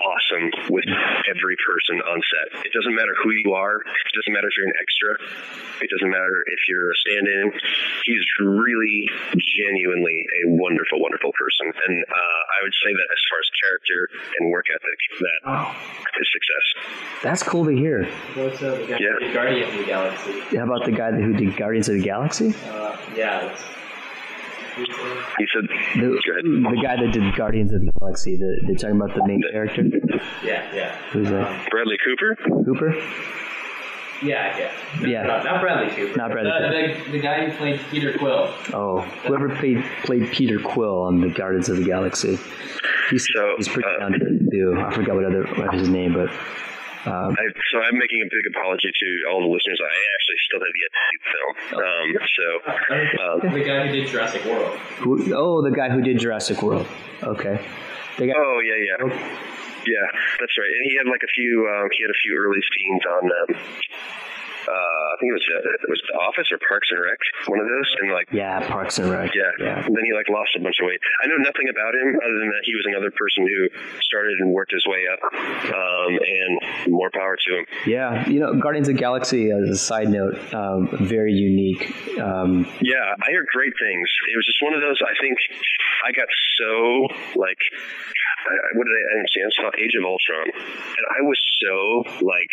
awesome 0.05 0.51
with 0.71 0.85
every 1.29 1.57
person 1.67 2.01
on 2.01 2.21
set. 2.25 2.65
It 2.67 2.73
doesn't 2.73 2.95
matter 2.95 3.15
who 3.23 3.31
you 3.33 3.53
are. 3.53 3.81
It 3.81 4.13
doesn't 4.15 4.33
matter 4.33 4.49
if 4.49 4.55
you're 4.57 4.67
an 4.69 4.79
extra. 4.81 5.11
It 5.85 5.91
doesn't 5.91 6.11
matter 6.11 6.37
if 6.47 6.61
you're 6.69 6.91
a 6.91 6.97
stand-in. 7.07 7.47
He's 8.05 8.25
really 8.41 9.09
genuinely 9.37 10.25
a 10.45 10.51
wonderful, 10.57 11.01
wonderful 11.01 11.33
person, 11.39 11.67
and 11.71 11.95
uh, 12.05 12.15
I 12.15 12.59
would 12.63 12.75
say 12.85 12.91
that 12.93 13.07
as 13.13 13.21
far 13.31 13.39
as 13.39 13.49
character 13.63 13.99
and 14.41 14.51
work 14.51 14.67
ethic, 14.71 14.99
that 15.21 15.39
Wow. 15.47 15.77
is 16.21 16.29
success. 16.33 17.23
That's 17.23 17.43
cool 17.43 17.65
to 17.67 17.73
hear. 17.73 18.05
What's 18.35 18.63
uh, 18.63 18.75
the 18.75 18.87
guy 18.87 18.99
Yeah. 19.01 19.33
Guardians 19.33 19.73
of 19.73 19.79
the 19.79 19.85
Galaxy? 19.87 20.57
How 20.57 20.65
about 20.65 20.85
the 20.85 20.93
guy 20.93 21.13
who 21.13 21.33
did 21.35 21.57
Guardians 21.57 21.89
of 21.89 21.95
the 21.97 22.03
Galaxy? 22.03 22.55
Uh, 22.71 22.97
yeah. 23.17 23.57
That's, 24.79 24.99
who's, 24.99 25.24
He 25.39 25.47
said, 25.53 25.68
The, 25.95 26.01
Go 26.01 26.33
ahead. 26.33 26.45
the 26.45 26.81
guy 26.83 26.97
that 27.05 27.12
did 27.12 27.35
Guardians 27.37 27.72
of 27.72 27.81
the 27.81 27.93
Galaxy. 28.01 28.37
The, 28.37 28.61
they're 28.66 28.76
talking 28.76 28.97
about 28.97 29.14
the 29.14 29.26
main 29.26 29.43
character. 29.51 29.83
yeah, 30.45 30.74
yeah. 30.74 30.97
Who's 31.12 31.29
that? 31.29 31.47
Um, 31.49 31.66
Bradley 31.70 31.97
Cooper. 32.05 32.37
Cooper? 32.64 32.95
yeah, 34.22 34.57
yeah. 34.59 35.07
Yeah. 35.07 35.22
Not, 35.22 35.45
not 35.45 35.61
Bradley 35.61 35.95
Cooper. 35.95 36.16
Not 36.16 36.31
Bradley 36.33 36.51
the, 36.95 37.03
the, 37.05 37.11
the 37.12 37.20
guy 37.20 37.47
who 37.49 37.57
played 37.57 37.81
Peter 37.91 38.16
Quill. 38.18 38.53
Oh, 38.72 39.01
whoever 39.26 39.49
played 39.57 39.85
played 40.05 40.31
Peter 40.33 40.59
Quill 40.59 41.03
on 41.03 41.20
the 41.20 41.29
Guardians 41.29 41.68
of 41.68 41.76
the 41.76 41.85
Galaxy. 41.85 42.39
He's, 43.11 43.26
So, 43.35 43.55
he's 43.57 43.68
pretty 43.68 43.89
uh, 43.89 44.01
down 44.01 44.12
to 44.12 44.39
do. 44.51 44.79
I 44.81 44.93
forgot 44.95 45.14
what 45.16 45.24
other 45.24 45.45
what 45.47 45.72
his 45.74 45.89
name, 45.89 46.12
but 46.14 46.31
um, 47.07 47.36
I, 47.38 47.44
so 47.70 47.78
I'm 47.78 47.99
making 47.99 48.22
a 48.22 48.28
big 48.30 48.44
apology 48.51 48.90
to 48.90 49.09
all 49.30 49.40
the 49.40 49.53
listeners. 49.53 49.78
I 49.78 49.94
actually 50.16 50.40
still 50.46 50.62
have 50.64 50.76
yet 50.78 50.90
to 50.90 51.01
see 51.07 51.18
the 51.18 51.28
film. 51.34 51.53
Um, 51.78 52.09
so, 52.34 52.46
uh, 53.22 53.55
the 53.55 53.64
guy 53.64 53.86
who 53.86 53.92
did 53.92 54.09
Jurassic 54.09 54.44
World. 54.44 54.78
who, 54.99 55.34
oh, 55.34 55.62
the 55.62 55.70
guy 55.70 55.88
who 55.90 56.03
did 56.03 56.18
Jurassic 56.18 56.62
World. 56.62 56.86
Okay, 57.22 57.61
the 58.18 58.26
guy. 58.26 58.34
oh 58.34 58.59
yeah, 58.64 58.78
yeah, 58.82 58.99
yeah, 59.86 60.07
that's 60.40 60.55
right. 60.59 60.72
And 60.72 60.84
he 60.90 60.96
had 60.99 61.07
like 61.07 61.22
a 61.22 61.32
few. 61.34 61.68
Um, 61.70 61.88
he 61.94 62.03
had 62.03 62.11
a 62.11 62.20
few 62.22 62.34
early 62.34 62.62
scenes 62.66 63.03
on. 63.07 63.22
Uh, 64.69 65.05
I 65.09 65.14
think 65.19 65.33
it 65.33 65.39
was 65.41 65.47
uh, 65.49 65.85
it 65.89 65.91
was 65.91 66.03
The 66.12 66.16
Office 66.21 66.49
or 66.53 66.59
Parks 66.69 66.89
and 66.93 67.01
Rec, 67.01 67.19
one 67.49 67.59
of 67.59 67.66
those, 67.66 67.89
and 68.05 68.12
like. 68.12 68.29
Yeah, 68.31 68.61
Parks 68.69 68.99
and 69.01 69.09
Rec. 69.11 69.33
Yeah. 69.35 69.49
yeah. 69.59 69.81
And 69.85 69.97
then 69.97 70.05
he 70.05 70.12
like 70.12 70.29
lost 70.29 70.53
a 70.57 70.61
bunch 70.61 70.77
of 70.81 70.87
weight. 70.87 71.01
I 71.25 71.27
know 71.27 71.41
nothing 71.41 71.66
about 71.73 71.97
him 71.97 72.21
other 72.21 72.37
than 72.39 72.53
that 72.53 72.64
he 72.69 72.77
was 72.77 72.85
another 72.87 73.11
person 73.11 73.49
who 73.49 73.73
started 74.05 74.37
and 74.45 74.53
worked 74.53 74.73
his 74.73 74.85
way 74.87 75.09
up. 75.09 75.21
Um, 75.73 76.12
and 76.21 76.93
more 76.93 77.11
power 77.11 77.37
to 77.37 77.51
him. 77.59 77.64
Yeah, 77.87 78.29
you 78.29 78.41
know, 78.41 78.55
Guardians 78.61 78.89
of 78.89 78.95
the 78.95 79.01
Galaxy, 79.01 79.51
as 79.51 79.69
a 79.69 79.77
side 79.77 80.09
note, 80.09 80.37
um, 80.53 80.89
very 81.01 81.33
unique. 81.33 82.19
Um, 82.19 82.66
Yeah, 82.81 83.14
I 83.21 83.33
heard 83.33 83.47
great 83.53 83.73
things. 83.79 84.09
It 84.33 84.37
was 84.37 84.47
just 84.47 84.62
one 84.62 84.75
of 84.75 84.81
those. 84.81 85.01
I 85.01 85.14
think 85.21 85.39
I 86.05 86.12
got 86.12 86.29
so 86.61 87.09
like, 87.41 87.59
I, 88.45 88.53
what 88.77 88.85
did 88.85 88.93
I, 88.93 89.03
I 89.03 89.14
didn't 89.16 89.31
see? 89.33 89.41
I 89.41 89.51
saw 89.57 89.71
Age 89.79 89.95
of 89.97 90.05
Ultron, 90.05 90.47
and 90.53 91.05
I 91.16 91.21
was 91.23 91.41
so 91.61 92.27
like. 92.27 92.53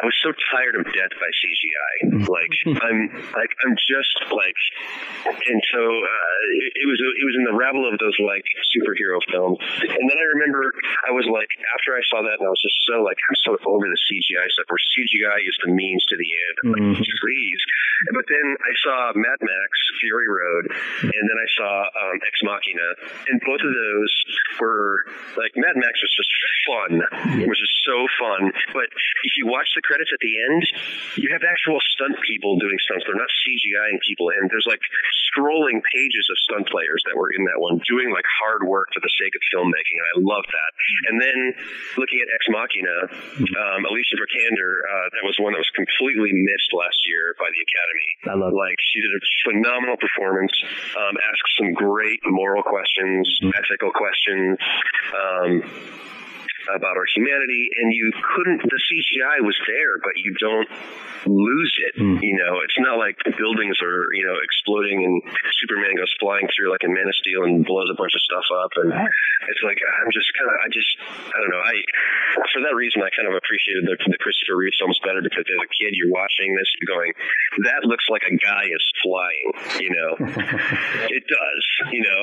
I 0.00 0.06
was 0.08 0.16
so 0.24 0.32
tired 0.54 0.76
of 0.80 0.84
death 0.88 1.12
by 1.20 1.28
CGI. 1.28 2.24
Like 2.28 2.52
I'm, 2.86 3.00
like 3.36 3.52
I'm 3.66 3.74
just 3.76 4.16
like, 4.32 4.58
and 5.28 5.60
so 5.68 5.80
uh, 5.82 6.36
it, 6.64 6.72
it 6.80 6.86
was 6.88 6.98
it 7.02 7.24
was 7.28 7.36
in 7.36 7.44
the 7.44 7.56
rabble 7.56 7.84
of 7.90 7.98
those 8.00 8.16
like 8.24 8.46
superhero 8.72 9.20
films. 9.28 9.58
And 9.84 10.04
then 10.08 10.16
I 10.18 10.26
remember 10.38 10.72
I 11.04 11.12
was 11.12 11.26
like, 11.28 11.50
after 11.76 11.92
I 11.98 12.02
saw 12.08 12.22
that, 12.24 12.40
and 12.40 12.46
I 12.48 12.52
was 12.52 12.62
just 12.62 12.78
so 12.88 13.02
like, 13.04 13.18
I'm 13.20 13.36
so 13.44 13.50
over 13.68 13.86
the 13.86 14.00
CGI 14.08 14.46
stuff. 14.56 14.66
Where 14.72 14.80
CGI 14.80 15.38
is 15.44 15.56
the 15.64 15.70
means 15.74 16.02
to 16.08 16.16
the 16.16 16.30
end. 16.32 16.54
I'm 16.64 16.70
like, 16.72 16.86
Mhm. 16.96 17.04
please. 17.20 17.60
But 18.16 18.26
then 18.26 18.46
I 18.58 18.72
saw 18.82 18.96
Mad 19.14 19.38
Max 19.40 19.70
Fury 20.02 20.26
Road, 20.26 20.64
and 21.06 21.12
then 21.22 21.38
I 21.38 21.48
saw 21.54 21.70
um, 21.86 22.16
Ex 22.26 22.34
Machina, 22.42 22.88
and 23.30 23.38
both 23.46 23.62
of 23.62 23.70
those 23.72 24.12
were 24.58 25.06
like 25.38 25.52
Mad 25.54 25.76
Max 25.78 25.94
was 26.02 26.12
just 26.16 26.32
fun. 26.66 26.92
It 27.42 27.46
was 27.48 27.58
just 27.58 27.76
so 27.86 27.96
fun. 28.18 28.50
But 28.74 28.90
if 28.90 29.32
you 29.38 29.46
watch 29.46 29.70
the 29.78 29.81
credits 29.82 30.10
at 30.14 30.20
the 30.22 30.34
end, 30.50 30.62
you 31.18 31.28
have 31.34 31.42
actual 31.44 31.78
stunt 31.94 32.16
people 32.24 32.58
doing 32.58 32.78
stunts. 32.82 33.04
They're 33.06 33.18
not 33.18 33.30
CGIing 33.42 33.98
people, 34.06 34.30
and 34.32 34.48
there's 34.48 34.66
like 34.66 34.82
scrolling 35.32 35.80
pages 35.80 36.24
of 36.28 36.36
stunt 36.44 36.66
players 36.68 37.00
that 37.08 37.16
were 37.16 37.32
in 37.32 37.44
that 37.48 37.58
one 37.58 37.80
doing 37.88 38.12
like 38.12 38.26
hard 38.28 38.64
work 38.68 38.92
for 38.92 39.00
the 39.00 39.12
sake 39.16 39.32
of 39.32 39.42
filmmaking, 39.48 39.96
and 39.96 40.06
I 40.12 40.16
love 40.20 40.44
that. 40.44 40.70
And 41.08 41.16
then 41.20 41.38
looking 41.96 42.20
at 42.20 42.28
Ex 42.32 42.42
Machina, 42.52 42.96
um, 43.40 43.80
Alicia 43.88 44.16
Vikander, 44.20 44.72
uh, 44.84 45.06
that 45.16 45.24
was 45.24 45.36
one 45.40 45.56
that 45.56 45.62
was 45.62 45.72
completely 45.72 46.32
missed 46.32 46.70
last 46.76 47.00
year 47.08 47.34
by 47.40 47.48
the 47.48 47.60
Academy. 47.64 48.08
I 48.28 48.36
love 48.36 48.52
Like 48.52 48.78
she 48.92 49.00
did 49.00 49.12
a 49.12 49.22
phenomenal 49.48 49.96
performance. 49.96 50.52
Um, 50.96 51.14
asked 51.16 51.50
some 51.58 51.72
great 51.72 52.20
moral 52.28 52.62
questions, 52.62 53.26
ethical 53.56 53.90
questions. 53.92 54.58
Um, 55.16 55.50
about 56.68 56.96
our 56.96 57.08
humanity, 57.14 57.70
and 57.82 57.92
you 57.92 58.12
couldn't. 58.34 58.62
The 58.62 58.80
CGI 58.80 59.44
was 59.44 59.56
there, 59.66 59.98
but 60.02 60.14
you 60.16 60.34
don't 60.38 60.68
lose 61.26 61.74
it. 61.90 61.94
Mm. 62.00 62.18
You 62.22 62.34
know, 62.38 62.58
it's 62.66 62.78
not 62.78 62.98
like 62.98 63.18
buildings 63.38 63.78
are 63.82 64.10
you 64.14 64.26
know 64.26 64.36
exploding 64.42 65.04
and 65.06 65.22
Superman 65.62 65.94
goes 65.94 66.10
flying 66.18 66.46
through 66.50 66.70
like 66.70 66.82
a 66.82 66.90
Man 66.90 67.06
of 67.06 67.14
Steel 67.14 67.46
and 67.46 67.62
blows 67.64 67.90
a 67.90 67.96
bunch 67.98 68.14
of 68.14 68.22
stuff 68.22 68.46
up, 68.50 68.72
and 68.82 68.90
it's 68.90 69.62
like 69.62 69.78
I'm 69.78 70.10
just 70.10 70.30
kind 70.34 70.50
of 70.50 70.56
I 70.62 70.68
just 70.70 70.90
I 71.30 71.36
don't 71.38 71.52
know 71.52 71.62
I 71.62 71.74
for 72.50 72.60
that 72.66 72.74
reason 72.74 73.02
I 73.02 73.10
kind 73.14 73.30
of 73.30 73.34
appreciated 73.38 73.86
the, 73.86 73.96
the 74.10 74.18
Christopher 74.18 74.58
Reeve 74.58 74.74
films 74.78 74.98
better 75.02 75.22
because 75.22 75.46
as 75.46 75.60
a 75.62 75.70
kid 75.70 75.94
you're 75.94 76.10
watching 76.10 76.54
this 76.58 76.68
you're 76.78 76.90
going 76.90 77.12
that 77.70 77.84
looks 77.86 78.06
like 78.10 78.22
a 78.26 78.34
guy 78.36 78.64
is 78.66 78.84
flying. 79.02 79.46
You 79.78 79.90
know, 79.94 80.10
it 81.10 81.24
does. 81.26 81.64
You 81.92 82.02
know, 82.02 82.22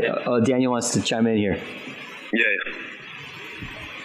Yeah. 0.00 0.22
Oh, 0.26 0.40
Daniel 0.40 0.72
wants 0.72 0.90
to 0.92 1.02
chime 1.02 1.26
in 1.26 1.36
here. 1.36 1.60
yeah. 2.32 2.72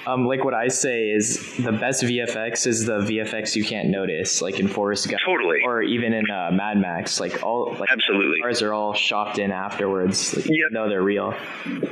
Um, 0.06 0.26
like 0.26 0.44
what 0.44 0.54
I 0.54 0.68
say 0.68 1.10
is 1.10 1.56
the 1.58 1.72
best 1.72 2.04
VFX 2.04 2.68
is 2.68 2.86
the 2.86 3.00
VFX 3.00 3.56
you 3.56 3.64
can't 3.64 3.90
notice, 3.90 4.42
like 4.42 4.60
in 4.60 4.68
Forrest 4.68 5.08
Gump, 5.10 5.22
Totally. 5.26 5.60
or 5.66 5.82
even 5.82 6.14
in 6.14 6.30
uh, 6.30 6.52
Mad 6.52 6.78
Max. 6.78 7.20
Like 7.20 7.42
all, 7.44 7.76
like 7.80 7.90
Absolutely. 7.90 8.40
cars 8.42 8.62
are 8.62 8.74
all 8.74 8.94
shopped 8.94 9.40
in 9.40 9.52
afterwards, 9.52 10.36
like, 10.36 10.46
Yep. 10.46 10.72
No, 10.72 10.90
they're 10.90 11.02
real. 11.02 11.34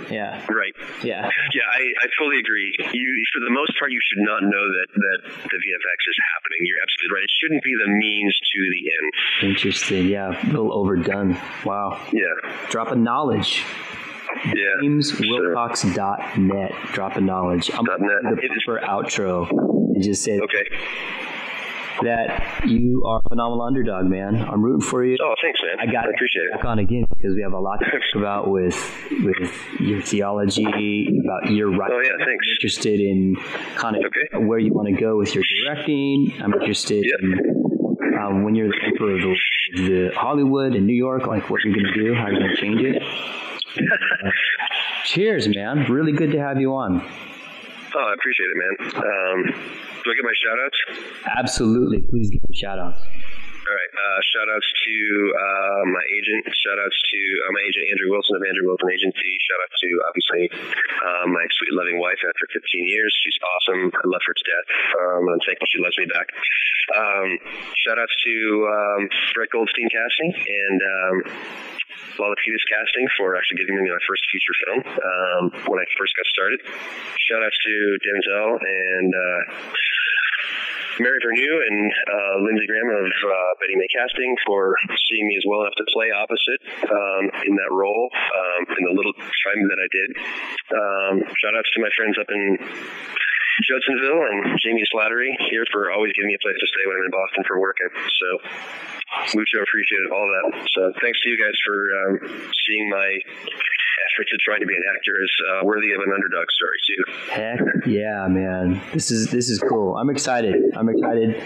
Yeah, 0.10 0.46
Right. 0.50 0.74
yeah, 1.04 1.30
Yeah, 1.54 1.64
I, 1.72 1.82
I 2.04 2.08
fully 2.18 2.40
agree. 2.40 2.76
You, 2.94 3.24
for 3.34 3.40
the 3.40 3.52
most 3.52 3.72
part, 3.80 3.92
you 3.92 4.00
should 4.12 4.24
not 4.24 4.44
know 4.44 4.50
that, 4.68 4.88
that 4.94 5.20
the 5.24 5.58
VFX 5.58 6.00
is 6.10 6.18
happening. 6.36 6.60
You're 6.62 6.82
absolutely 6.84 7.16
right. 7.16 7.24
It 7.24 7.32
shouldn't 7.42 7.64
be 7.64 7.74
the 7.86 7.92
means 7.92 8.36
to 8.38 8.60
the 8.72 8.92
end. 8.92 9.52
Interesting. 9.52 10.08
Yeah. 10.08 10.36
A 10.44 10.48
little 10.48 10.74
overdone. 10.74 11.38
Wow. 11.66 12.02
Yeah, 12.12 12.68
Drop 12.70 12.92
of 12.92 12.98
knowledge. 12.98 13.64
Yeah. 14.46 14.54
JamesWilcox.net. 14.84 16.72
Drop 16.94 17.16
of 17.16 17.24
knowledge. 17.24 17.70
I'm 17.74 17.86
going 17.86 18.00
to 18.00 18.34
It 18.42 18.52
the 18.54 18.62
proper 18.66 18.86
outro 18.86 19.50
and 19.50 20.04
just 20.04 20.24
say 20.24 20.40
Okay. 20.40 20.64
that 22.04 22.64
you 22.68 23.04
are 23.06 23.20
a 23.24 23.30
phenomenal 23.30 23.62
underdog, 23.62 24.06
man. 24.06 24.36
I'm 24.36 24.62
rooting 24.64 24.82
for 24.88 25.04
you. 25.06 25.18
Oh, 25.22 25.36
thanks, 25.42 25.60
man. 25.62 25.88
I 25.88 25.92
got 25.92 26.06
I 26.08 26.10
appreciate 26.16 26.44
it. 26.46 26.54
back 26.56 26.66
on 26.66 26.80
again 26.80 27.06
because 27.16 27.36
we 27.36 27.42
have 27.44 27.54
a 27.54 27.60
lot 27.60 27.78
to 27.80 27.86
talk 27.86 28.02
about 28.16 28.50
with 28.50 28.76
with 29.24 29.52
your 29.80 30.02
theology, 30.02 30.66
about 31.24 31.52
your 31.52 31.70
writing. 31.78 31.98
Oh, 31.98 32.02
yeah, 32.02 32.26
thanks. 32.26 32.46
I'm 32.48 32.52
interested 32.58 33.00
in 33.00 33.36
kind 33.76 33.96
of 33.98 34.04
Okay. 34.06 34.46
where 34.46 34.60
you 34.60 34.74
want 34.74 34.88
to 34.88 35.00
go 35.00 35.18
with 35.18 35.36
your 35.36 35.44
directing. 35.66 36.34
I'm 36.42 36.54
interested 36.54 37.04
Yep. 37.06 37.20
in 37.22 37.40
um, 38.20 38.44
when 38.44 38.56
you're 38.56 38.68
the 38.70 38.78
emperor 38.86 39.16
of 39.16 39.22
the, 39.22 39.36
the 39.74 40.12
Hollywood 40.16 40.74
and 40.76 40.86
New 40.88 40.94
York, 40.96 41.26
like 41.28 41.50
what 41.50 41.62
you're 41.64 41.74
going 41.74 41.86
to 41.86 41.94
do, 42.04 42.14
how 42.14 42.28
you're 42.28 42.40
going 42.40 42.56
to 42.56 42.62
change 42.62 42.82
it. 42.82 43.02
Cheers, 45.06 45.48
man. 45.54 45.86
Really 45.92 46.12
good 46.12 46.32
to 46.32 46.40
have 46.40 46.60
you 46.60 46.74
on. 46.76 47.02
Oh, 47.94 48.00
I 48.00 48.14
appreciate 48.14 48.48
it, 48.48 48.58
man. 48.58 48.76
Um, 48.96 49.44
do 50.04 50.12
I 50.12 50.16
get 50.16 50.24
my 50.24 50.34
shout 50.42 50.58
outs? 50.66 51.38
Absolutely. 51.38 52.02
Please 52.10 52.30
give 52.30 52.42
me 52.42 52.50
a 52.52 52.56
shout 52.56 52.80
out. 52.80 52.96
All 53.72 53.80
right. 53.80 53.94
Uh, 53.96 54.20
shout 54.36 54.52
outs 54.52 54.68
to 54.68 54.96
uh, 55.32 55.84
my 55.96 56.04
agent. 56.12 56.44
Shout 56.60 56.76
outs 56.76 56.92
to 56.92 57.20
uh, 57.40 57.52
my 57.56 57.64
agent, 57.64 57.88
Andrew 57.88 58.12
Wilson 58.12 58.36
of 58.36 58.44
Andrew 58.44 58.68
Wilson 58.68 58.92
Agency. 58.92 59.32
Shout 59.48 59.60
out 59.64 59.72
to, 59.72 59.90
obviously, 60.12 60.44
uh, 60.52 61.26
my 61.32 61.48
sweet, 61.56 61.72
loving 61.72 61.96
wife 61.96 62.20
after 62.20 62.52
15 62.52 62.68
years. 62.68 63.16
She's 63.24 63.40
awesome. 63.40 63.96
I 63.96 64.04
love 64.12 64.20
her 64.28 64.36
to 64.36 64.44
death. 64.44 64.68
Um, 64.76 65.24
I'm 65.24 65.40
thankful 65.48 65.72
she 65.72 65.80
loves 65.80 65.96
me 65.96 66.04
back. 66.12 66.36
Um, 67.00 67.40
shout 67.80 67.96
outs 67.96 68.12
to 68.12 68.36
um, 68.68 69.02
Goldstein 69.56 69.88
Casting 69.88 70.32
and 70.36 70.80
um, 70.84 71.16
Peters 72.44 72.66
Casting 72.68 73.08
for 73.16 73.40
actually 73.40 73.64
giving 73.64 73.80
me 73.80 73.88
my 73.88 74.04
first 74.04 74.28
feature 74.28 74.56
film 74.68 74.80
um, 74.84 75.44
when 75.72 75.80
I 75.80 75.88
first 75.96 76.12
got 76.20 76.28
started. 76.28 76.60
Shout 77.24 77.40
outs 77.40 77.56
to 77.56 77.74
Denzel 78.04 78.50
and 78.60 79.10
uh, 79.16 79.42
Mary 81.02 81.18
Vernieu 81.26 81.56
and 81.66 81.90
uh, 81.90 82.36
Lindsay 82.46 82.70
Graham 82.70 82.90
of 82.94 83.10
uh, 83.10 83.52
Betty 83.58 83.74
Mae 83.76 83.90
Casting 83.90 84.38
for 84.46 84.78
seeing 85.10 85.26
me 85.26 85.36
as 85.36 85.46
well 85.50 85.66
enough 85.66 85.74
to 85.82 85.86
play 85.90 86.14
opposite 86.14 86.62
um, 86.86 87.24
in 87.50 87.58
that 87.58 87.74
role 87.74 88.10
um, 88.14 88.62
in 88.70 88.84
the 88.86 88.94
little 88.94 89.14
time 89.18 89.62
that 89.66 89.80
I 89.82 89.90
did. 89.90 90.10
Um, 90.72 91.14
shout 91.42 91.58
outs 91.58 91.74
to 91.74 91.82
my 91.82 91.92
friends 91.98 92.16
up 92.22 92.30
in 92.30 92.62
Judsonville 93.66 94.24
and 94.30 94.58
Jamie 94.62 94.86
Slattery 94.94 95.34
here 95.50 95.66
for 95.74 95.92
always 95.92 96.14
giving 96.14 96.30
me 96.30 96.38
a 96.38 96.44
place 96.44 96.58
to 96.58 96.68
stay 96.70 96.86
when 96.86 96.98
I'm 97.02 97.10
in 97.10 97.14
Boston 97.14 97.44
for 97.50 97.60
working. 97.60 97.90
So 97.92 98.30
Mucho 99.36 99.60
appreciated 99.60 100.10
all 100.14 100.24
that. 100.24 100.70
So 100.72 100.82
thanks 101.04 101.20
to 101.22 101.30
you 101.30 101.38
guys 101.38 101.58
for 101.66 101.78
um, 102.00 102.14
seeing 102.64 102.90
my 102.90 103.20
efforts 104.10 104.32
at 104.34 104.40
trying 104.42 104.62
to 104.62 104.66
be 104.66 104.76
an 104.76 104.84
actor 104.96 105.14
is 105.24 105.34
uh, 105.52 105.66
worthy 105.66 105.92
of 105.92 106.02
an 106.02 106.12
underdog 106.14 106.48
story 106.52 106.80
too. 106.88 107.02
Heck 107.32 107.60
yeah, 107.88 108.28
man! 108.28 108.82
This 108.94 109.12
is 109.12 109.32
this 109.32 109.50
is 109.50 109.60
cool. 109.60 109.98
I'm 109.98 110.10
excited. 110.10 110.56
I'm 110.76 110.90
excited 110.90 111.42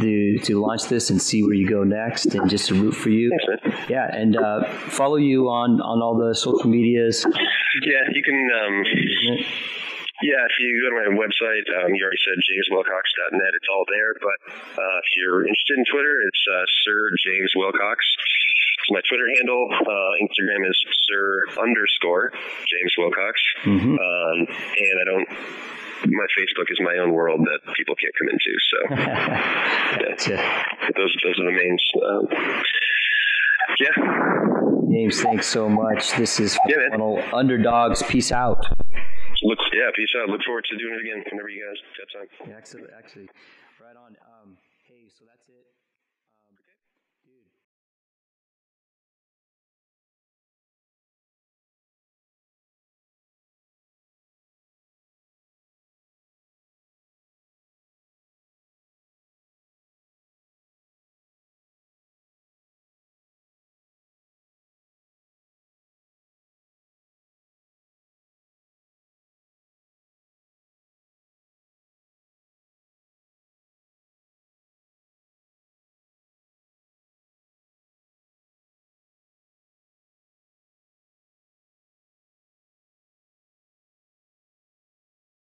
to 0.00 0.38
to 0.38 0.60
launch 0.60 0.84
this 0.88 1.10
and 1.10 1.20
see 1.20 1.42
where 1.42 1.54
you 1.54 1.68
go 1.68 1.84
next, 1.84 2.34
and 2.34 2.48
just 2.48 2.68
to 2.68 2.74
root 2.74 2.94
for 2.94 3.10
you. 3.10 3.30
Thanks. 3.62 3.90
Yeah, 3.90 4.08
and 4.12 4.36
uh, 4.36 4.64
follow 4.88 5.16
you 5.16 5.48
on 5.48 5.80
on 5.80 6.02
all 6.02 6.16
the 6.16 6.34
social 6.34 6.68
medias. 6.68 7.26
Yeah, 7.82 8.04
you 8.12 8.22
can. 8.22 8.48
Um, 8.52 8.84
Yeah, 10.22 10.38
if 10.46 10.54
you 10.62 10.70
go 10.78 10.94
to 10.94 10.98
my 11.02 11.10
website, 11.18 11.66
um, 11.82 11.98
you 11.98 12.02
already 12.06 12.22
said 12.22 12.38
jameswilcox.net. 12.46 13.52
It's 13.58 13.66
all 13.66 13.82
there. 13.90 14.14
But 14.14 14.38
uh, 14.54 14.96
if 15.02 15.08
you're 15.18 15.42
interested 15.42 15.82
in 15.82 15.84
Twitter, 15.90 16.14
it's 16.22 16.42
uh, 16.46 16.62
Sir 16.86 17.10
James 17.26 17.50
Wilcox. 17.58 17.98
My 18.90 19.00
Twitter 19.08 19.28
handle. 19.36 19.68
Uh, 19.70 20.24
Instagram 20.24 20.68
is 20.68 20.76
Sir 21.08 21.42
underscore 21.62 22.32
James 22.66 22.94
Wilcox. 22.98 23.40
Mhm. 23.64 23.94
Um, 23.94 24.38
and 24.48 24.96
I 25.00 25.04
don't. 25.06 25.28
My 26.04 26.26
Facebook 26.36 26.66
is 26.68 26.80
my 26.80 26.98
own 26.98 27.12
world 27.12 27.40
that 27.46 27.74
people 27.74 27.94
can't 27.94 28.12
come 28.18 28.28
into. 28.28 28.52
So 28.70 28.78
Gotcha. 30.26 30.36
those 30.96 31.16
those 31.24 31.38
are 31.38 31.44
the 31.46 31.52
main. 31.52 31.76
Um, 32.04 32.28
yeah. 33.78 34.92
James, 34.92 35.22
thanks 35.22 35.46
so 35.46 35.68
much. 35.68 36.12
This 36.16 36.38
is 36.40 36.58
Yeah, 36.68 36.76
Underdogs. 37.32 38.02
Peace 38.08 38.32
out. 38.32 38.64
Look. 39.44 39.58
Yeah. 39.72 39.90
Peace 39.96 40.10
out. 40.20 40.28
Look 40.28 40.42
forward 40.44 40.64
to 40.70 40.76
doing 40.76 40.94
it 40.94 41.00
again 41.00 41.24
whenever 41.30 41.48
you 41.48 41.64
guys 41.66 41.78
have 42.00 42.20
time. 42.20 42.48
Yeah, 42.50 42.56
actually, 42.58 42.82
actually, 42.98 43.28
right 43.80 43.96
on. 43.96 44.16